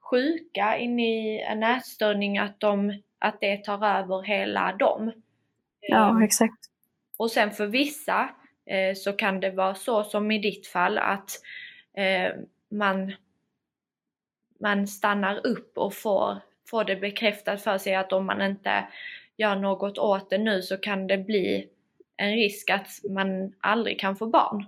sjuka 0.00 0.76
in 0.78 1.00
i 1.00 1.44
en 1.48 1.62
ätstörning 1.62 2.38
att, 2.38 2.60
de, 2.60 3.02
att 3.18 3.40
det 3.40 3.64
tar 3.64 3.86
över 3.86 4.22
hela 4.22 4.72
dem. 4.72 5.12
Ja, 5.80 6.24
exakt. 6.24 6.58
och 7.18 7.30
sen 7.30 7.50
för 7.50 7.66
vissa 7.66 8.30
eh, 8.66 8.94
så 8.94 9.12
kan 9.12 9.40
det 9.40 9.50
vara 9.50 9.74
så 9.74 10.04
som 10.04 10.30
i 10.30 10.38
ditt 10.38 10.66
fall 10.66 10.98
att 10.98 11.30
eh, 11.96 12.32
man, 12.70 13.12
man 14.62 14.86
stannar 14.86 15.46
upp 15.46 15.78
och 15.78 15.94
får, 15.94 16.36
får 16.70 16.84
det 16.84 16.96
bekräftat 16.96 17.62
för 17.62 17.78
sig 17.78 17.94
att 17.94 18.12
om 18.12 18.26
man 18.26 18.42
inte 18.42 18.84
gör 19.36 19.56
något 19.56 19.98
åt 19.98 20.30
det 20.30 20.38
nu 20.38 20.62
så 20.62 20.76
kan 20.76 21.06
det 21.06 21.18
bli 21.18 21.68
en 22.16 22.30
risk 22.32 22.70
att 22.70 22.86
man 23.10 23.52
aldrig 23.60 24.00
kan 24.00 24.16
få 24.16 24.26
barn. 24.26 24.64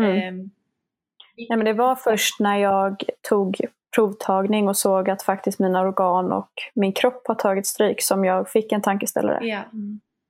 Mm. 0.00 0.16
Eh, 0.16 0.46
Nej, 1.48 1.56
men 1.58 1.64
det 1.64 1.72
var 1.72 1.94
först 1.94 2.40
när 2.40 2.56
jag 2.58 3.02
tog 3.28 3.60
provtagning 3.96 4.68
och 4.68 4.76
såg 4.76 5.10
att 5.10 5.22
faktiskt 5.22 5.58
mina 5.58 5.80
organ 5.80 6.32
och 6.32 6.50
min 6.74 6.92
kropp 6.92 7.22
har 7.26 7.34
tagit 7.34 7.66
stryk 7.66 8.02
som 8.02 8.24
jag 8.24 8.48
fick 8.50 8.72
en 8.72 8.82
tankeställare. 8.82 9.46
ja. 9.46 9.62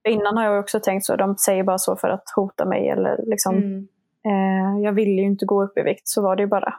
Innan 0.08 0.36
har 0.36 0.44
jag 0.44 0.60
också 0.60 0.80
tänkt 0.80 1.04
så, 1.06 1.16
de 1.16 1.36
säger 1.36 1.62
bara 1.62 1.78
så 1.78 1.96
för 1.96 2.08
att 2.08 2.22
hota 2.36 2.64
mig 2.64 2.88
eller 2.88 3.20
liksom, 3.26 3.54
Mm. 3.56 3.88
eh, 4.26 4.84
jag 4.84 4.92
ville 4.92 5.10
ju 5.20 5.26
inte 5.26 5.44
gå 5.46 5.62
upp 5.64 5.78
i 5.78 5.82
vikt, 5.82 6.08
så 6.08 6.22
var 6.22 6.36
det 6.36 6.42
ju 6.42 6.46
bara. 6.46 6.74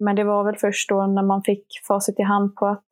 Men 0.00 0.16
det 0.16 0.24
var 0.24 0.44
väl 0.44 0.56
först 0.56 0.88
då 0.88 1.06
när 1.06 1.22
man 1.22 1.42
fick 1.42 1.66
facit 1.88 2.20
i 2.20 2.22
hand 2.22 2.56
på 2.56 2.66
att 2.66 2.88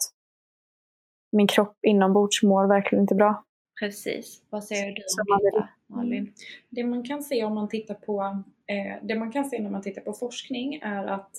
min 1.33 1.47
kropp 1.47 1.77
inombords 1.83 2.43
mår 2.43 2.67
verkligen 2.69 3.03
inte 3.03 3.15
bra. 3.15 3.45
Precis. 3.81 4.43
Vad 4.51 4.65
säger 4.65 4.87
du 4.87 4.89
om 4.91 5.41
vill- 5.43 5.53
detta 5.53 5.69
Malin? 5.87 6.33
Det 6.69 6.85
man 6.85 7.03
kan 7.03 7.23
se 7.23 7.45
om 7.45 7.55
man 7.55 7.69
tittar 7.69 7.95
på, 7.95 8.43
eh, 8.67 9.07
det 9.07 9.15
man 9.15 9.33
kan 9.33 9.45
se 9.45 9.63
när 9.63 9.71
man 9.71 9.83
tittar 9.83 10.03
på 10.03 10.13
forskning 10.13 10.75
är 10.75 11.07
att 11.07 11.31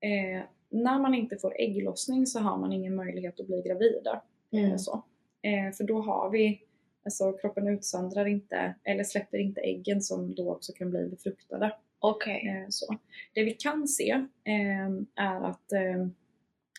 eh, 0.00 0.42
när 0.70 0.98
man 0.98 1.14
inte 1.14 1.36
får 1.36 1.60
ägglossning 1.60 2.26
så 2.26 2.40
har 2.40 2.58
man 2.58 2.72
ingen 2.72 2.96
möjlighet 2.96 3.40
att 3.40 3.46
bli 3.46 3.62
gravid. 3.62 4.06
Mm. 4.52 4.70
Eh, 4.70 4.76
så. 4.76 5.04
Eh, 5.42 5.72
för 5.76 5.84
då 5.84 6.00
har 6.00 6.30
vi, 6.30 6.60
alltså 7.04 7.32
kroppen 7.32 7.68
utsöndrar 7.68 8.26
inte, 8.26 8.74
eller 8.84 9.04
släpper 9.04 9.38
inte 9.38 9.60
äggen 9.60 10.00
som 10.00 10.34
då 10.34 10.52
också 10.52 10.72
kan 10.72 10.90
bli 10.90 11.08
befruktade. 11.08 11.72
Okej. 11.98 12.48
Eh, 12.48 12.66
så. 12.68 12.94
Det 13.34 13.44
vi 13.44 13.50
kan 13.50 13.88
se 13.88 14.10
eh, 14.44 14.88
är 15.14 15.44
att 15.44 15.72
eh, 15.72 16.06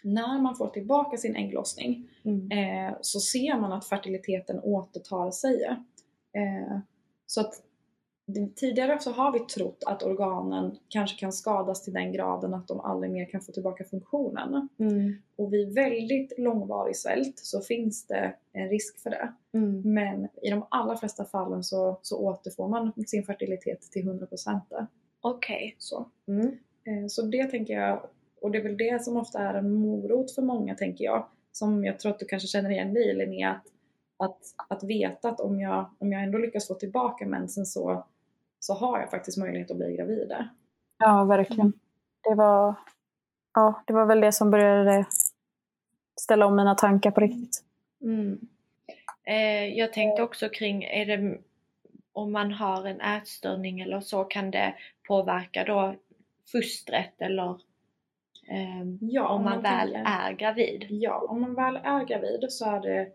när 0.04 0.42
man 0.42 0.56
får 0.56 0.68
tillbaka 0.68 1.18
sin 1.18 1.36
ägglossning 1.36 2.06
Mm. 2.24 2.52
eh, 2.52 2.98
så 3.02 3.20
ser 3.20 3.60
man 3.60 3.72
att 3.72 3.86
fertiliteten 3.86 4.60
återtar 4.60 5.32
sig. 5.32 5.64
Eh, 6.34 6.80
så 7.26 7.42
att 7.42 7.54
tidigare 8.56 9.00
så 9.00 9.12
har 9.12 9.32
vi 9.34 9.40
trott 9.40 9.84
att 9.86 10.04
organen 10.04 10.78
kanske 10.88 11.20
kan 11.20 11.34
skadas 11.34 11.84
till 11.84 11.94
den 11.94 12.12
graden 12.12 12.54
att 12.54 12.68
de 12.68 12.80
aldrig 12.80 13.12
mer 13.12 13.26
kan 13.26 13.42
få 13.42 13.52
tillbaka 13.52 13.84
funktionen. 13.84 14.70
Mm. 14.80 15.14
Och 15.36 15.54
vid 15.54 15.74
väldigt 15.74 16.34
långvarig 16.40 16.96
svält 16.98 17.40
så 17.40 17.62
finns 17.62 18.08
det 18.08 18.36
en 18.54 18.70
risk 18.70 19.00
för 19.00 19.10
det. 19.10 19.34
Mm. 19.54 19.94
Men 19.94 20.28
i 20.42 20.50
de 20.50 20.66
allra 20.72 20.98
flesta 20.98 21.26
fallen 21.26 21.64
så, 21.64 22.00
så 22.02 22.20
återfår 22.20 22.68
man 22.68 22.94
sin 23.08 23.24
fertilitet 23.24 23.82
till 23.82 24.10
100%. 24.10 24.62
Okej. 25.22 25.76
Så. 25.78 26.10
Mm. 26.28 26.48
Eh, 26.84 27.08
Så 27.08 27.22
det 27.22 27.44
tänker 27.44 27.74
jag, 27.74 28.10
och 28.42 28.52
det 28.52 28.58
är 28.58 28.64
väl 28.64 28.78
det 28.78 29.04
som 29.04 29.18
ofta 29.18 29.40
är 29.40 29.54
en 29.54 29.74
morot 29.74 30.36
för 30.36 30.42
många 30.42 30.76
tänker 30.76 31.06
jag, 31.06 31.28
som 31.52 31.86
jag 31.86 32.00
tror 32.00 32.12
att 32.12 32.20
du 32.20 32.26
kanske 32.26 32.48
känner 32.48 32.70
igen 32.70 32.94
dig 32.94 33.10
i 33.10 33.14
Linnea, 33.14 33.52
att, 33.52 33.66
att, 34.18 34.42
att 34.68 34.84
veta 34.84 35.30
att 35.30 35.40
om 35.40 35.60
jag, 35.60 35.90
om 35.98 36.12
jag 36.12 36.24
ändå 36.24 36.38
lyckas 36.38 36.68
få 36.68 36.74
tillbaka 36.74 37.26
mensen 37.26 37.66
så, 37.66 38.06
så 38.60 38.74
har 38.74 39.00
jag 39.00 39.12
faktiskt 39.12 39.38
möjlighet 39.38 39.72
att 39.72 39.78
bli 39.78 39.96
gravid. 39.96 40.32
Ja, 40.98 41.24
verkligen. 41.24 41.74
Det 42.24 42.36
var, 42.36 42.76
ja, 43.54 43.84
det 43.88 43.94
var 43.94 44.06
väl 44.06 44.22
det 44.22 44.32
som 44.32 44.52
började 44.52 45.06
ställa 46.22 46.46
om 46.46 46.56
mina 46.56 46.76
tankar 46.76 47.12
på 47.12 47.22
riktigt. 47.22 47.64
Mm. 48.02 48.40
Eh, 49.24 49.78
jag 49.78 49.94
tänkte 49.94 50.24
också 50.24 50.50
kring, 50.50 50.84
är 50.84 51.06
det, 51.06 51.38
om 52.14 52.32
man 52.32 52.52
har 52.52 52.86
en 52.86 53.02
ätstörning 53.02 53.82
eller 53.82 54.02
så, 54.02 54.24
kan 54.24 54.52
det 54.52 54.76
påverka 55.10 55.64
då 55.64 55.96
fostret 56.52 57.22
eller 57.22 57.50
ehm, 58.50 58.98
Ja, 59.02 59.28
om 59.28 59.44
man 59.44 59.62
väl 59.62 59.92
tänker- 59.94 60.12
är 60.12 60.32
gravid? 60.34 60.86
Ja, 60.90 61.26
om 61.30 61.42
man 61.42 61.56
väl 61.56 61.76
är 61.76 62.06
gravid 62.06 62.46
så 62.50 62.66
är 62.66 62.80
det, 62.80 63.08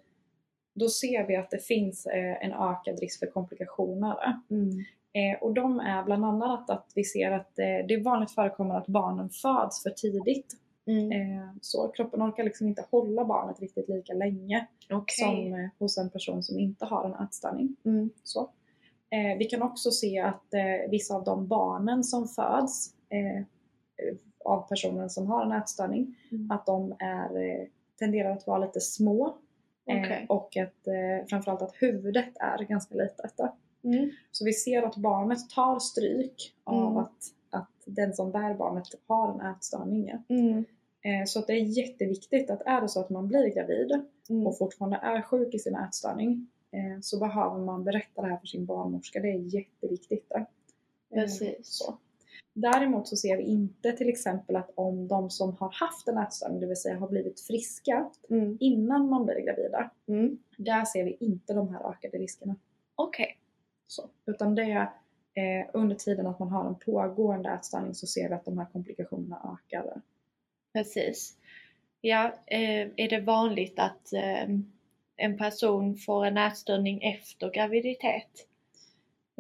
då 0.75 0.89
ser 0.89 1.27
vi 1.27 1.37
att 1.37 1.51
det 1.51 1.65
finns 1.67 2.07
eh, 2.07 2.45
en 2.45 2.53
ökad 2.53 3.01
risk 3.01 3.19
för 3.19 3.27
komplikationer. 3.27 4.17
Mm. 4.51 4.71
Eh, 5.13 5.43
och 5.43 5.55
de 5.55 5.81
är 5.81 6.03
bland 6.05 6.25
annat 6.25 6.71
att 6.71 6.93
vi 6.95 7.05
ser 7.05 7.31
att 7.31 7.59
eh, 7.59 7.65
det 7.89 7.95
är 7.95 8.05
vanligt 8.05 8.31
förekommande 8.31 8.81
att 8.81 8.87
barnen 8.87 9.31
föds 9.31 9.83
för 9.83 9.91
tidigt. 9.91 10.53
Mm. 10.87 11.13
Eh, 11.13 11.49
så 11.61 11.89
kroppen 11.89 12.23
orkar 12.23 12.45
liksom 12.45 12.67
inte 12.69 12.85
hålla 12.91 13.25
barnet 13.25 13.61
riktigt 13.61 13.89
lika 13.89 14.13
länge 14.15 14.67
Okej. 14.91 15.15
som 15.27 15.55
eh, 15.55 15.69
hos 15.79 15.99
en 15.99 16.11
person 16.11 16.43
som 16.43 16.59
inte 16.59 16.85
har 16.85 17.05
en 17.05 17.27
ätstörning. 17.27 17.77
Mm. 17.85 18.11
Så. 18.23 18.51
Eh, 19.15 19.39
vi 19.39 19.45
kan 19.45 19.63
också 19.63 19.91
se 19.91 20.19
att 20.19 20.55
eh, 20.55 20.91
vissa 20.91 21.15
av 21.15 21.25
de 21.25 21.47
barnen 21.49 22.05
som 22.05 22.29
föds 22.29 22.95
eh, 23.09 23.45
av 24.45 24.69
personen 24.69 25.11
som 25.11 25.27
har 25.27 25.45
en 25.45 25.53
ätstörning, 25.53 26.17
Mm. 26.33 26.51
att 26.51 26.67
de 26.67 26.95
är, 26.99 27.37
eh, 27.37 27.67
tenderar 27.99 28.31
att 28.31 28.47
vara 28.47 28.59
lite 28.59 28.81
små. 28.81 29.27
Eh, 29.87 30.01
Okej. 30.03 30.27
och 30.29 30.57
att, 30.57 30.87
eh, 30.87 31.27
framförallt 31.29 31.63
att 31.63 31.75
huvudet 31.75 32.37
är 32.41 32.65
ganska 32.65 32.95
litet. 32.95 33.35
Mm. 33.85 34.11
Så 34.31 34.45
vi 34.45 34.53
ser 34.53 34.83
att 34.83 34.97
barnet 34.97 35.51
tar 35.51 35.79
stryk 35.79 36.55
av 36.65 36.87
Mm. 36.87 36.97
att, 36.97 37.19
att 37.51 37.71
den 37.87 38.13
som 38.15 38.31
bär 38.33 38.55
barnet 38.55 38.85
har 39.07 39.35
en 39.35 39.41
ätstörning. 39.55 40.11
Mm. 40.29 40.59
Eh, 41.05 41.25
så 41.27 41.39
att 41.39 41.47
det 41.47 41.53
är 41.53 41.79
jätteviktigt 41.79 42.51
att 42.51 42.63
är 42.67 42.81
det 42.81 42.89
så 42.89 43.01
att 43.01 43.11
man 43.11 43.29
blir 43.29 43.55
gravid 43.55 43.91
Mm. 44.31 44.47
och 44.47 44.59
fortfarande 44.59 44.97
är 44.97 45.23
sjuk 45.23 45.55
i 45.55 45.59
sin 45.59 45.75
ätstörning 45.77 46.31
eh, 46.33 46.54
så 47.03 47.19
behöver 47.19 47.59
man 47.59 47.85
berätta 47.85 48.23
det 48.23 48.29
här 48.29 48.37
för 48.37 48.47
sin 48.47 48.67
barnmorska. 48.67 49.21
Det 49.21 49.29
är 49.31 49.55
jätteviktigt. 49.55 50.29
Där. 50.29 50.39
Eh, 50.39 51.21
Precis. 51.21 51.59
Så. 51.63 51.99
Däremot 52.57 53.09
så 53.09 53.17
ser 53.17 53.37
vi 53.37 53.43
inte 53.43 53.93
till 53.93 54.09
exempel 54.09 54.57
att 54.57 54.71
om 54.75 55.09
de 55.09 55.31
som 55.31 55.57
har 55.57 55.71
haft 55.73 56.09
en 56.09 56.19
ätstörning, 56.19 56.61
det 56.61 56.67
vill 56.67 56.77
säga 56.77 56.97
har 56.99 57.09
blivit 57.09 57.41
friska 57.41 58.11
Mm. 58.31 58.57
innan 58.61 59.09
man 59.09 59.25
blir 59.27 59.41
gravida, 59.47 59.91
Mm. 60.09 60.39
där 60.59 60.85
ser 60.85 61.05
vi 61.05 61.17
inte 61.21 61.53
de 61.55 61.69
här 61.69 61.91
ökade 61.91 62.19
riskerna. 62.19 62.57
Okej. 62.95 63.39
Så. 63.87 64.09
Utan 64.27 64.55
det 64.55 64.63
är 64.63 64.83
eh, 65.37 65.67
under 65.73 65.97
tiden 65.97 66.27
att 66.27 66.39
man 66.39 66.49
har 66.49 66.69
en 66.69 66.75
pågående 66.75 67.51
ätstörning 67.51 67.95
så 67.95 68.07
ser 68.07 68.29
vi 68.29 68.35
att 68.35 68.45
de 68.45 68.59
här 68.59 68.67
komplikationerna 68.73 69.59
ökar. 69.59 70.01
Precis. 70.73 71.37
Ja, 72.01 72.25
eh, 72.47 72.89
är 72.97 73.09
det 73.09 73.21
vanligt 73.21 73.79
att 73.79 74.13
eh, 74.13 74.49
en 75.17 75.39
person 75.39 75.97
får 75.97 76.25
en 76.27 76.37
ätstörning 76.39 77.03
efter 77.03 77.51
graviditet? 77.51 78.49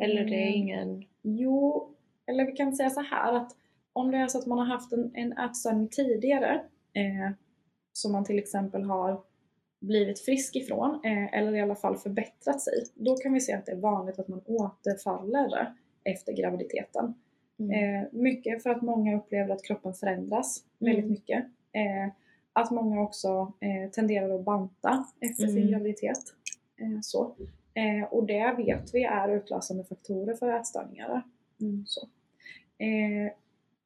Eller 0.02 0.24
det 0.24 0.34
är 0.34 0.48
Mm. 0.48 0.54
ingen... 0.54 1.04
Jo, 1.22 1.88
eller 2.26 2.44
vi 2.46 2.52
kan 2.52 2.72
säga 2.76 2.90
så 2.90 3.00
här 3.00 3.32
att 3.32 3.52
om 3.92 4.10
det 4.10 4.18
är 4.18 4.26
så 4.28 4.38
att 4.38 4.46
man 4.46 4.58
har 4.58 4.66
haft 4.66 4.92
en, 4.92 5.10
en 5.14 5.32
ätstörning 5.32 5.88
tidigare 5.88 6.54
eh, 6.92 7.30
som 7.92 8.12
man 8.12 8.24
till 8.24 8.38
exempel 8.38 8.82
har 8.82 9.22
blivit 9.80 10.20
frisk 10.20 10.56
ifrån 10.56 11.00
eh, 11.04 11.34
eller 11.38 11.54
i 11.54 11.60
alla 11.60 11.74
fall 11.76 11.96
förbättrat 11.96 12.60
sig, 12.60 12.84
då 12.94 13.16
kan 13.16 13.32
vi 13.32 13.40
se 13.40 13.52
att 13.52 13.66
det 13.66 13.72
är 13.72 13.76
vanligt 13.76 14.18
att 14.18 14.28
man 14.28 14.42
återfaller 14.46 15.74
efter 16.04 16.32
graviditeten. 16.32 17.14
Mm. 17.58 17.70
Eh, 18.00 18.08
mycket 18.12 18.62
för 18.62 18.70
att 18.70 18.82
många 18.82 19.16
upplever 19.16 19.54
att 19.54 19.64
kroppen 19.64 19.94
förändras 19.94 20.64
väldigt 20.78 20.98
Mm. 21.04 21.10
mycket. 21.10 21.44
Eh, 21.72 22.12
att 22.56 22.70
många 22.70 23.00
också 23.02 23.52
eh, 23.60 23.90
tenderar 23.90 24.34
att 24.34 24.44
banta 24.44 25.04
efter 25.20 25.46
sin 25.46 25.56
Mm. 25.58 25.70
graviditet. 25.70 26.18
Eh, 26.76 27.00
så. 27.02 27.34
Eh, 27.74 28.08
och 28.10 28.26
det 28.26 28.54
vet 28.56 28.94
vi 28.94 29.04
är 29.04 29.28
utlösande 29.28 29.84
faktorer 29.84 30.34
för 30.34 30.48
ätstörningar. 30.48 31.22
Mm. 31.60 31.84
Så. 31.86 32.08
Eh, 32.78 33.32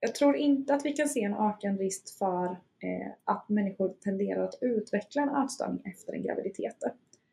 jag 0.00 0.14
tror 0.14 0.36
inte 0.36 0.74
att 0.74 0.84
vi 0.84 0.92
kan 0.92 1.08
se 1.08 1.22
en 1.22 1.34
ökad 1.34 1.78
risk 1.78 2.18
för 2.18 2.44
eh, 2.80 3.08
att 3.24 3.48
människor 3.48 3.88
tenderar 3.88 4.44
att 4.44 4.58
utveckla 4.60 5.22
en 5.22 5.44
ätstörning 5.44 5.82
efter 5.84 6.12
en 6.12 6.22
graviditet. 6.22 6.76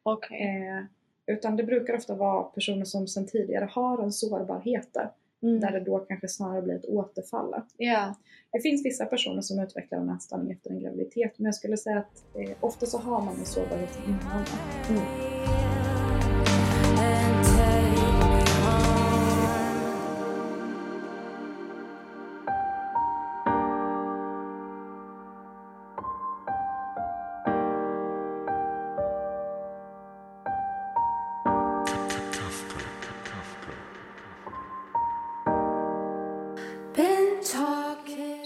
Okej. 0.04 0.42
Eh, 0.42 0.84
utan 1.28 1.56
det 1.56 1.64
brukar 1.64 1.94
ofta 1.98 2.16
vara 2.16 2.44
personer 2.44 2.86
som 2.86 3.08
sedan 3.08 3.28
tidigare 3.28 3.66
har 3.72 4.04
en 4.04 4.12
sårbarhet 4.12 4.98
Mm. 5.46 5.60
där 5.60 5.72
det 5.72 5.80
då 5.80 6.00
kanske 6.00 6.28
snarare 6.28 6.62
blir 6.62 6.76
ett 6.76 6.86
återfall. 6.86 7.56
Ja. 7.78 8.16
Det 8.52 8.62
finns 8.62 8.86
vissa 8.86 9.06
personer 9.06 9.42
som 9.42 9.60
utvecklar 9.60 10.00
en 10.00 10.10
ätstörning 10.10 10.52
efter 10.52 10.70
en 10.70 10.80
graviditet 10.80 11.34
men 11.38 11.46
jag 11.46 11.56
skulle 11.56 11.78
säga 11.78 11.98
att 11.98 12.24
eh, 12.36 12.56
ofta 12.60 12.86
så 12.86 12.98
har 12.98 13.22
man 13.22 13.40
en 13.40 13.46
sårbarhet 13.46 14.00
innan. 14.08 14.46
Mm. 14.90 15.65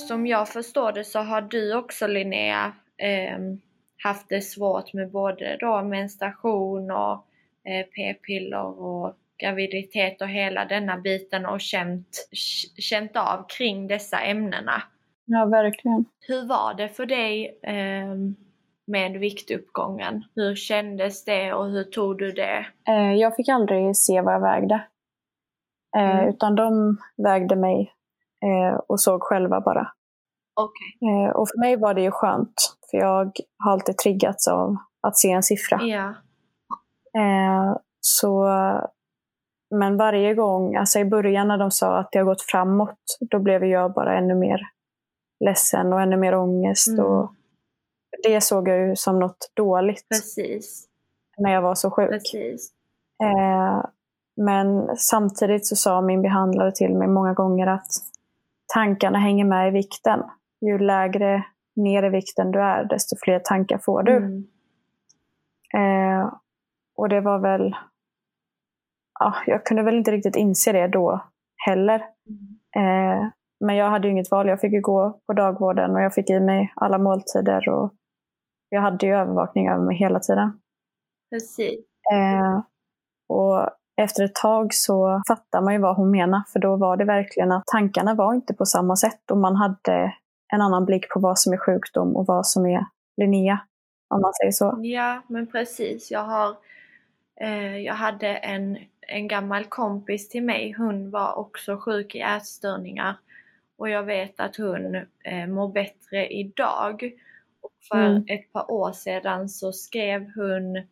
Som 0.10 0.28
jag 0.28 0.50
förstår 0.50 0.92
det 0.92 1.04
så 1.04 1.20
har 1.20 1.42
du 1.42 1.76
också 1.76 2.08
Linnea 2.08 2.74
ehm, 2.98 3.62
haft 4.04 4.30
det 4.30 4.42
svårt 4.42 4.94
med 4.94 5.12
både 5.12 5.58
då 5.60 5.84
menstruation 5.84 6.92
och 6.92 7.14
eh, 7.70 7.86
p-piller 7.96 8.82
och 8.82 9.14
graviditet 9.44 10.22
och 10.22 10.28
hela 10.28 10.66
denna 10.66 10.98
biten 10.98 11.46
och 11.46 11.62
känt, 11.62 12.08
känt 12.78 13.16
av 13.16 13.46
kring 13.58 13.88
dessa 13.88 14.20
ämnena. 14.20 14.82
Ja, 15.26 15.46
verkligen. 15.46 16.06
Hur 16.28 16.48
var 16.48 16.74
det 16.74 16.90
för 16.90 17.06
dig 17.06 17.60
ehm, 17.64 18.36
med 18.88 19.12
viktuppgången? 19.12 20.24
Hur 20.36 20.56
kändes 20.56 21.26
det 21.26 21.54
och 21.54 21.66
hur 21.66 21.84
tog 21.84 22.18
du 22.18 22.32
det? 22.32 22.66
Eh, 22.88 23.14
jag 23.14 23.36
fick 23.36 23.50
aldrig 23.50 23.98
se 23.98 24.22
vad 24.22 24.34
jag 24.34 24.42
vägde. 24.42 24.76
Eh, 25.98 26.20
Mm. 26.20 26.30
Utan 26.30 26.56
de 26.56 26.98
vägde 27.24 27.56
mig 27.56 27.94
eh, 28.46 28.80
och 28.88 29.02
såg 29.02 29.22
själva 29.24 29.62
bara. 29.62 29.92
Okej. 30.64 31.10
Eh, 31.10 31.30
och 31.30 31.50
för 31.50 31.60
mig 31.60 31.76
var 31.76 31.94
det 31.94 32.02
ju 32.02 32.12
skönt, 32.12 32.78
för 32.92 32.98
jag 32.98 33.32
har 33.58 33.72
alltid 33.72 33.98
triggats 33.98 34.48
av 34.48 34.76
att 35.02 35.18
se 35.18 35.32
en 35.32 35.44
siffra. 35.44 35.82
Ja. 35.82 36.14
Eh, 37.22 37.78
så, 38.02 38.48
men 39.76 39.98
varje 39.98 40.34
gång, 40.34 40.76
alltså 40.76 41.00
i 41.00 41.06
början 41.06 41.48
när 41.48 41.58
de 41.58 41.72
sa 41.72 41.98
att 41.98 42.12
det 42.12 42.20
har 42.20 42.26
gått 42.26 42.42
framåt, 42.42 43.18
då 43.20 43.40
blev 43.40 43.66
jag 43.66 43.94
bara 43.94 44.18
ännu 44.18 44.36
mer 44.36 44.60
ledsen 45.46 45.94
och 45.94 46.02
ännu 46.02 46.18
mer 46.18 46.36
ångest. 46.36 46.88
Mm. 46.88 47.06
Och 47.06 47.34
det 48.24 48.42
såg 48.42 48.68
jag 48.68 48.88
ju 48.88 48.96
som 48.96 49.20
något 49.20 49.52
dåligt 49.54 50.10
Precis. 50.10 50.86
när 51.38 51.54
jag 51.54 51.62
var 51.62 51.76
så 51.76 51.92
sjuk. 51.92 52.10
Precis. 52.10 52.72
Eh, 53.24 53.86
men 54.36 54.98
samtidigt 54.98 55.68
så 55.68 55.76
sa 55.76 56.02
min 56.02 56.22
behandlare 56.22 56.72
till 56.72 56.96
mig 56.96 57.08
många 57.08 57.34
gånger 57.34 57.68
att 57.68 57.88
tankarna 58.74 59.20
hänger 59.20 59.46
med 59.46 59.68
i 59.68 59.72
vikten. 59.72 60.20
Ju 60.62 60.78
lägre 60.80 61.46
ner 61.76 62.04
i 62.04 62.10
vikten 62.10 62.52
du 62.52 62.62
är, 62.62 62.84
desto 62.84 63.16
fler 63.24 63.40
tankar 63.40 63.78
får 63.78 64.04
du. 64.04 64.18
Mm. 64.18 64.48
Eh, 65.74 66.34
och 66.98 67.10
det 67.10 67.22
var 67.22 67.40
väl... 67.40 67.76
Ja, 69.20 69.36
jag 69.46 69.66
kunde 69.66 69.84
väl 69.84 69.96
inte 69.96 70.12
riktigt 70.12 70.36
inse 70.36 70.72
det 70.72 70.88
då 70.88 71.24
heller. 71.66 71.96
Eh, 72.76 73.28
men 73.60 73.76
jag 73.76 73.90
hade 73.90 74.08
ju 74.08 74.12
inget 74.12 74.32
val. 74.32 74.48
Jag 74.48 74.62
fick 74.62 74.74
ju 74.74 74.82
gå 74.82 75.20
på 75.28 75.34
dagvården 75.34 75.96
och 75.96 76.02
jag 76.02 76.14
fick 76.14 76.30
i 76.30 76.40
mig 76.40 76.74
alla 76.76 76.98
måltider. 76.98 77.70
Och 77.70 77.94
jag 78.70 78.82
hade 78.82 79.06
ju 79.06 79.16
övervakning 79.16 79.70
över 79.70 79.86
mig 79.86 79.98
hela 79.98 80.20
tiden. 80.20 80.60
Precis. 81.32 81.80
Eh, 82.14 82.62
och 83.30 83.70
efter 84.02 84.24
ett 84.24 84.36
tag 84.36 84.74
så 84.74 85.22
fattar 85.28 85.62
man 85.62 85.74
ju 85.74 85.80
vad 85.80 85.96
hon 85.96 86.12
menar. 86.12 86.44
För 86.54 86.60
då 86.60 86.76
var 86.76 86.98
det 86.98 87.06
verkligen 87.06 87.52
att 87.52 87.64
tankarna 87.66 88.16
var 88.16 88.34
inte 88.34 88.54
på 88.54 88.66
samma 88.66 88.96
sätt. 88.96 89.32
Och 89.32 89.38
man 89.38 89.56
hade 89.56 90.14
en 90.54 90.62
annan 90.62 90.86
blick 90.86 91.10
på 91.10 91.20
vad 91.20 91.40
som 91.40 91.54
är 91.54 91.58
sjukdom 91.58 92.16
och 92.16 92.26
vad 92.26 92.48
som 92.48 92.66
är 92.66 92.86
Linnea. 93.18 93.60
Om 94.08 94.22
man 94.22 94.34
säger 94.34 94.52
så. 94.52 94.80
Ja, 94.84 95.22
men 95.28 95.48
precis. 95.48 96.12
Jag 96.12 96.24
har 96.24 96.56
eh, 97.42 97.78
Jag 97.78 97.94
hade 97.94 98.28
en, 98.28 98.78
en 99.02 99.28
gammal 99.28 99.66
kompis 99.66 100.30
till 100.30 100.44
mig. 100.44 100.72
Hon 100.78 101.12
var 101.12 101.34
också 101.38 101.78
sjuk 101.78 102.16
i 102.16 102.20
ätstörningar. 102.22 103.16
Och 103.78 103.90
jag 103.90 104.04
vet 104.04 104.40
att 104.40 104.56
hon 104.56 104.96
eh, 105.24 105.48
mår 105.48 105.68
bättre 105.74 106.28
idag. 106.28 107.12
Och 107.62 107.72
för 107.92 108.06
Mm. 108.06 108.24
ett 108.28 108.54
par 108.54 108.72
år 108.72 108.92
sedan 108.92 109.50
så 109.50 109.72
skrev 109.72 110.32
hon 110.36 110.84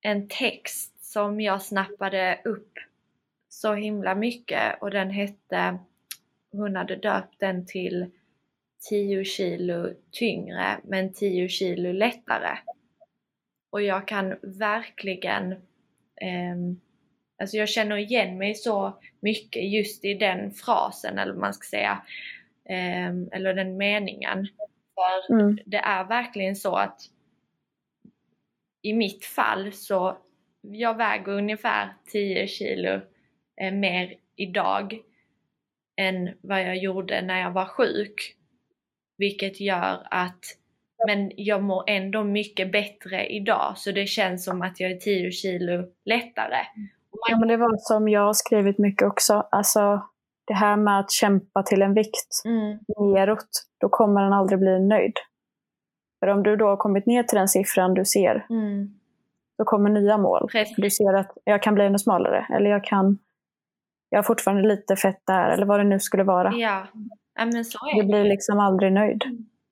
en 0.00 0.28
text 0.28 1.04
som 1.12 1.40
jag 1.40 1.62
snappade 1.62 2.40
upp 2.44 2.72
så 3.48 3.74
himla 3.74 4.14
mycket 4.14 4.82
och 4.82 4.90
den 4.90 5.10
hette, 5.10 5.78
hon 6.52 6.76
hade 6.76 6.96
döpt 6.96 7.34
den 7.40 7.66
till 7.66 8.10
10 8.88 9.24
kilo 9.24 9.90
tyngre 10.10 10.80
men 10.84 11.12
10 11.12 11.48
kilo 11.48 11.92
lättare. 11.92 12.58
Och 13.70 13.82
jag 13.82 14.08
kan 14.08 14.36
verkligen, 14.42 15.52
ehm, 16.20 16.80
alltså 17.38 17.56
jag 17.56 17.68
känner 17.68 17.96
igen 17.96 18.38
mig 18.38 18.54
så 18.54 18.98
mycket 19.20 19.72
just 19.72 20.04
i 20.04 20.14
den 20.14 20.50
frasen 20.50 21.18
eller 21.18 21.34
man 21.34 21.54
ska 21.54 21.64
säga, 21.76 22.02
ehm, 22.68 23.28
eller 23.32 23.54
den 23.54 23.76
meningen. 23.76 24.48
För 24.94 25.34
Mm. 25.34 25.58
det 25.66 25.76
är 25.76 26.04
verkligen 26.04 26.56
så 26.56 26.76
att 26.76 27.00
i 28.82 28.92
mitt 28.92 29.24
fall 29.24 29.72
så 29.72 30.18
jag 30.60 30.96
väger 30.96 31.28
ungefär 31.32 31.94
10 32.12 32.46
kilo 32.46 33.00
eh, 33.60 33.72
mer 33.72 34.14
idag 34.36 34.98
än 35.96 36.30
vad 36.40 36.62
jag 36.62 36.76
gjorde 36.76 37.22
när 37.22 37.40
jag 37.40 37.50
var 37.50 37.66
sjuk. 37.66 38.36
Vilket 39.16 39.60
gör 39.60 40.06
att 40.10 40.44
men 41.06 41.30
jag 41.36 41.62
mår 41.62 41.84
ändå 41.86 42.24
mycket 42.24 42.72
bättre 42.72 43.26
idag 43.26 43.72
så 43.76 43.90
det 43.90 44.06
känns 44.06 44.44
som 44.44 44.62
att 44.62 44.80
jag 44.80 44.90
är 44.90 44.96
10 44.96 45.30
kilo 45.30 45.86
lättare. 46.04 46.60
Och 47.10 47.18
Ja, 47.30 47.38
men 47.38 47.48
det 47.48 47.56
var 47.56 47.76
som 47.76 48.08
jag 48.08 48.20
har 48.20 48.32
skrivit 48.32 48.78
mycket 48.78 49.06
också. 49.08 49.48
Alltså, 49.50 50.02
det 50.46 50.54
här 50.54 50.76
med 50.76 50.98
att 51.00 51.10
kämpa 51.10 51.62
till 51.62 51.82
en 51.82 51.94
vikt 51.94 52.42
Mm, 52.44 52.78
neråt, 52.98 53.48
då 53.80 53.88
kommer 53.88 54.22
den 54.22 54.32
aldrig 54.32 54.58
bli 54.58 54.80
nöjd. 54.80 55.12
För 56.20 56.26
om 56.26 56.42
du 56.42 56.56
då 56.56 56.66
har 56.66 56.76
kommit 56.76 57.06
ner 57.06 57.22
till 57.22 57.38
den 57.38 57.48
siffran 57.48 57.94
du 57.94 58.04
ser, 58.04 58.46
mm, 58.50 58.94
då 59.58 59.64
kommer 59.64 59.90
nya 59.90 60.18
mål. 60.18 60.48
precis. 60.52 60.76
Du 60.76 60.90
ser 60.90 61.14
att 61.14 61.32
jag 61.44 61.62
kan 61.62 61.74
bli 61.74 61.84
ännu 61.84 61.98
smalare, 61.98 62.46
eller 62.56 62.70
jag 62.70 62.84
kan 62.84 63.18
jag 64.08 64.18
har 64.18 64.22
fortfarande 64.22 64.68
lite 64.68 64.96
fett 64.96 65.22
där, 65.26 65.50
eller 65.50 65.66
vad 65.66 65.80
det 65.80 65.84
nu 65.84 66.00
skulle 66.00 66.22
vara. 66.22 66.52
Ja. 66.54 66.86
Ja, 67.34 67.44
men 67.44 67.64
så 67.64 67.78
är 67.88 67.94
Du 67.94 68.02
det. 68.02 68.06
blir 68.08 68.24
liksom 68.24 68.58
aldrig 68.60 68.92
nöjd. 68.92 69.22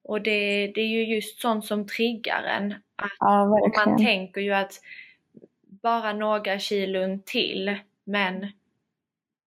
Och 0.04 0.22
det, 0.22 0.66
det 0.66 0.80
är 0.80 0.86
ju 0.88 1.14
just 1.14 1.40
sånt 1.40 1.64
som 1.64 1.86
triggar 1.86 2.42
en. 2.42 2.72
Att 2.72 3.10
Ja, 3.18 3.42
och 3.42 3.86
man 3.86 3.98
tänker 3.98 4.40
ju 4.40 4.52
att 4.52 4.72
bara 5.82 6.12
några 6.12 6.58
kilon 6.58 7.22
till, 7.22 7.76
men 8.04 8.46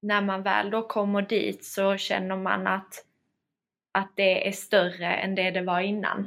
när 0.02 0.22
man 0.22 0.44
väl 0.44 0.70
då 0.70 0.82
kommer 0.88 1.22
dit 1.22 1.66
så 1.66 1.98
känner 1.98 2.36
man 2.38 2.68
att, 2.68 3.06
att 3.92 4.12
det 4.16 4.48
är 4.48 4.52
större 4.52 5.14
än 5.14 5.36
det 5.36 5.52
det 5.52 5.62
var 5.62 5.80
innan. 5.80 6.20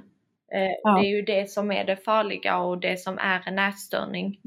Eh, 0.53 0.62
och 0.70 0.81
Ja. 0.83 0.98
Det 1.01 1.07
är 1.07 1.11
ju 1.16 1.22
det 1.22 1.51
som 1.51 1.72
är 1.72 1.85
det 1.85 1.96
farliga 1.96 2.59
och 2.59 2.79
det 2.79 3.01
som 3.01 3.18
är 3.18 3.42
en 3.48 3.59
ätstörning. 3.59 4.40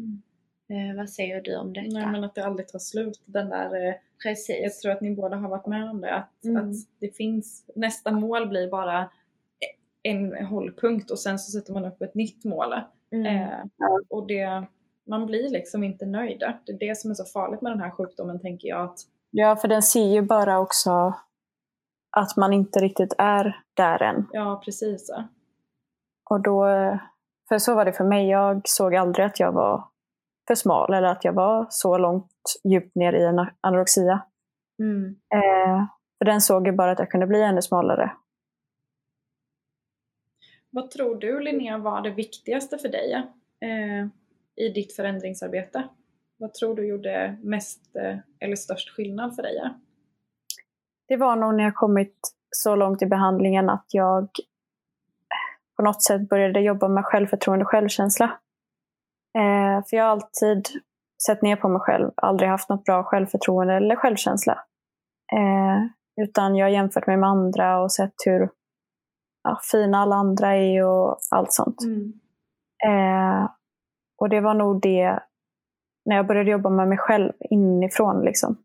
Eh, 0.70 0.98
vad 0.98 1.10
säger 1.10 1.42
du 1.42 1.56
om 1.58 1.74
detta? 1.74 1.88
Nej 2.00 2.06
men 2.08 2.24
att 2.24 2.36
det 2.36 2.46
aldrig 2.46 2.68
tar 2.68 2.80
slut. 2.80 3.22
Den 3.26 3.50
där, 3.50 3.96
eh, 4.26 4.30
jag 4.30 4.36
Precis. 4.38 4.80
tror 4.82 4.92
att 4.92 5.02
ni 5.02 5.16
båda 5.16 5.36
har 5.38 5.50
varit 5.50 5.68
med 5.68 5.90
om 5.90 6.02
det. 6.02 6.16
Att, 6.16 6.46
Mm. 6.46 6.70
att 6.70 6.76
det 7.00 7.16
finns, 7.18 7.66
nästa 7.76 8.12
mål 8.12 8.48
blir 8.48 8.70
bara 8.72 9.10
en 10.04 10.46
hållpunkt 10.46 11.12
och 11.12 11.20
sen 11.20 11.40
så 11.40 11.52
sätter 11.60 11.74
man 11.74 11.86
upp 11.86 12.02
ett 12.02 12.16
nytt 12.16 12.46
mål. 12.46 12.74
Mm. 13.12 13.26
Eh, 13.26 13.58
och 14.10 14.28
det, 14.28 14.64
man 15.08 15.26
blir 15.26 15.50
liksom 15.50 15.84
inte 15.84 16.06
nöjd. 16.06 16.40
Det 16.66 16.72
är 16.72 16.80
det 16.80 16.98
som 16.98 17.12
är 17.12 17.16
så 17.16 17.26
farligt 17.26 17.62
med 17.62 17.72
den 17.72 17.80
här 17.82 17.90
sjukdomen 17.92 18.40
tänker 18.40 18.68
jag. 18.68 18.82
Att, 18.86 19.00
Ja, 19.34 19.56
för 19.56 19.68
den 19.68 19.82
ser 19.82 20.06
ju 20.08 20.22
bara 20.22 20.60
också 20.60 21.14
att 22.18 22.38
man 22.38 22.54
inte 22.54 22.80
riktigt 22.80 23.14
är 23.18 23.64
där 23.74 24.02
än. 24.04 24.28
ja 24.32 24.62
precis. 24.66 25.10
Och 26.30 26.42
då, 26.42 26.66
för 27.50 27.58
så 27.60 27.76
var 27.76 27.86
det 27.86 27.94
för 27.94 28.04
mig, 28.04 28.30
jag 28.30 28.62
såg 28.66 28.96
aldrig 28.96 29.26
att 29.26 29.40
jag 29.40 29.52
var 29.52 29.84
för 30.52 30.56
smal 30.56 30.94
eller 30.94 31.08
att 31.08 31.26
jag 31.26 31.34
var 31.34 31.68
så 31.70 31.98
långt 31.98 32.32
djupt 32.64 32.96
ner 32.96 33.14
i 33.14 33.24
en 33.24 33.48
anorexia. 33.62 34.22
Mm. 34.80 35.16
Eh, 35.34 35.86
för 36.18 36.26
den 36.26 36.42
såg 36.42 36.68
ju 36.68 36.74
bara 36.74 36.92
att 36.92 37.00
jag 37.00 37.12
kunde 37.12 37.28
bli 37.28 37.42
ännu 37.42 37.62
smalare. 37.62 38.12
Vad 40.70 40.92
tror 40.92 41.16
du 41.16 41.40
Linnea 41.40 41.78
var 41.78 42.02
det 42.02 42.10
viktigaste 42.10 42.78
för 42.78 42.90
dig 42.90 43.14
eh, 43.62 44.08
i 44.66 44.70
ditt 44.70 44.96
förändringsarbete? 44.96 45.84
Vad 46.38 46.54
tror 46.54 46.76
du 46.76 46.88
gjorde 46.88 47.38
mest 47.42 47.96
eh, 47.96 48.18
eller 48.40 48.56
störst 48.56 48.90
skillnad 48.90 49.36
för 49.36 49.44
dig? 49.44 49.62
Det 51.08 51.18
var 51.18 51.36
nog 51.36 51.56
när 51.56 51.64
jag 51.64 51.76
kommit 51.76 52.16
så 52.50 52.76
långt 52.76 53.02
i 53.02 53.06
behandlingen 53.06 53.70
att 53.70 53.86
jag 53.92 54.30
på 55.76 55.84
något 55.84 56.04
sätt 56.04 56.30
började 56.30 56.62
jobba 56.62 56.88
med 56.88 57.06
självförtroende 57.06 57.66
och 57.66 57.72
självkänsla. 57.72 58.40
Eh, 59.38 59.84
för 59.90 59.98
jag 59.98 60.04
har 60.04 60.12
alltid 60.12 60.68
sett 61.26 61.42
ner 61.42 61.56
på 61.56 61.70
mig 61.70 61.82
själv, 61.82 62.12
aldrig 62.16 62.50
haft 62.50 62.70
något 62.70 62.84
bra 62.84 63.04
självförtroende 63.04 63.74
eller 63.74 63.96
självkänsla. 63.96 64.54
Eh, 65.34 65.78
utan 66.22 66.56
jag 66.56 66.66
har 66.66 66.72
jämfört 66.72 67.08
mig 67.08 67.18
med 67.18 67.30
andra 67.30 67.82
och 67.82 67.92
sett 67.92 68.14
hur 68.26 68.50
ja, 69.44 69.60
fina 69.72 69.98
alla 69.98 70.16
andra 70.16 70.56
är 70.56 70.86
och 70.86 71.18
allt 71.32 71.54
sånt. 71.54 71.82
Mm. 71.84 72.14
Eh, 72.86 73.50
och 74.18 74.30
det 74.30 74.42
var 74.42 74.54
nog 74.54 74.82
det, 74.82 75.20
när 76.06 76.16
jag 76.16 76.28
började 76.28 76.52
jobba 76.52 76.70
med 76.70 76.88
mig 76.88 76.98
själv 76.98 77.32
inifrån. 77.40 78.22
Liksom. 78.26 78.58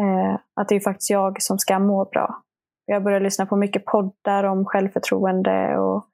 Eh, 0.00 0.40
att 0.54 0.68
det 0.68 0.76
är 0.76 0.80
faktiskt 0.80 1.10
jag 1.10 1.42
som 1.42 1.58
ska 1.58 1.78
må 1.78 2.04
bra. 2.04 2.42
Jag 2.86 3.02
började 3.02 3.24
lyssna 3.24 3.46
på 3.46 3.56
mycket 3.56 3.84
poddar 3.84 4.44
om 4.44 4.64
självförtroende 4.64 5.78
och 5.78 6.06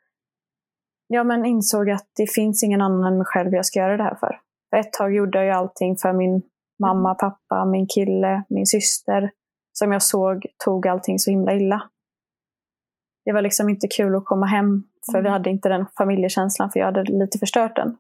ja, 1.12 1.24
men 1.24 1.44
insåg 1.44 1.90
att 1.90 2.06
det 2.16 2.30
finns 2.30 2.62
ingen 2.64 2.80
annan 2.80 3.12
än 3.12 3.18
mig 3.18 3.26
själv 3.26 3.52
jag 3.54 3.66
ska 3.66 3.78
göra 3.78 3.96
det 3.96 4.02
här 4.02 4.14
för. 4.14 4.40
För 4.70 4.76
ett 4.76 4.92
tag 4.92 5.14
gjorde 5.14 5.44
jag 5.44 5.56
allting 5.56 5.96
för 5.96 6.12
min 6.12 6.42
mamma, 6.82 7.14
pappa, 7.14 7.64
min 7.64 7.86
kille, 7.86 8.44
min 8.48 8.66
syster 8.66 9.30
som 9.72 9.92
jag 9.92 10.02
såg 10.02 10.46
tog 10.64 10.86
allting 10.86 11.18
så 11.18 11.30
himla 11.30 11.54
illa. 11.54 11.82
Det 13.24 13.32
var 13.32 13.42
liksom 13.42 13.68
inte 13.68 13.88
kul 13.88 14.14
att 14.16 14.24
komma 14.24 14.46
hem 14.46 14.82
för 15.10 15.18
vi 15.18 15.28
Mm. 15.28 15.32
hade 15.32 15.50
inte 15.50 15.68
den 15.68 15.86
familjekänslan 15.98 16.70
för 16.70 16.80
jag 16.80 16.86
hade 16.86 17.02
lite 17.02 17.38
förstört 17.38 17.76
den. 17.76 17.96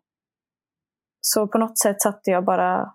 Så 1.20 1.48
på 1.48 1.58
något 1.58 1.78
sätt 1.78 2.00
satte 2.02 2.30
jag 2.30 2.44
bara, 2.44 2.94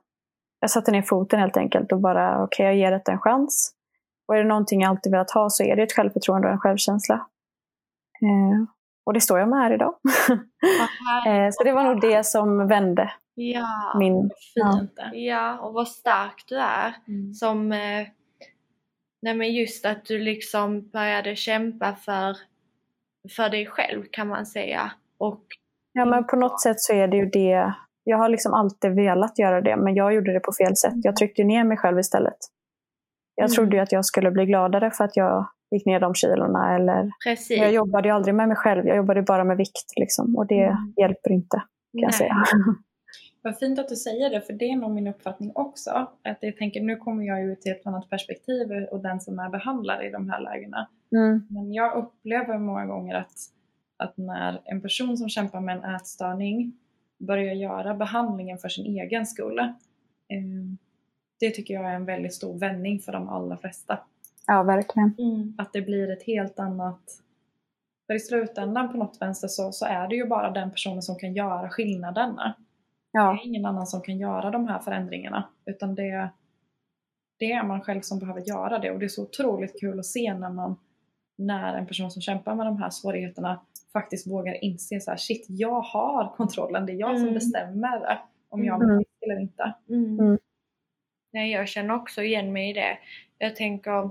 jag 0.60 0.70
satte 0.72 0.92
ner 0.92 1.02
foten 1.02 1.40
helt 1.40 1.58
enkelt 1.58 1.92
och 1.92 2.02
bara 2.02 2.44
okej 2.44 2.66
jag 2.66 2.76
ger 2.76 2.92
det 2.92 3.12
en 3.12 3.20
chans. 3.20 3.72
Och 4.28 4.36
är 4.36 4.40
det 4.44 4.50
någonting 4.50 4.82
jag 4.82 4.90
alltid 4.90 5.12
velat 5.12 5.32
ha 5.32 5.50
så 5.50 5.64
är 5.64 5.76
det 5.76 5.84
ett 5.84 5.94
självförtroende 5.94 6.48
och 6.48 6.54
en 6.54 6.60
självkänsla. 6.60 7.16
Eh, 8.22 8.66
och 9.06 9.14
det 9.14 9.22
står 9.22 9.40
jag 9.40 9.50
med 9.50 9.60
här 9.60 9.74
idag. 9.74 9.94
Eh, 11.28 11.50
så 11.52 11.64
det 11.64 11.72
var 11.72 11.84
nog 11.84 12.02
det 12.02 12.26
som 12.26 12.68
vände 12.68 13.12
Ja. 13.36 13.96
min... 14.00 14.30
Ja. 14.54 14.78
Fint 14.80 14.96
det. 14.96 15.18
ja, 15.18 15.60
och 15.60 15.74
vad 15.74 15.88
stark 15.88 16.44
du 16.48 16.58
är. 16.58 16.94
Mm. 17.08 17.34
Som, 17.34 17.72
eh, 17.72 18.08
nej 19.22 19.34
men 19.36 19.54
just 19.54 19.86
att 19.86 20.06
du 20.06 20.20
liksom 20.20 20.90
började 20.90 21.36
kämpa 21.36 21.96
för, 21.96 22.38
för 23.36 23.50
dig 23.50 23.66
själv 23.66 24.04
kan 24.12 24.28
man 24.28 24.46
säga. 24.46 24.92
Och 25.18 25.42
Ja, 25.94 26.06
men 26.06 26.28
på 26.28 26.36
något 26.36 26.62
sätt 26.62 26.80
så 26.80 26.94
är 26.94 27.08
det 27.08 27.18
ju 27.18 27.26
det. 27.26 27.74
Jag 28.04 28.18
har 28.18 28.30
liksom 28.30 28.54
alltid 28.54 28.92
velat 28.96 29.40
göra 29.40 29.62
det, 29.62 29.76
men 29.78 29.96
jag 29.96 30.14
gjorde 30.14 30.34
det 30.34 30.40
på 30.40 30.52
fel 30.54 30.76
sätt. 30.76 30.94
Jag 30.96 31.16
tryckte 31.16 31.44
ner 31.44 31.64
mig 31.64 31.78
själv 31.78 32.00
istället. 32.00 32.38
Jag 33.36 33.46
Mm. 33.46 33.56
trodde 33.56 33.76
ju 33.78 33.82
att 33.84 33.92
jag 33.92 34.06
skulle 34.06 34.32
bli 34.32 34.46
gladare 34.46 34.92
för 34.92 35.04
att 35.04 35.16
jag 35.18 35.48
gick 35.72 35.86
ner 35.86 36.00
de 36.00 36.14
kilorna. 36.14 36.76
Eller... 36.76 37.12
precis. 37.24 37.58
Jag 37.58 37.74
jobbade 37.74 38.08
ju 38.08 38.14
aldrig 38.14 38.36
med 38.36 38.48
mig 38.48 38.58
själv, 38.58 38.88
jag 38.88 38.98
jobbade 38.98 39.22
bara 39.22 39.44
med 39.44 39.58
vikt. 39.58 39.94
Liksom. 40.00 40.36
Och 40.36 40.48
det 40.48 40.64
Mm. 40.64 40.94
hjälper 40.98 41.32
inte, 41.32 41.58
kan 41.92 42.02
jag 42.02 42.14
säga. 42.14 42.36
Vad 43.42 43.58
fint 43.58 43.80
att 43.80 43.90
du 43.90 43.96
säger 43.96 44.30
det, 44.30 44.42
för 44.42 44.54
det 44.54 44.66
är 44.66 44.76
nog 44.76 44.92
min 44.92 45.08
uppfattning 45.08 45.52
också. 45.56 45.90
Att 46.24 46.38
jag 46.42 46.58
tänker, 46.58 46.82
nu 46.82 46.96
kommer 46.96 47.24
jag 47.24 47.44
ut 47.44 47.66
i 47.66 47.70
ett 47.70 47.88
annat 47.88 48.10
perspektiv 48.10 48.72
och 48.92 49.02
den 49.02 49.20
som 49.22 49.40
är 49.40 49.50
behandlare 49.50 50.08
i 50.08 50.12
de 50.12 50.30
här 50.30 50.40
lägena. 50.42 50.90
Mm. 51.16 51.48
Men 51.50 51.74
jag 51.74 51.98
upplever 51.98 52.58
många 52.58 52.86
gånger 52.86 53.16
att, 53.16 53.34
att 53.98 54.18
när 54.18 54.62
en 54.66 54.82
person 54.82 55.18
som 55.18 55.30
kämpar 55.30 55.60
med 55.62 55.78
en 55.78 55.96
ätstörning 55.96 56.74
börjar 57.18 57.54
göra 57.54 57.96
behandlingen 57.96 58.58
för 58.58 58.70
sin 58.70 58.86
egen 58.86 59.26
skull. 59.26 59.60
Eh, 59.60 59.68
det 61.40 61.50
tycker 61.50 61.74
jag 61.74 61.86
är 61.92 61.96
en 61.96 62.06
väldigt 62.06 62.34
stor 62.34 62.60
vändning 62.60 63.00
för 63.00 63.12
de 63.12 63.30
allra 63.30 63.58
flesta. 63.58 64.00
Ja, 64.48 64.64
verkligen. 64.64 65.16
Mm. 65.18 65.54
Att 65.58 65.74
det 65.74 65.82
blir 65.82 66.12
ett 66.12 66.24
helt 66.24 66.60
annat... 66.60 67.22
För 68.08 68.14
i 68.14 68.20
slutändan 68.20 68.92
på 68.92 68.98
något 68.98 69.18
vänster 69.22 69.48
så, 69.48 69.72
så 69.72 69.86
är 69.86 70.08
det 70.08 70.16
ju 70.16 70.26
bara 70.28 70.52
den 70.52 70.72
personen 70.72 71.02
som 71.02 71.16
kan 71.16 71.34
göra 71.34 71.70
skillnaden. 71.70 72.36
Det 72.36 72.54
Ja, 73.12 73.34
är 73.34 73.46
ingen 73.46 73.66
annan 73.66 73.88
som 73.88 74.02
kan 74.02 74.18
göra 74.18 74.52
de 74.52 74.68
här 74.68 74.80
förändringarna. 74.80 75.50
Utan 75.66 75.96
det, 75.96 76.30
det 77.40 77.52
är 77.52 77.64
man 77.64 77.82
själv 77.82 78.02
som 78.02 78.20
behöver 78.20 78.42
göra 78.42 78.80
det. 78.80 78.92
Och 78.92 79.00
det 79.00 79.06
är 79.06 79.10
så 79.10 79.24
otroligt 79.24 79.80
kul 79.80 80.00
att 80.00 80.06
se 80.06 80.34
när 80.34 80.50
man 80.50 80.76
när 81.38 81.74
en 81.74 81.86
person 81.88 82.12
som 82.12 82.22
kämpar 82.22 82.56
med 82.56 82.66
de 82.66 82.78
här 82.78 82.90
svårigheterna 82.90 83.62
faktiskt 83.94 84.28
vågar 84.28 84.64
inse 84.64 85.00
så 85.00 85.12
här, 85.12 85.18
shit, 85.18 85.46
jag 85.50 85.82
har 85.82 86.36
kontrollen. 86.36 86.86
Det 86.86 86.92
är 86.92 86.96
jag 87.00 87.16
som 87.18 87.22
Mm. 87.22 87.34
bestämmer 87.34 88.20
om 88.50 88.66
jag 88.66 88.84
Mm. 88.84 88.96
mår 88.96 89.04
piss 89.04 89.08
eller 89.22 89.40
inte. 89.42 89.74
Mm. 89.90 90.20
Mm. 90.20 90.38
Nej, 91.34 91.52
jag 91.52 91.68
känner 91.68 91.94
också 91.96 92.22
igen 92.24 92.54
mig 92.54 92.70
i 92.70 92.74
det. 92.74 92.98
Jag 93.38 93.56
tänker, 93.56 94.10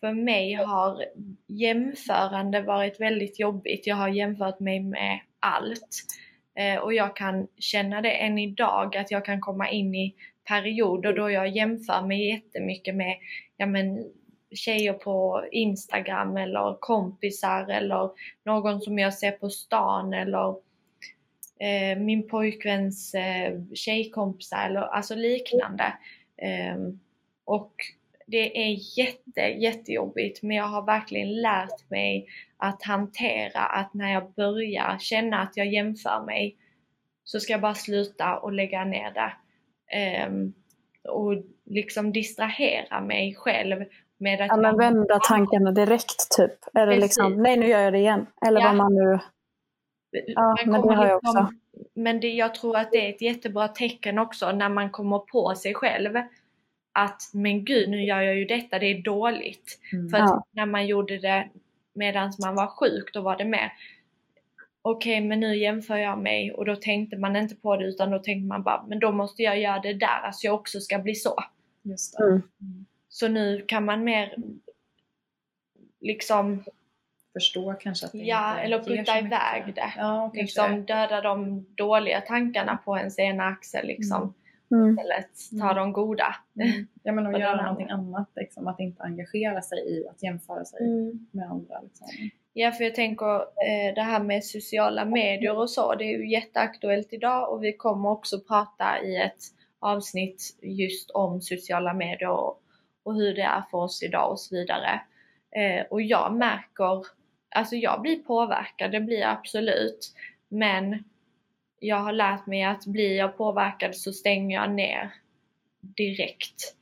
för 0.00 0.12
mig 0.12 0.52
har 0.52 1.04
jämförande 1.46 2.62
varit 2.62 3.00
väldigt 3.00 3.40
jobbigt. 3.40 3.86
Jag 3.86 3.96
har 3.96 4.08
jämfört 4.08 4.60
mig 4.60 4.80
med 4.80 5.20
allt. 5.40 6.04
Eh, 6.54 6.76
och 6.76 6.94
jag 6.94 7.16
kan 7.16 7.48
känna 7.58 8.00
det 8.00 8.12
än 8.12 8.38
idag, 8.38 8.96
att 8.96 9.10
jag 9.10 9.24
kan 9.24 9.40
komma 9.40 9.70
in 9.70 9.94
i 9.94 10.14
perioder 10.48 11.12
då 11.12 11.30
jag 11.30 11.48
jämför 11.48 12.02
mig 12.06 12.28
jättemycket 12.28 12.94
med 12.94 13.16
ja, 13.56 13.66
men, 13.66 14.04
tjejer 14.54 14.92
på 14.92 15.44
Instagram 15.52 16.36
eller 16.36 16.76
kompisar 16.80 17.70
eller 17.70 18.10
någon 18.44 18.80
som 18.80 18.98
jag 18.98 19.14
ser 19.14 19.32
på 19.32 19.50
stan 19.50 20.12
eller 20.12 20.48
eh, 21.60 21.98
min 21.98 22.28
pojkväns 22.28 23.14
eh, 23.14 23.60
tjejkompisar 23.74 24.66
eller 24.66 24.80
alltså 24.80 25.14
liknande. 25.14 25.92
Eh, 26.36 26.76
och 27.44 27.74
det 28.30 28.58
är 28.68 28.98
jätte, 28.98 29.40
jättejobbigt 29.40 30.42
men 30.42 30.56
jag 30.56 30.64
har 30.64 30.86
verkligen 30.86 31.40
lärt 31.42 31.90
mig 31.90 32.26
att 32.56 32.82
hantera 32.82 33.60
att 33.60 33.94
när 33.94 34.12
jag 34.12 34.32
börjar 34.34 34.96
känna 34.98 35.42
att 35.42 35.56
jag 35.56 35.66
jämför 35.66 36.24
mig 36.26 36.56
så 37.24 37.40
ska 37.40 37.52
jag 37.52 37.60
bara 37.60 37.74
sluta 37.74 38.36
och 38.38 38.52
lägga 38.52 38.84
ner 38.84 39.10
det. 39.10 39.32
Ehm, 39.96 40.52
och 41.08 41.34
liksom 41.64 42.12
distrahera 42.12 43.00
mig 43.00 43.34
själv 43.34 43.84
med 44.18 44.40
att 44.40 44.48
ja 44.48 44.56
men 44.56 44.76
vända 44.76 45.18
tankarna 45.18 45.72
direkt 45.72 46.30
typ. 46.36 46.52
Eller 46.74 46.86
Precis. 46.86 47.02
liksom, 47.02 47.42
nej 47.42 47.56
nu 47.56 47.66
gör 47.66 47.80
jag 47.80 47.92
det 47.92 47.98
igen. 47.98 48.26
Eller 48.46 48.60
Ja. 48.60 48.66
vad 48.66 48.76
man 48.76 48.94
nu... 48.94 49.18
Ja, 50.26 50.56
man 50.66 50.70
men 50.70 50.82
det 50.82 50.94
har 50.94 51.06
jag 51.06 51.20
liksom- 51.24 51.44
också. 51.44 51.54
men 51.94 52.20
det, 52.20 52.28
jag 52.28 52.54
tror 52.54 52.76
att 52.76 52.92
det 52.92 53.06
är 53.06 53.10
ett 53.10 53.22
jättebra 53.22 53.68
tecken 53.68 54.18
också 54.18 54.52
när 54.52 54.68
man 54.68 54.90
kommer 54.90 55.18
på 55.18 55.54
sig 55.54 55.74
själv 55.74 56.16
att 56.92 57.22
men 57.32 57.64
gud 57.64 57.88
nu 57.90 58.04
gör 58.04 58.20
jag 58.20 58.36
ju 58.36 58.44
detta, 58.44 58.78
det 58.78 58.86
är 58.86 59.02
dåligt. 59.02 59.80
Mm. 59.92 60.08
För 60.08 60.16
att 60.16 60.30
Ja. 60.30 60.44
när 60.50 60.66
man 60.66 60.86
gjorde 60.86 61.18
det 61.18 61.48
medan 61.92 62.32
man 62.40 62.54
var 62.54 62.66
sjuk 62.66 63.14
då 63.14 63.20
var 63.20 63.36
det 63.36 63.44
mer 63.44 63.72
okej 64.82 65.20
men 65.20 65.40
nu 65.40 65.56
jämför 65.56 65.96
jag 65.96 66.18
mig 66.18 66.52
och 66.52 66.64
då 66.64 66.76
tänkte 66.76 67.16
man 67.16 67.36
inte 67.36 67.54
på 67.54 67.76
det 67.76 67.84
utan 67.84 68.10
då 68.10 68.18
tänkte 68.18 68.46
man 68.46 68.62
bara 68.62 68.84
men 68.88 68.98
då 68.98 69.12
måste 69.12 69.42
jag 69.42 69.60
göra 69.60 69.80
det 69.80 69.94
där, 69.94 70.20
alltså 70.22 70.46
jag 70.46 70.54
också 70.54 70.80
ska 70.80 70.98
bli 70.98 71.14
så. 71.14 71.44
Just 71.82 72.18
det. 72.18 72.24
Mm. 72.24 72.42
Så 73.08 73.28
nu 73.28 73.64
kan 73.68 73.84
man 73.84 74.04
mer 74.04 74.36
liksom, 76.00 76.64
Förstå 77.32 77.74
kanske 77.80 78.06
att 78.06 78.12
det 78.12 78.18
ja 78.18 78.50
inte 78.50 78.62
eller 78.62 78.78
putta 78.78 79.12
så 79.12 79.18
iväg 79.18 79.74
det. 79.74 79.92
Ja, 79.96 80.30
Liksom 80.34 80.84
döda 80.84 81.20
de 81.20 81.66
dåliga 81.74 82.20
tankarna 82.20 82.76
på 82.84 82.98
ens 82.98 83.18
ena 83.18 83.44
axel 83.44 83.86
liksom. 83.86 84.22
Mm. 84.22 84.34
Istället 84.70 85.60
ta 85.60 85.70
Mm. 85.70 85.76
de 85.76 85.92
goda. 85.92 86.36
Mm. 86.60 86.86
Ja 87.02 87.12
men 87.12 87.26
att 87.26 87.40
göra 87.40 87.62
någonting 87.62 87.90
annat 87.90 88.28
liksom. 88.36 88.66
Att 88.68 88.80
inte 88.80 89.02
engagera 89.02 89.62
sig 89.62 89.78
i 89.78 90.08
att 90.08 90.22
jämföra 90.22 90.64
sig 90.64 90.80
Mm. 90.86 91.26
med 91.30 91.50
andra. 91.50 91.80
Liksom. 91.80 92.06
Ja, 92.52 92.72
för 92.72 92.84
jag 92.84 92.94
tänker 92.94 93.36
eh, 93.40 93.94
det 93.94 94.02
här 94.02 94.20
med 94.20 94.44
sociala 94.44 95.04
medier 95.04 95.58
och 95.58 95.70
så, 95.70 95.94
det 95.94 96.04
är 96.04 96.18
ju 96.18 96.30
jätteaktuellt 96.30 97.12
idag 97.12 97.52
och 97.52 97.64
vi 97.64 97.72
kommer 97.72 98.10
också 98.10 98.40
prata 98.40 99.02
i 99.02 99.16
ett 99.16 99.42
avsnitt 99.78 100.58
just 100.62 101.10
om 101.10 101.40
sociala 101.40 101.94
medier 101.94 102.28
och, 102.30 102.62
och 103.02 103.14
hur 103.14 103.34
det 103.34 103.42
är 103.42 103.62
för 103.70 103.78
oss 103.78 104.02
idag 104.02 104.30
och 104.30 104.40
så 104.40 104.54
vidare. 104.56 105.00
Eh, 105.56 105.86
och 105.90 106.02
jag 106.02 106.34
märker, 106.34 107.06
alltså 107.54 107.76
jag 107.76 108.02
blir 108.02 108.16
påverkad, 108.18 108.92
det 108.92 109.00
blir 109.00 109.20
jag 109.20 109.30
absolut, 109.30 110.14
men 110.48 111.04
jag 111.80 111.96
har 111.96 112.12
lärt 112.12 112.46
mig 112.46 112.62
att 112.62 112.86
blir 112.86 113.16
jag 113.16 113.36
påverkad 113.36 113.94
så 113.94 114.12
stänger 114.12 114.56
jag 114.56 114.70
ner 114.70 115.12
direkt. 115.80 116.74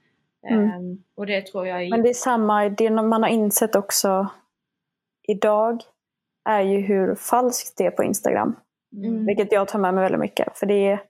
Mm. 0.49 0.65
Eh, 0.65 0.99
och 1.17 1.27
det 1.27 1.47
tror 1.47 1.67
jag 1.67 1.83
är 1.83 1.91
Men 1.91 2.03
det 2.03 2.09
är 2.09 2.15
samma, 2.15 2.69
det 2.69 2.91
man 2.91 3.23
har 3.23 3.31
insett 3.31 3.77
också 3.77 4.29
idag 5.29 5.83
är 6.49 6.61
ju 6.61 6.81
hur 6.81 7.15
falskt 7.15 7.79
det 7.79 7.87
är 7.87 7.91
på 7.91 8.03
Instagram. 8.03 8.57
Mm. 8.97 9.27
Vilket 9.27 9.53
jag 9.53 9.69
tar 9.69 9.79
med 9.79 9.95
mig 9.95 10.03
väldigt 10.03 10.21
mycket. 10.21 10.59
För 10.59 10.67
det 10.67 10.87
är 10.87 11.03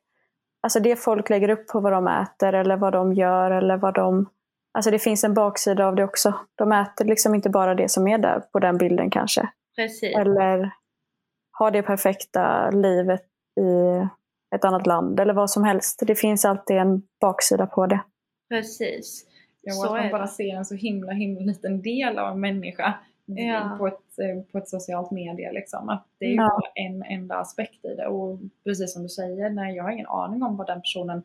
alltså 0.62 0.80
det 0.80 0.96
folk 0.96 1.30
lägger 1.30 1.48
upp 1.48 1.68
på 1.68 1.80
vad 1.80 1.92
de 1.92 2.08
äter 2.08 2.54
eller 2.54 2.76
vad 2.76 2.92
de 2.92 3.12
gör 3.12 3.50
eller 3.50 3.76
vad 3.76 3.94
de... 3.94 4.28
Alltså 4.74 4.90
det 4.90 4.98
finns 4.98 5.24
en 5.24 5.34
baksida 5.34 5.86
av 5.86 5.96
det 5.96 6.04
också. 6.04 6.34
De 6.54 6.72
äter 6.72 7.04
liksom 7.04 7.34
inte 7.34 7.50
bara 7.50 7.74
det 7.74 7.88
som 7.90 8.08
är 8.08 8.18
där 8.18 8.40
på 8.52 8.58
den 8.58 8.78
bilden 8.78 9.10
kanske. 9.10 9.48
precis. 9.76 10.16
Eller 10.16 10.70
har 11.50 11.70
det 11.70 11.82
perfekta 11.82 12.70
livet 12.70 13.22
i 13.58 14.08
ett 14.54 14.64
annat 14.64 14.86
land 14.86 15.20
eller 15.20 15.34
vad 15.34 15.50
som 15.50 15.64
helst. 15.64 16.02
Det 16.06 16.14
finns 16.14 16.44
alltid 16.44 16.76
en 16.76 17.02
baksida 17.20 17.66
på 17.66 17.86
det. 17.86 18.00
Precis. 18.48 19.24
Ja, 19.62 19.72
och 19.72 19.76
Så 19.76 19.84
att 19.86 19.92
man 19.92 20.00
är 20.06 20.10
bara 20.10 20.22
det. 20.22 20.28
ser 20.28 20.56
en 20.56 20.64
så 20.64 20.74
himla 20.74 21.12
himla 21.12 21.40
liten 21.40 21.82
del 21.82 22.18
av 22.18 22.32
en 22.32 22.40
människa 22.40 22.94
Ja. 23.26 23.76
på, 23.78 23.86
ett, 23.86 24.18
eh, 24.18 24.42
på 24.52 24.58
ett 24.58 24.68
socialt 24.68 25.10
medie. 25.10 25.52
Liksom. 25.52 25.88
Att 25.88 26.06
det 26.18 26.24
är 26.24 26.34
Ja. 26.36 26.42
bara 26.48 26.70
en 26.74 27.02
enda 27.02 27.34
aspekt 27.38 27.84
i 27.84 27.94
det. 27.94 28.06
Och 28.06 28.38
precis 28.64 28.92
som 28.92 29.02
du 29.02 29.08
säger, 29.08 29.50
nej, 29.50 29.76
jag 29.76 29.84
har 29.84 29.90
ingen 29.90 30.06
aning 30.06 30.42
om 30.42 30.56
vad 30.56 30.66
den 30.66 30.80
personen 30.80 31.22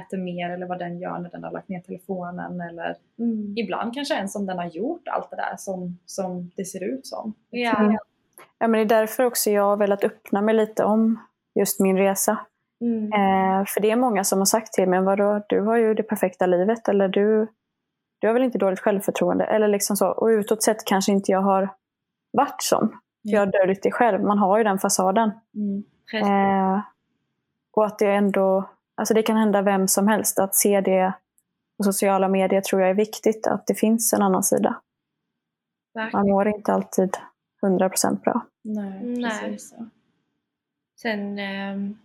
äter 0.00 0.18
mer 0.18 0.50
eller 0.50 0.66
vad 0.66 0.78
den 0.78 0.98
gör 0.98 1.18
när 1.18 1.30
den 1.30 1.44
har 1.44 1.50
lagt 1.52 1.68
ner 1.68 1.80
telefonen. 1.80 2.60
Eller 2.60 2.96
Mm. 3.18 3.54
ibland 3.56 3.94
kanske 3.94 4.14
ens 4.14 4.36
om 4.36 4.46
den 4.46 4.58
har 4.58 4.66
gjort 4.66 5.08
allt 5.08 5.30
det 5.30 5.36
där 5.36 5.54
som, 5.58 5.98
som 6.06 6.50
det 6.56 6.64
ser 6.64 6.82
ut 6.84 7.06
som. 7.06 7.34
Ja. 7.50 7.78
Mm. 7.80 7.96
Ja, 8.58 8.68
men 8.68 8.72
det 8.72 8.94
är 8.94 9.00
därför 9.00 9.24
också 9.24 9.50
jag 9.50 9.62
har 9.62 9.76
velat 9.76 10.04
öppna 10.04 10.42
mig 10.42 10.54
lite 10.54 10.84
om 10.84 11.20
just 11.58 11.80
min 11.80 11.98
resa. 11.98 12.38
Mm. 12.80 13.12
Eh, 13.12 13.64
för 13.66 13.80
det 13.80 13.90
är 13.90 13.96
många 13.96 14.24
som 14.24 14.38
har 14.38 14.46
sagt 14.46 14.72
till 14.72 14.88
mig, 14.88 15.00
vadå, 15.00 15.44
du 15.48 15.60
har 15.60 15.76
ju 15.76 15.94
det 15.94 16.02
perfekta 16.02 16.46
livet 16.46 16.88
eller 16.88 17.08
du, 17.08 17.48
du 18.18 18.26
har 18.26 18.34
väl 18.34 18.42
inte 18.42 18.58
dåligt 18.58 18.80
självförtroende 18.80 19.44
eller 19.44 19.68
liksom 19.68 19.96
så. 19.96 20.08
Och 20.08 20.26
utåt 20.26 20.62
sett 20.62 20.84
kanske 20.84 21.12
inte 21.12 21.32
jag 21.32 21.42
har 21.42 21.74
varit 22.32 22.62
sån. 22.62 22.88
För 22.88 23.32
jag 23.32 23.40
har 23.40 23.46
döljt 23.46 23.82
det 23.82 23.90
själv, 23.90 24.22
man 24.22 24.38
har 24.38 24.58
ju 24.58 24.64
den 24.64 24.78
fasaden. 24.78 25.30
Mm. 25.54 25.84
Eh, 26.24 26.80
och 27.72 27.86
att 27.86 27.98
det 27.98 28.12
ändå, 28.12 28.70
alltså 28.96 29.14
det 29.14 29.22
kan 29.22 29.36
hända 29.36 29.62
vem 29.62 29.88
som 29.88 30.08
helst. 30.08 30.38
Att 30.38 30.54
se 30.54 30.80
det 30.80 31.14
på 31.76 31.84
sociala 31.84 32.28
medier 32.28 32.60
tror 32.60 32.82
jag 32.82 32.90
är 32.90 32.94
viktigt, 32.94 33.46
att 33.46 33.66
det 33.66 33.74
finns 33.74 34.12
en 34.12 34.22
annan 34.22 34.42
sida. 34.42 34.80
Verkligen. 35.94 36.26
Man 36.26 36.30
mår 36.30 36.48
inte 36.48 36.72
alltid 36.72 37.16
100% 37.62 38.20
bra. 38.20 38.46
Nej, 38.64 39.00
Nej. 39.04 39.30
precis. 39.30 39.70
så. 39.70 39.86
Sen, 41.06 41.38
ehm, 41.38 41.98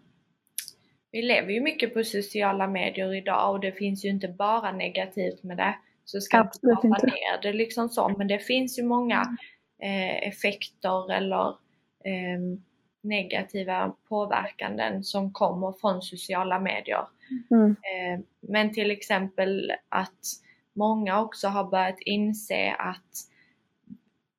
vi 1.12 1.22
lever 1.22 1.52
ju 1.54 1.62
mycket 1.62 1.94
på 1.94 2.04
sociala 2.04 2.68
medier 2.68 3.14
idag 3.16 3.52
och 3.52 3.60
det 3.60 3.72
finns 3.72 4.06
ju 4.06 4.10
inte 4.10 4.28
bara 4.28 4.72
negativt 4.72 5.44
med 5.44 5.58
det. 5.58 5.76
Så 6.06 6.22
ska 6.22 6.38
Absolut 6.38 6.84
inte 6.84 6.88
prata 6.88 7.08
ner 7.08 7.42
det 7.42 7.54
liksom 7.54 7.90
så, 7.90 8.10
men 8.18 8.28
det 8.28 8.40
finns 8.40 8.80
ju 8.80 8.84
många 8.84 9.38
eh, 9.80 10.28
effekter 10.28 11.12
eller 11.12 11.56
ehm, 12.06 12.64
negativa 13.02 13.96
påverkanden 14.10 15.04
som 15.04 15.34
kommer 15.34 15.72
från 15.72 16.02
sociala 16.02 16.60
medier. 16.60 17.06
Mm. 17.52 17.70
Eh, 17.72 18.26
Men 18.40 18.74
till 18.74 18.92
exempel 18.92 19.72
att 19.90 20.26
många 20.74 21.22
också 21.22 21.48
har 21.48 21.64
börjat 21.64 22.00
inse 22.00 22.76
att 22.80 23.31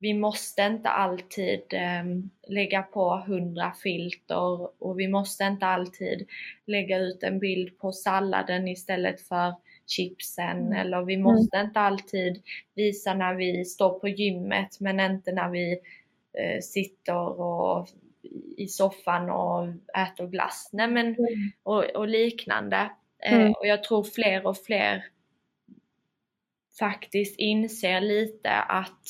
vi 0.02 0.14
måste 0.14 0.62
inte 0.62 0.88
alltid 0.88 1.60
eh, 1.72 2.04
lägga 2.48 2.82
på 2.82 3.16
hundra 3.26 3.72
filter 3.82 4.82
och 4.82 4.98
vi 4.98 5.08
måste 5.08 5.44
inte 5.44 5.66
alltid 5.66 6.28
lägga 6.66 6.98
ut 6.98 7.22
en 7.22 7.38
bild 7.38 7.78
på 7.78 7.92
salladen 7.92 8.68
istället 8.68 9.20
för 9.20 9.54
chipsen 9.86 10.58
Mm. 10.66 10.72
eller 10.72 11.02
vi 11.02 11.16
måste 11.16 11.56
inte 11.58 11.80
alltid 11.80 12.42
visa 12.74 13.14
när 13.14 13.34
vi 13.34 13.64
står 13.64 13.98
på 13.98 14.08
gymmet 14.08 14.80
men 14.80 15.00
inte 15.00 15.32
när 15.32 15.50
vi 15.50 15.72
eh, 16.38 16.60
sitter 16.60 17.40
och 17.40 17.88
i 18.56 18.66
soffan 18.68 19.30
och 19.30 19.68
äter 19.98 20.26
glass. 20.26 20.70
Nej, 20.72 20.88
men, 20.88 21.16
och, 21.62 21.84
och 21.84 22.08
liknande. 22.08 22.90
Eh, 23.24 23.34
Mm. 23.40 23.52
och 23.52 23.66
jag 23.66 23.84
tror 23.84 24.04
fler 24.04 24.46
och 24.46 24.58
fler 24.58 25.04
faktiskt 26.78 27.38
inser 27.38 28.00
lite 28.00 28.50
att 28.50 29.06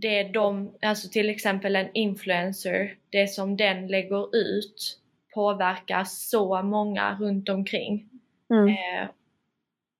det 0.00 0.22
de, 0.22 0.74
alltså 0.82 1.08
till 1.08 1.28
exempel 1.30 1.76
en 1.76 1.88
influencer, 1.94 2.94
det 3.10 3.26
som 3.26 3.56
den 3.56 3.86
lägger 3.86 4.36
ut 4.36 4.98
påverkar 5.34 6.04
så 6.04 6.62
många 6.62 7.16
runt 7.20 7.48
omkring. 7.48 8.08
Mm. 8.50 8.68
Eh, 8.68 9.08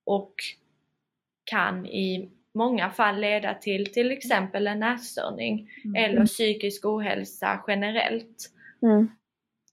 och 0.06 0.34
kan 1.44 1.86
i 1.86 2.30
många 2.54 2.90
fall 2.90 3.20
leda 3.20 3.54
till 3.54 3.92
till 3.92 4.10
exempel 4.10 4.66
en 4.66 4.82
ätstörning 4.82 5.68
Mm. 5.84 6.04
eller 6.04 6.26
psykisk 6.26 6.84
ohälsa 6.84 7.60
generellt. 7.68 8.50
Mm. 8.82 9.08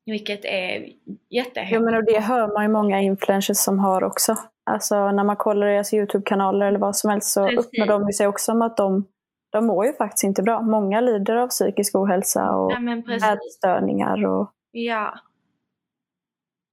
Vilket 0.06 0.46
är 0.46 0.88
jättehemskt. 1.30 1.74
Ja, 1.74 1.80
men 1.80 1.96
och 1.96 2.04
det 2.06 2.20
hör 2.20 2.54
man 2.54 2.64
ju 2.64 2.70
många 2.70 3.02
influencers 3.02 3.58
som 3.58 3.80
har 3.80 4.04
också. 4.04 4.36
Alltså 4.72 5.12
när 5.12 5.24
man 5.24 5.36
kollar 5.36 5.68
deras 5.68 5.94
YouTube-kanaler 5.94 6.66
eller 6.66 6.80
vad 6.80 6.96
som 6.96 7.10
helst 7.10 7.32
så 7.32 7.48
Precis. 7.48 7.66
öppnar 7.66 7.88
de 7.88 8.14
sig 8.14 8.28
också 8.28 8.52
om 8.52 8.62
att 8.62 8.78
de, 8.78 9.06
de 9.50 9.66
mår 9.66 9.86
ju 9.86 9.94
faktiskt 9.94 10.24
inte 10.24 10.44
bra. 10.44 10.62
Många 10.62 11.02
lider 11.02 11.36
av 11.36 11.48
psykisk 11.48 11.96
ohälsa 11.96 12.52
och 12.52 12.72
Ja 12.72 13.34
ätstörningar. 13.34 14.26
Och, 14.26 14.54
Ja. 14.72 15.20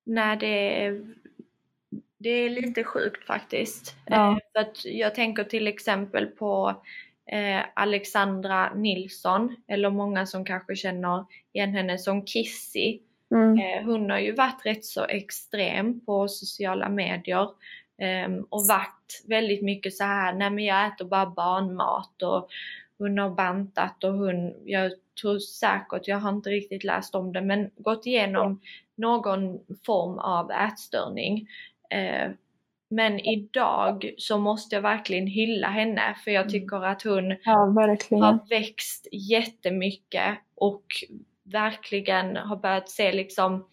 Nej 0.07 0.37
det 0.37 0.85
är, 0.85 1.07
det 2.19 2.31
är 2.31 2.51
lite 2.51 2.85
sjukt 2.85 3.27
faktiskt. 3.27 3.95
Ja. 4.07 4.31
Eh, 4.31 4.37
för 4.53 4.89
jag 4.89 5.15
tänker 5.15 5.45
till 5.45 5.67
exempel 5.67 6.27
på 6.27 6.83
eh, 7.33 7.61
Alexandra 7.75 8.75
Nilsson, 8.75 9.57
eller 9.69 9.91
många 9.91 10.27
som 10.27 10.45
kanske 10.45 10.77
känner 10.77 11.25
igen 11.53 11.75
henne 11.75 11.99
som 11.99 12.27
Kissy. 12.27 12.99
mm, 13.35 13.59
Eh, 13.59 13.85
hon 13.85 14.11
har 14.11 14.19
ju 14.19 14.33
varit 14.33 14.67
rätt 14.67 14.85
så 14.85 15.05
extrem 15.05 16.01
på 16.01 16.29
sociala 16.29 16.89
medier 16.89 17.49
ehm, 17.99 18.47
och 18.49 18.67
varit 18.67 19.25
väldigt 19.27 19.63
mycket 19.63 19.95
så 19.95 20.05
här, 20.05 20.33
nej 20.33 20.51
men 20.51 20.65
jag 20.65 20.87
äter 20.87 21.05
bara 21.05 21.27
barnmat 21.27 22.23
och 22.23 22.49
hon 22.99 23.19
har 23.19 23.31
bantat 23.31 24.05
och 24.05 24.13
hon, 24.13 24.55
jag 24.65 24.93
tror 25.23 25.39
säkert, 25.39 26.09
jag 26.09 26.19
har 26.19 26.31
inte 26.31 26.51
riktigt 26.51 26.85
läst 26.85 27.15
om 27.15 27.33
det, 27.33 27.41
men 27.41 27.71
gått 27.77 28.07
igenom 28.07 28.61
någon 28.95 29.59
form 29.87 30.19
av 30.19 30.51
ätstörning. 30.51 31.49
Eh, 31.91 32.31
men 32.89 33.21
idag 33.21 34.15
så 34.19 34.39
måste 34.39 34.75
jag 34.75 34.83
verkligen 34.83 35.27
hylla 35.27 35.69
henne 35.69 36.17
för 36.25 36.31
jag 36.31 36.49
tycker 36.49 36.85
att 36.85 37.03
hon 37.03 37.37
ja, 37.45 37.55
har 37.55 38.49
växt 38.49 39.09
jättemycket 39.13 40.39
och 40.55 40.85
verkligen 41.45 42.37
har 42.37 42.57
börjat 42.57 42.89
se 42.89 43.13
liksom 43.13 43.67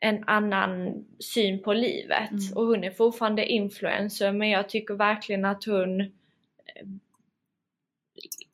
en 0.00 0.24
annan 0.26 1.04
syn 1.18 1.62
på 1.62 1.72
livet. 1.72 2.30
Mm. 2.30 2.56
Och 2.56 2.66
hon 2.66 2.84
är 2.84 2.90
fortfarande 2.90 3.46
influencer 3.46 4.32
men 4.32 4.50
jag 4.50 4.68
tycker 4.68 4.94
verkligen 4.94 5.44
att 5.44 5.64
hon 5.64 6.00
eh, 6.00 6.86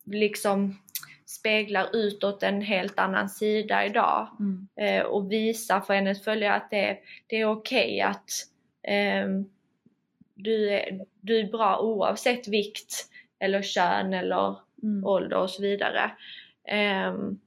liksom 0.04 0.78
speglar 1.26 1.96
utåt 1.96 2.42
en 2.42 2.62
helt 2.62 2.98
annan 2.98 3.28
sida 3.28 3.86
idag 3.86 4.28
Mm. 4.40 4.68
eh, 4.76 5.02
och 5.02 5.32
visar 5.32 5.80
för 5.80 5.94
hennes 5.94 6.24
följare 6.24 6.54
att 6.54 6.70
det, 6.70 6.98
det 7.26 7.36
är 7.36 7.44
okej 7.50 8.00
att 8.00 8.30
ehm, 8.82 9.44
du, 10.34 10.70
är, 10.70 11.00
du 11.20 11.40
är 11.40 11.50
bra 11.50 11.80
oavsett 11.80 12.48
vikt 12.48 13.08
eller 13.38 13.62
kön 13.62 14.14
eller 14.14 14.56
Mm. 14.82 15.04
ålder 15.04 15.36
och 15.36 15.50
så 15.50 15.62
vidare. 15.62 16.10
Ehm, 16.64 17.38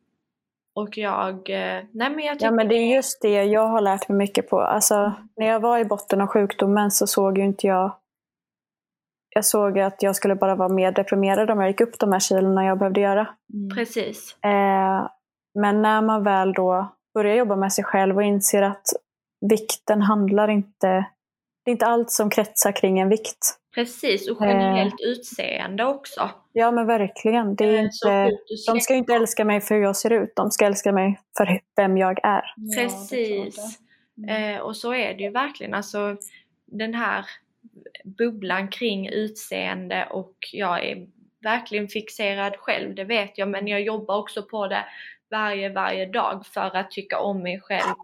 och 0.80 0.98
jag, 0.98 1.50
eh, 1.50 1.84
nej 1.92 2.10
men 2.10 2.20
jag 2.20 2.34
tycker 2.34 2.46
Ja 2.46 2.52
men 2.52 2.68
det 2.68 2.76
är 2.76 2.96
just 2.96 3.22
det 3.22 3.44
jag 3.44 3.68
har 3.68 3.82
lärt 3.82 4.10
mig 4.10 4.18
mycket 4.18 4.50
på. 4.50 4.62
Alltså, 4.62 5.14
när 5.38 5.48
jag 5.48 5.60
var 5.60 5.78
i 5.78 5.86
botten 5.86 6.22
av 6.22 6.28
sjukdomen 6.28 6.92
så 6.92 7.08
såg 7.08 7.38
ju 7.38 7.44
inte 7.44 7.68
jag... 7.68 7.96
Jag 9.36 9.46
såg 9.46 9.80
att 9.80 10.04
jag 10.04 10.16
skulle 10.16 10.36
bara 10.36 10.56
vara 10.56 10.70
mer 10.70 10.92
deprimerad 10.92 11.50
om 11.50 11.60
jag 11.60 11.70
gick 11.70 11.82
upp 11.82 12.00
de 12.00 12.12
här 12.12 12.20
kilona 12.20 12.66
jag 12.66 12.80
behövde 12.80 13.02
göra. 13.02 13.28
Mm. 13.54 13.70
precis. 13.76 14.38
Eh, 14.44 15.10
men 15.60 15.82
när 15.82 16.02
man 16.02 16.24
väl 16.24 16.54
då 16.54 16.88
börjar 17.14 17.36
jobba 17.36 17.56
med 17.56 17.74
sig 17.74 17.84
själv 17.84 18.16
och 18.16 18.24
inser 18.24 18.62
att 18.62 18.86
vikten 19.50 20.02
handlar 20.02 20.48
inte... 20.48 21.06
Det 21.70 21.72
är 21.72 21.76
inte 21.76 21.86
allt 21.86 22.12
som 22.12 22.30
kretsar 22.30 22.72
kring 22.72 23.00
en 23.00 23.10
vikt. 23.10 23.60
Precis, 23.76 24.30
och 24.30 24.38
generellt 24.40 24.96
utseende 25.00 25.86
också. 25.86 26.30
Ja 26.54 26.72
men 26.72 26.88
verkligen. 26.88 27.56
Det 27.56 27.66
är 27.66 27.74
Eh, 27.74 27.84
inte, 27.84 28.38
de 28.68 28.80
ska 28.80 28.94
ju 28.94 29.00
inte 29.00 29.14
älska 29.14 29.46
mig 29.46 29.62
för 29.62 29.76
hur 29.76 29.82
jag 29.82 29.96
ser 29.96 30.14
ut. 30.14 30.34
De 30.36 30.52
ska 30.52 30.66
älska 30.66 30.92
mig 30.92 31.20
för 31.38 31.62
vem 31.76 31.98
jag 31.98 32.20
är. 32.24 32.42
Ja, 32.56 32.76
Precis. 32.76 33.56
det. 34.16 34.30
Mm. 34.30 34.56
Eh, 34.56 34.62
och 34.62 34.76
så 34.76 34.94
är 34.94 35.14
det 35.14 35.24
ju 35.24 35.30
verkligen. 35.30 35.74
Alltså 35.74 36.18
den 36.66 36.94
här 36.94 37.26
bubblan 38.04 38.68
kring 38.68 39.10
utseende 39.10 40.08
och 40.12 40.36
jag 40.52 40.86
är 40.86 41.08
verkligen 41.44 41.88
fixerad 41.88 42.56
själv, 42.58 42.96
det 42.96 43.04
vet 43.04 43.38
jag. 43.38 43.48
Men 43.48 43.68
jag 43.68 43.82
jobbar 43.82 44.18
också 44.18 44.44
på 44.44 44.68
det 44.68 44.86
varje, 45.32 45.70
varje 45.70 46.06
dag 46.06 46.46
för 46.46 46.76
att 46.76 46.92
tycka 46.92 47.20
om 47.20 47.44
mig 47.44 47.62
själv 47.62 47.96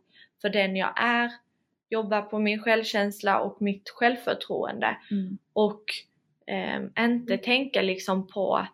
för 0.41 0.49
den 0.49 0.75
jag 0.75 0.93
är. 0.95 1.44
Jobba 1.89 2.21
på 2.21 2.39
min 2.39 2.61
självkänsla 2.61 3.39
och 3.39 3.61
mitt 3.61 3.89
självförtroende. 3.89 4.97
Mm. 5.11 5.37
Och 5.53 5.83
eh, 6.47 7.05
inte 7.05 7.37
tänka 7.37 7.81
liksom 7.81 8.27
på 8.27 8.67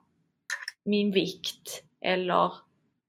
min 0.84 1.12
vikt 1.12 1.84
eller 2.01 2.53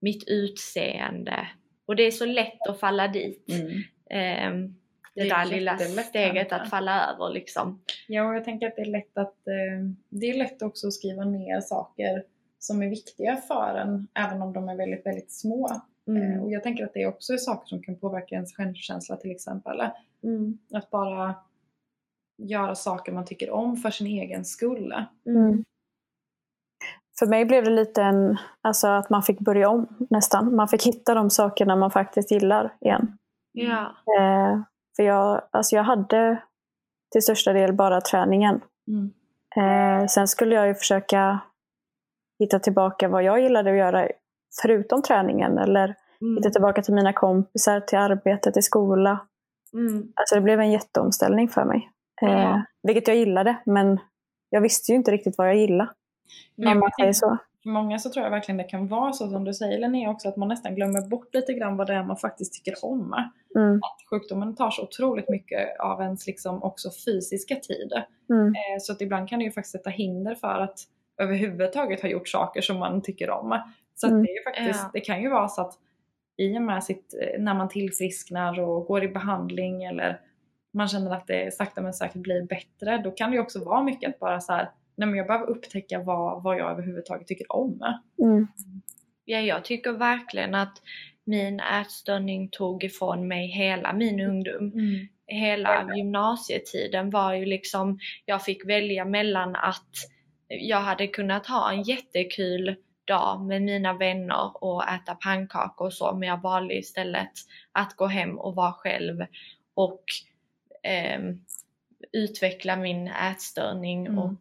mitt 0.01 0.29
utseende. 0.29 1.49
Och 1.87 1.97
det 1.97 2.03
är 2.03 2.11
så 2.11 2.25
lätt 2.25 2.67
att 2.69 2.81
falla 2.81 3.09
dit. 3.09 3.51
Mm. 3.51 3.83
Ehm, 4.11 4.75
det, 5.15 5.23
Det 5.23 5.31
är 5.31 5.39
där 5.39 5.45
lilla 5.45 5.79
steget 5.79 6.53
att 6.53 6.71
falla 6.71 7.13
över 7.13 7.31
liksom. 7.31 7.83
Ja, 8.09 8.29
och 8.29 8.35
jag 8.35 8.45
tänker 8.45 8.67
att 8.67 8.77
det 8.77 8.83
är 8.83 8.87
lätt 8.87 9.19
att 9.19 9.47
eh, 9.47 9.89
det 10.09 10.31
är 10.31 10.39
lätt 10.39 10.63
också 10.63 10.87
att 10.87 10.93
skriva 10.93 11.25
ner 11.25 11.61
saker 11.61 12.25
som 12.59 12.83
är 12.83 12.89
viktiga 12.89 13.37
för 13.37 13.75
en, 13.77 14.09
även 14.15 14.43
om 14.43 14.53
de 14.53 14.69
är 14.69 14.77
väldigt, 14.77 15.07
väldigt 15.07 15.33
små. 15.33 15.69
Eh, 16.09 16.15
Mm. 16.17 16.41
och 16.43 16.51
jag 16.51 16.63
tänker 16.63 16.85
att 16.85 16.95
det 16.95 17.07
också 17.07 17.33
är 17.33 17.37
saker 17.37 17.67
som 17.67 17.83
kan 17.83 17.97
påverka 17.97 18.35
ens 18.35 18.57
självkänsla 18.57 19.17
till 19.17 19.31
exempel. 19.31 19.81
Mm. 20.23 20.59
Att 20.75 20.91
bara 20.91 21.35
göra 22.39 22.75
saker 22.75 23.13
man 23.13 23.25
tycker 23.25 23.51
om 23.51 23.77
för 23.77 23.91
sin 23.91 24.07
egen 24.07 24.45
skull. 24.45 24.95
Mm. 25.27 25.65
För 27.19 27.27
mig 27.27 27.45
blev 27.45 27.65
det 27.65 27.71
lite 27.71 28.03
en, 28.03 28.37
alltså 28.61 28.89
att 28.89 29.11
man 29.11 29.23
fick 29.23 29.41
börja 29.41 29.69
om 29.69 30.07
nästan. 30.11 30.57
Man 30.57 30.69
fick 30.69 30.87
hitta 30.87 31.15
de 31.15 31.31
sakerna 31.31 31.77
man 31.77 31.91
faktiskt 31.91 32.31
gillar 32.31 32.77
igen. 32.81 33.19
Ja. 33.53 33.83
Eh, 34.19 34.61
för 34.97 35.03
jag, 35.03 35.43
alltså 35.51 35.77
jag 35.77 35.83
hade 35.83 36.43
till 37.13 37.23
största 37.23 37.53
del 37.53 37.73
bara 37.73 38.01
träningen. 38.01 38.61
Mm. 38.89 39.13
Eh, 39.57 40.07
sen 40.07 40.29
skulle 40.29 40.55
jag 40.55 40.67
ju 40.69 40.75
försöka 40.75 41.39
hitta 42.39 42.59
tillbaka 42.59 43.09
vad 43.09 43.23
jag 43.23 43.41
gillade 43.41 43.71
att 43.71 43.77
göra 43.77 44.09
förutom 44.63 45.03
träningen. 45.03 45.59
Eller 45.59 45.95
Mm. 46.23 46.37
hitta 46.37 46.51
tillbaka 46.51 46.83
till 46.83 46.95
mina 46.95 47.13
kompisar, 47.13 47.81
till 47.81 47.99
arbetet, 47.99 48.55
till 48.55 48.63
skola. 48.63 49.27
Mm. 49.73 50.13
Alltså 50.17 50.35
det 50.35 50.41
blev 50.41 50.61
en 50.61 50.71
jätteomställning 50.71 51.49
för 51.49 51.65
mig. 51.65 51.91
Eh. 52.23 52.59
Vilket 52.83 53.09
jag 53.09 53.17
gillade, 53.17 53.57
men 53.67 54.01
jag 54.51 54.61
visste 54.61 54.93
ju 54.93 54.97
inte 54.97 55.11
riktigt 55.11 55.39
vad 55.39 55.49
jag 55.49 55.57
gillade. 55.57 55.91
Men 56.57 56.79
man 56.79 56.91
säger 57.01 57.13
så. 57.13 57.39
För 57.63 57.71
många 57.71 57.99
så 57.99 58.11
tror 58.11 58.25
jag 58.25 58.31
verkligen 58.31 58.57
det 58.57 58.65
kan 58.65 58.89
vara 58.89 59.13
så 59.13 59.29
som 59.29 59.45
du 59.45 59.55
säger 59.55 59.79
Linnea 59.79 60.11
också, 60.11 60.29
att 60.29 60.37
man 60.37 60.49
nästan 60.49 60.75
glömmer 60.75 61.09
bort 61.09 61.35
lite 61.35 61.53
grann 61.53 61.77
vad 61.77 61.87
det 61.87 61.95
är 61.95 62.05
man 62.05 62.17
faktiskt 62.17 62.53
tycker 62.55 62.85
om. 62.85 63.15
Mm. 63.57 63.77
Att 63.77 64.11
sjukdomen 64.11 64.55
tar 64.57 64.71
så 64.71 64.83
otroligt 64.83 65.29
mycket 65.29 65.81
av 65.81 66.01
ens 66.03 66.27
liksom 66.27 66.63
också 66.63 66.89
fysiska 67.07 67.55
tid. 67.55 67.93
Mm. 68.31 68.47
Eh, 68.49 68.79
Så 68.81 68.93
att 68.93 69.01
ibland 69.01 69.29
kan 69.29 69.39
det 69.39 69.45
ju 69.45 69.53
faktiskt 69.53 69.73
sätta 69.73 69.91
hinder 69.91 70.35
för 70.35 70.59
att 70.61 70.79
överhuvudtaget 71.19 72.03
ha 72.03 72.09
gjort 72.09 72.29
saker 72.29 72.61
som 72.61 72.79
man 72.79 73.03
tycker 73.03 73.31
om. 73.31 73.59
Så 73.95 74.07
Mm. 74.07 74.23
det, 74.23 74.29
är 74.29 74.45
faktiskt, 74.45 74.81
Ja. 74.85 74.91
det 74.93 75.01
kan 75.01 75.23
ju 75.23 75.29
vara 75.31 75.49
så 75.49 75.61
att 75.63 75.73
i 76.37 76.59
och 76.59 76.63
med 76.63 76.85
sitt, 76.85 77.15
när 77.39 77.55
man 77.55 77.69
tillfrisknar 77.69 78.61
och 78.61 78.87
går 78.87 79.05
i 79.05 79.09
behandling 79.09 79.85
eller 79.85 80.21
man 80.75 80.89
känner 80.89 81.11
att 81.15 81.27
det 81.27 81.55
sakta 81.55 81.81
men 81.83 81.93
säkert 81.95 82.23
blir 82.23 82.43
bättre, 82.47 82.99
då 82.99 83.11
kan 83.11 83.31
det 83.31 83.37
ju 83.37 83.43
också 83.43 83.65
vara 83.65 83.83
mycket 83.83 84.11
att 84.11 84.19
bara 84.21 84.41
så 84.41 84.53
här, 84.53 84.71
nej 84.97 85.09
men 85.09 85.19
jag 85.19 85.27
behöver 85.27 85.47
upptäcka 85.47 85.99
vad, 85.99 86.43
vad 86.43 86.59
jag 86.59 86.71
överhuvudtaget 86.71 87.27
tycker 87.27 87.53
om. 87.53 87.81
Mm. 88.23 88.47
ja, 89.25 89.41
jag 89.41 89.65
tycker 89.65 89.93
verkligen 89.93 90.55
att 90.55 90.83
min 91.25 91.61
ätstörning 91.61 92.49
tog 92.53 92.85
ifrån 92.85 93.29
mig 93.29 93.47
hela 93.47 93.93
min 93.93 94.21
ungdom. 94.21 94.73
Hela 95.27 95.97
gymnasietiden 95.97 97.11
var 97.11 97.35
ju 97.35 97.45
liksom, 97.45 97.99
jag 98.25 98.45
fick 98.45 98.69
välja 98.69 99.05
mellan 99.05 99.57
att 99.57 99.91
jag 100.49 100.81
hade 100.81 101.07
kunnat 101.07 101.47
ha 101.47 101.73
en 101.73 101.83
jättekul 101.83 102.77
dag 103.05 103.41
med 103.41 103.63
mina 103.63 103.93
vänner 103.93 104.65
och 104.65 104.89
äta 104.89 105.15
pannkakor 105.15 105.87
och 105.87 105.93
så, 105.95 106.13
men 106.15 106.29
jag 106.29 106.41
valde 106.43 106.75
istället 106.75 107.31
att 107.73 107.97
gå 107.97 108.07
hem 108.07 108.39
och 108.39 108.55
vara 108.55 108.73
själv 108.73 109.27
och 109.75 110.05
ehm, 110.83 111.41
utveckla 112.13 112.77
min 112.77 113.07
ätstörning 113.09 114.07
Mm. 114.07 114.19
och 114.19 114.41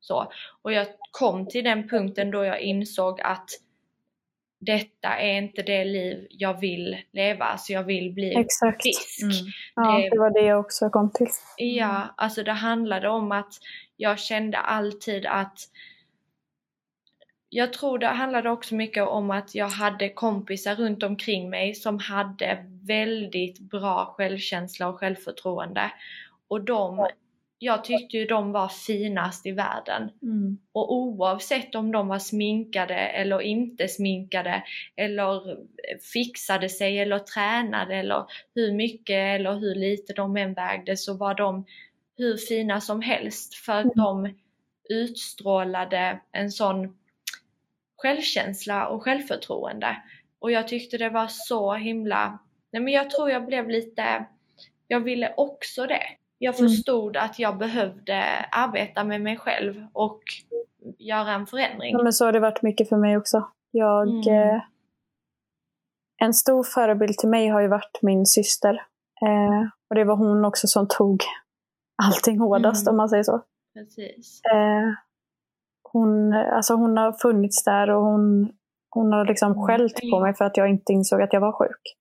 så. 0.00 0.32
Och 0.62 0.72
jag 0.72 0.86
kom 1.10 1.46
till 1.46 1.64
den 1.64 1.88
punkten 1.88 2.30
då 2.30 2.44
jag 2.44 2.60
insåg 2.60 3.20
att 3.20 3.50
detta 4.58 5.08
är 5.08 5.38
inte 5.38 5.62
det 5.62 5.84
liv 5.84 6.26
jag 6.30 6.60
vill 6.60 6.96
leva, 7.12 7.44
alltså 7.44 7.72
jag 7.72 7.82
vill 7.84 8.12
bli 8.12 8.34
Exakt. 8.36 8.82
frisk. 8.82 9.22
Mm. 9.22 9.34
Ja, 9.74 9.98
Det- 9.98 10.08
det 10.10 10.18
var 10.18 10.30
det 10.30 10.46
jag 10.46 10.60
också 10.60 10.90
kom 10.90 11.10
till. 11.12 11.28
Ja, 11.56 12.14
alltså 12.16 12.42
det 12.42 12.52
handlade 12.52 13.08
om 13.08 13.32
att 13.32 13.52
jag 13.96 14.18
kände 14.18 14.58
alltid 14.58 15.26
att 15.26 15.58
jag 17.54 17.72
tror 17.72 17.98
det 17.98 18.06
handlade 18.06 18.50
också 18.50 18.74
mycket 18.74 19.08
om 19.08 19.30
att 19.30 19.54
jag 19.54 19.68
hade 19.68 20.08
kompisar 20.08 20.74
runt 20.74 21.02
omkring 21.02 21.50
mig 21.50 21.74
som 21.74 21.98
hade 21.98 22.66
väldigt 22.82 23.60
bra 23.60 24.14
självkänsla 24.16 24.88
och 24.88 24.98
självförtroende. 24.98 25.92
Och 26.48 26.64
de, 26.64 27.08
jag 27.58 27.84
tyckte 27.84 28.16
ju 28.16 28.26
de 28.26 28.52
var 28.52 28.68
finast 28.68 29.46
i 29.46 29.52
världen. 29.52 30.10
Mm. 30.22 30.58
Och 30.72 30.94
oavsett 30.94 31.74
om 31.74 31.92
de 31.92 32.08
var 32.08 32.18
sminkade 32.18 32.94
eller 32.94 33.42
inte 33.42 33.88
sminkade 33.88 34.62
eller 34.96 35.56
fixade 36.12 36.68
sig 36.68 36.98
eller 36.98 37.18
tränade 37.18 37.96
eller 37.96 38.24
hur 38.54 38.72
mycket 38.72 39.40
eller 39.40 39.54
hur 39.54 39.74
lite 39.74 40.12
de 40.12 40.36
än 40.36 40.54
vägde 40.54 40.96
så 40.96 41.14
var 41.14 41.34
de 41.34 41.64
hur 42.16 42.36
fina 42.36 42.80
som 42.80 43.02
helst 43.02 43.54
för 43.54 43.72
att 43.72 43.94
de 43.94 44.34
utstrålade 44.88 46.20
en 46.32 46.50
sån 46.50 46.94
självkänsla 48.02 48.86
och 48.88 49.02
självförtroende. 49.02 49.96
Och 50.40 50.50
jag 50.52 50.68
tyckte 50.68 50.98
det 50.98 51.10
var 51.10 51.26
så 51.30 51.74
himla... 51.74 52.38
Nej 52.72 52.82
men 52.82 52.92
jag 52.92 53.10
tror 53.10 53.30
jag 53.30 53.46
blev 53.46 53.68
lite... 53.68 54.26
Jag 54.86 55.00
ville 55.00 55.34
också 55.36 55.86
det. 55.86 56.02
Jag 56.38 56.58
Mm. 56.60 56.68
förstod 56.70 57.16
att 57.16 57.38
jag 57.38 57.58
behövde 57.58 58.24
arbeta 58.50 59.04
med 59.04 59.20
mig 59.20 59.36
själv 59.36 59.86
och 59.92 60.22
göra 60.98 61.32
en 61.32 61.46
förändring. 61.46 61.92
Ja, 61.92 62.02
men 62.02 62.12
så 62.12 62.24
har 62.24 62.32
det 62.32 62.40
varit 62.40 62.62
mycket 62.62 62.88
för 62.88 62.96
mig 62.96 63.16
också. 63.16 63.48
Jag, 63.70 64.08
Mm. 64.08 64.48
eh, 64.54 64.62
en 66.22 66.34
stor 66.34 66.64
förebild 66.64 67.18
till 67.18 67.28
mig 67.28 67.48
har 67.48 67.60
ju 67.60 67.68
varit 67.68 67.98
min 68.02 68.26
syster. 68.26 68.74
Eh, 69.22 69.68
och 69.90 69.94
det 69.96 70.04
var 70.04 70.16
hon 70.16 70.44
också 70.44 70.66
som 70.66 70.88
tog 70.88 71.22
allting 72.02 72.38
hårdast 72.38 72.86
Mm. 72.86 72.92
om 72.92 72.96
man 72.96 73.08
säger 73.08 73.22
så. 73.22 73.42
Precis. 73.74 74.40
Eh, 74.52 74.88
hon, 75.92 76.32
alltså 76.34 76.74
hon 76.74 76.96
har 76.96 77.12
funnits 77.12 77.64
där 77.64 77.90
och 77.90 78.02
hon, 78.02 78.52
hon 78.90 79.12
har 79.12 79.24
liksom 79.24 79.52
Mm. 79.52 79.64
skällt 79.66 80.00
på 80.12 80.20
mig 80.20 80.34
för 80.34 80.44
att 80.44 80.56
jag 80.56 80.70
inte 80.70 80.92
insåg 80.92 81.22
att 81.22 81.32
jag 81.32 81.40
var 81.40 81.52
sjuk. 81.52 81.96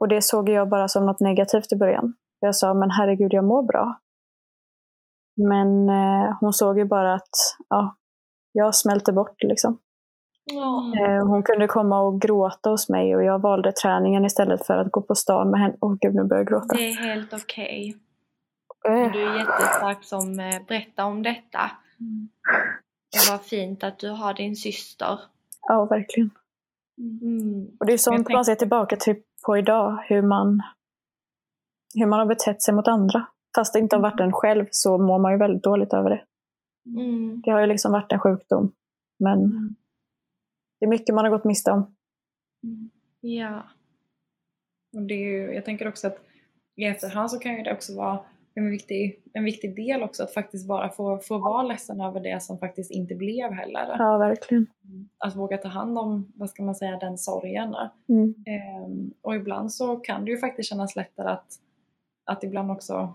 Och 0.00 0.08
det 0.08 0.22
såg 0.22 0.48
jag 0.48 0.68
bara 0.68 0.88
som 0.88 1.06
något 1.06 1.20
negativt 1.20 1.72
i 1.72 1.76
början. 1.76 2.14
Jag 2.40 2.54
sa, 2.56 2.74
men 2.74 2.90
herregud, 2.90 3.32
jag 3.32 3.44
mår 3.44 3.62
bra. 3.62 4.00
Men 5.36 5.88
eh, 5.88 6.36
hon 6.40 6.52
såg 6.52 6.78
ju 6.78 6.84
bara 6.84 7.14
att 7.14 7.30
ja, 7.68 7.96
jag 8.52 8.74
smälte 8.74 9.12
bort 9.12 9.42
liksom. 9.42 9.78
Ja. 10.52 10.92
Eh, 11.00 11.26
hon 11.26 11.42
kunde 11.42 11.66
komma 11.66 12.00
och 12.00 12.20
gråta 12.20 12.70
hos 12.70 12.88
mig 12.88 13.16
och 13.16 13.24
jag 13.24 13.38
valde 13.42 13.72
träningen 13.72 14.24
istället 14.24 14.66
för 14.66 14.76
att 14.78 14.92
gå 14.92 15.00
på 15.02 15.14
stan 15.14 15.50
med 15.50 15.60
henne. 15.60 15.74
Åh 15.80 15.94
gud, 16.00 16.14
nu 16.14 16.24
börjar 16.24 16.40
jag 16.40 16.48
gråta. 16.48 16.76
Det 16.76 16.88
är 16.90 16.96
helt 16.96 17.32
okej. 17.32 17.96
Eh, 18.88 19.12
Du 19.12 19.22
är 19.30 19.38
jättestark 19.38 20.04
som 20.04 20.40
eh, 20.40 20.62
berättar 20.68 21.04
om 21.04 21.22
detta. 21.22 21.70
Mm. 22.00 22.28
Det 23.14 23.30
var 23.30 23.38
fint 23.38 23.84
att 23.84 23.98
du 23.98 24.10
har 24.10 24.34
din 24.34 24.56
syster. 24.56 25.18
Ja, 25.60 25.84
verkligen. 25.84 26.30
Mm. 26.98 27.76
Och 27.80 27.86
det 27.86 27.92
är 27.92 27.98
sånt 27.98 28.28
man 28.28 28.44
ser 28.44 28.54
tillbaka 28.54 28.96
till 28.96 29.22
på 29.46 29.58
idag, 29.58 30.04
hur 30.08 30.22
man, 30.22 30.62
hur 31.94 32.06
man 32.06 32.18
har 32.18 32.26
betett 32.26 32.62
sig 32.62 32.74
mot 32.74 32.88
andra. 32.88 33.26
Fast 33.54 33.72
det 33.72 33.78
inte 33.78 33.96
har 33.96 34.02
varit 34.02 34.20
en 34.20 34.32
själv 34.32 34.66
så 34.70 34.98
mår 34.98 35.18
man 35.18 35.32
ju 35.32 35.38
väldigt 35.38 35.62
dåligt 35.62 35.92
över 35.92 36.10
det. 36.10 36.24
Mm. 36.86 37.42
Det 37.44 37.50
har 37.50 37.60
ju 37.60 37.66
liksom 37.66 37.92
varit 37.92 38.12
en 38.12 38.18
sjukdom. 38.18 38.72
Men 39.18 39.50
det 40.80 40.86
är 40.86 40.90
mycket 40.90 41.14
man 41.14 41.24
har 41.24 41.30
gått 41.30 41.44
miste 41.44 41.70
om. 41.70 41.96
Ja. 43.20 43.62
Och 44.96 45.02
det 45.02 45.14
är 45.14 45.18
ju, 45.18 45.54
jag 45.54 45.64
tänker 45.64 45.88
också 45.88 46.06
att 46.06 46.18
i 46.76 46.84
efterhand 46.84 47.30
så 47.30 47.38
kan 47.38 47.56
ju 47.56 47.62
det 47.62 47.72
också 47.72 47.96
vara 47.96 48.20
en 48.54 48.70
viktig, 48.70 49.22
en 49.32 49.44
viktig 49.44 49.76
del 49.76 50.02
också 50.02 50.22
att 50.22 50.34
faktiskt 50.34 50.68
bara 50.68 50.90
få, 50.90 51.18
få 51.18 51.38
vara 51.38 51.62
ledsen 51.62 52.00
över 52.00 52.20
det 52.20 52.42
som 52.42 52.58
faktiskt 52.58 52.90
inte 52.90 53.14
blev 53.14 53.52
heller. 53.52 53.96
Ja, 53.98 54.18
verkligen. 54.18 54.66
Att 55.18 55.36
våga 55.36 55.58
ta 55.58 55.68
hand 55.68 55.98
om, 55.98 56.32
vad 56.36 56.50
ska 56.50 56.62
man 56.62 56.74
säga, 56.74 56.98
den 56.98 57.18
sorgen. 57.18 57.74
Mm. 58.08 58.34
Ehm, 58.46 59.14
och 59.22 59.34
ibland 59.34 59.72
så 59.72 59.96
kan 59.96 60.24
det 60.24 60.30
ju 60.30 60.38
faktiskt 60.38 60.68
kännas 60.68 60.96
lättare 60.96 61.28
att, 61.28 61.46
att 62.24 62.44
ibland 62.44 62.70
också 62.70 63.14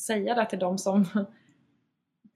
säga 0.00 0.34
det 0.34 0.46
till 0.46 0.58
dem 0.58 0.78
som 0.78 1.04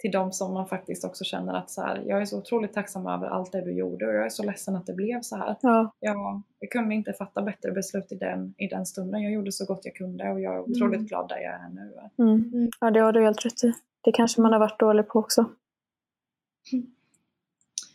till 0.02 0.10
dem 0.10 0.32
som 0.32 0.54
man 0.54 0.66
faktiskt 0.68 1.04
också 1.04 1.24
känner 1.24 1.54
att 1.54 1.70
så 1.70 1.82
här, 1.82 2.02
jag 2.06 2.20
är 2.20 2.24
så 2.24 2.38
otroligt 2.38 2.72
tacksam 2.72 3.06
över 3.06 3.26
allt 3.26 3.52
det 3.52 3.60
du 3.60 3.72
gjorde 3.72 4.06
och 4.06 4.14
jag 4.14 4.24
är 4.24 4.28
så 4.28 4.42
ledsen 4.42 4.76
att 4.76 4.86
det 4.86 4.92
blev 4.92 5.20
så 5.20 5.36
här. 5.36 5.56
Ja, 5.60 5.92
Jag, 6.00 6.42
jag 6.58 6.70
kunde 6.70 6.94
inte 6.94 7.12
fatta 7.12 7.42
bättre 7.42 7.72
beslut 7.72 8.12
i 8.12 8.14
den, 8.14 8.54
i 8.58 8.66
den 8.66 8.86
stunden. 8.86 9.22
Jag 9.22 9.32
gjorde 9.32 9.52
så 9.52 9.64
gott 9.66 9.84
jag 9.84 9.94
kunde 9.94 10.30
och 10.30 10.40
jag 10.40 10.54
är 10.54 10.60
otroligt 10.60 10.98
Mm. 10.98 11.06
glad 11.06 11.28
där 11.28 11.36
jag 11.36 11.54
är 11.54 11.68
nu. 11.68 11.92
mm. 12.18 12.70
ja, 12.80 12.90
det 12.90 13.00
har 13.00 13.12
du 13.12 13.22
helt 13.22 13.46
rätt 13.46 13.64
i. 13.64 13.72
Det 14.04 14.12
kanske 14.12 14.40
man 14.40 14.52
har 14.52 14.60
varit 14.60 14.80
dålig 14.80 15.08
på 15.08 15.18
också. 15.18 15.44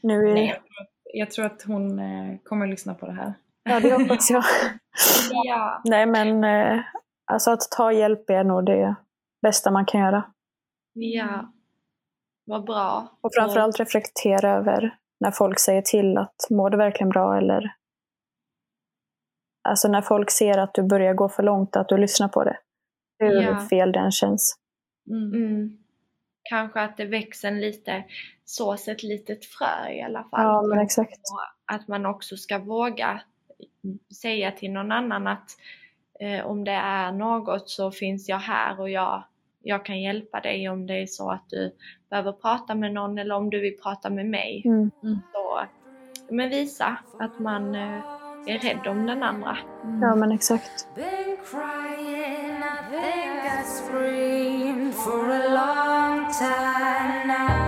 Nu 0.03 0.29
är... 0.29 0.33
Nej, 0.33 0.47
jag, 0.47 0.55
tror 0.65 0.81
att, 0.81 0.89
jag 1.13 1.31
tror 1.31 1.45
att 1.45 1.61
hon 1.63 1.99
eh, 1.99 2.37
kommer 2.43 2.65
att 2.65 2.69
lyssna 2.71 2.93
på 2.93 3.05
det 3.05 3.11
här. 3.13 3.33
Ja, 3.63 3.79
det 3.79 3.93
hoppas 3.93 4.29
jag. 4.31 4.43
Ja. 5.45 5.81
Nej, 5.85 6.05
men 6.05 6.43
eh, 6.43 6.79
alltså 7.25 7.51
att 7.51 7.61
ta 7.71 7.91
hjälp 7.91 8.29
är 8.29 8.43
nog 8.43 8.65
det 8.65 8.95
bästa 9.41 9.71
man 9.71 9.85
kan 9.85 10.01
göra. 10.01 10.23
Ja. 10.93 11.51
Vad 12.47 12.65
bra. 12.65 13.07
Och 13.21 13.29
framförallt 13.35 13.79
reflektera 13.79 14.51
över 14.51 14.97
när 15.19 15.31
folk 15.31 15.59
säger 15.59 15.81
till 15.81 16.17
att 16.17 16.35
mår 16.49 16.69
du 16.69 16.77
verkligen 16.77 17.09
bra 17.09 17.37
eller 17.37 17.73
Alltså 19.69 19.87
när 19.87 20.01
folk 20.01 20.31
ser 20.31 20.57
att 20.57 20.73
du 20.73 20.83
börjar 20.83 21.13
gå 21.13 21.29
för 21.29 21.43
långt, 21.43 21.75
att 21.75 21.89
du 21.89 21.97
lyssnar 21.97 22.27
på 22.27 22.43
det. 22.43 22.57
Hur 23.19 23.41
Ja. 23.41 23.59
fel 23.69 23.91
den 23.91 24.11
känns. 24.11 24.59
Mm. 25.09 25.33
Mm. 25.33 25.77
Kanske 26.49 26.81
att 26.81 26.97
det 26.97 27.05
växer 27.05 27.47
en 27.47 27.61
lite, 27.61 28.03
sås 28.45 28.87
ett 28.87 29.03
litet 29.03 29.45
frö 29.45 29.89
i 29.91 30.01
alla 30.01 30.23
fall. 30.23 30.43
Ja, 30.43 30.61
men 30.61 30.79
exakt. 30.79 31.11
Och 31.11 31.73
att 31.75 31.87
man 31.87 32.05
också 32.05 32.37
ska 32.37 32.59
våga 32.59 33.21
säga 34.21 34.51
till 34.51 34.71
någon 34.71 34.91
annan 34.91 35.27
att 35.27 35.49
eh, 36.19 36.45
om 36.45 36.63
det 36.63 36.71
är 36.71 37.11
något 37.11 37.69
så 37.69 37.91
finns 37.91 38.29
jag 38.29 38.39
här 38.39 38.79
och 38.79 38.89
jag, 38.89 39.23
jag 39.67 39.85
kan 39.85 40.01
hjälpa 40.01 40.39
dig 40.39 40.69
om 40.69 40.87
det 40.87 40.93
är 40.93 41.05
så 41.05 41.31
att 41.31 41.49
du 41.49 41.71
behöver 42.09 42.31
prata 42.31 42.75
med 42.75 42.93
någon 42.93 43.17
eller 43.17 43.35
om 43.35 43.49
du 43.49 43.59
vill 43.59 43.77
prata 43.77 44.09
med 44.09 44.25
mig. 44.25 44.63
Mm. 44.65 44.91
Så, 45.33 45.61
men 46.29 46.49
visa 46.49 46.97
att 47.19 47.39
man 47.39 47.75
eh, 47.75 47.99
är 48.45 48.59
rädd 48.59 48.87
om 48.87 49.05
den 49.05 49.23
andra. 49.23 49.57
Ja, 50.01 50.15
men 50.15 50.31
exakt. 50.31 50.87
Been 50.95 51.37
crying, 51.51 52.57
I 52.57 52.89
think 52.89 53.43
I 53.45 53.63
screamed 53.63 54.93
for 54.93 55.31
a 55.31 55.47
long 55.47 56.33
time 56.33 57.27
now. 57.27 57.66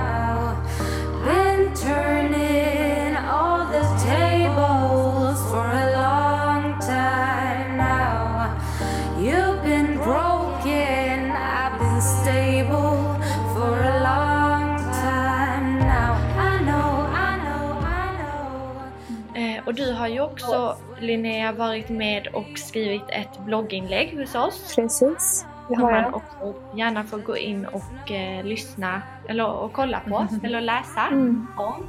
Har 20.00 20.08
ju 20.08 20.20
också 20.22 20.76
Linnea 21.00 21.52
varit 21.52 21.89
med 21.89 22.28
och 22.28 22.58
skrivit 22.58 23.04
ett 23.10 23.39
blogginlägg 23.45 24.18
hos 24.20 24.36
oss. 24.36 24.76
Precis. 24.76 25.45
Det 25.70 25.76
som 25.76 25.84
har 25.84 25.91
man 25.91 26.02
jag. 26.04 26.16
också 26.16 26.54
gärna 26.78 27.04
får 27.04 27.18
gå 27.18 27.38
in 27.38 27.66
och 27.66 28.12
eh, 28.12 28.43
lyssna 28.45 29.02
eller 29.28 29.47
och 29.52 29.74
kolla 29.74 30.00
på 30.00 30.28
eller 30.43 30.62
läsa 30.62 31.08
Mm. 31.08 31.47
om. 31.58 31.86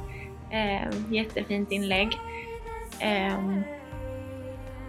Eh, 0.51 1.13
jättefint 1.13 1.71
inlägg. 1.71 2.17
Ehm, 2.99 3.61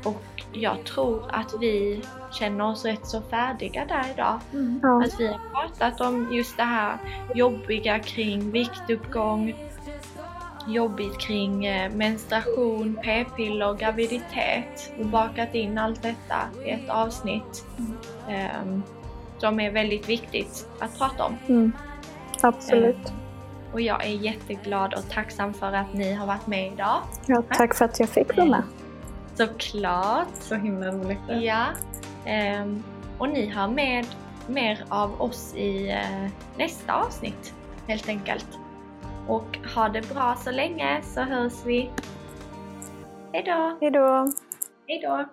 och 0.05 0.43
jag 0.53 0.85
tror 0.85 1.23
att 1.33 1.55
vi 1.61 2.03
känner 2.33 2.65
oss 2.71 2.85
rätt 2.85 3.07
så 3.07 3.21
färdiga 3.21 3.85
där 3.85 4.05
idag. 4.15 4.41
Ja. 4.83 5.05
Att 5.05 5.21
vi 5.21 5.27
har 5.27 5.39
pratat 5.55 6.01
om 6.01 6.29
just 6.33 6.57
det 6.57 6.63
här 6.63 6.97
jobbiga 7.35 7.99
kring 7.99 8.51
viktuppgång, 8.51 9.55
jobbigt 10.69 11.19
kring 11.19 11.67
eh, 11.67 11.93
menstruation, 11.93 12.99
p-piller, 13.03 13.75
graviditet 13.75 14.93
och 14.99 15.07
bakat 15.07 15.55
in 15.55 15.79
allt 15.79 16.03
detta 16.03 16.37
i 16.67 16.71
ett 16.71 16.89
avsnitt 16.89 17.65
ehm, 18.29 18.83
som 19.39 19.61
är 19.61 19.71
väldigt 19.71 20.09
viktigt 20.09 20.69
att 20.79 20.99
prata 20.99 21.25
om. 21.25 21.37
Mm. 21.49 21.73
Absolut. 22.43 23.13
Och 23.73 23.81
jag 23.81 24.05
är 24.05 24.11
jätteglad 24.11 24.95
och 24.95 25.11
tacksam 25.11 25.55
för 25.55 25.73
att 25.73 25.95
ni 25.95 26.13
har 26.13 26.27
varit 26.27 26.47
med 26.47 26.73
idag. 26.73 27.01
Ja, 27.27 27.43
tack 27.51 27.75
för 27.75 27.85
att 27.85 28.01
jag 28.01 28.09
fick 28.09 28.37
vara 28.37 28.47
med. 28.47 28.63
Såklart! 29.35 30.29
Så 30.41 30.55
himla 30.55 30.87
roligt. 30.87 31.19
Ja. 31.29 31.67
Ehm, 32.25 32.83
och 33.19 33.29
ni 33.29 33.49
har 33.49 33.69
med 33.69 34.07
mer 34.47 34.85
av 34.89 35.23
oss 35.23 35.55
i 35.55 35.91
eh, 35.91 36.31
nästa 36.57 36.93
avsnitt 36.93 37.55
helt 37.87 38.09
enkelt. 38.09 38.59
Och 39.29 39.59
ha 39.75 39.89
det 39.89 40.15
bra 40.15 40.35
så 40.35 40.51
länge 40.51 41.03
så 41.03 41.21
hörs 41.21 41.67
vi. 41.67 41.91
Hejdå! 43.33 43.79
Hej 43.81 43.91
då! 43.91 44.33
Hejdå! 44.89 45.29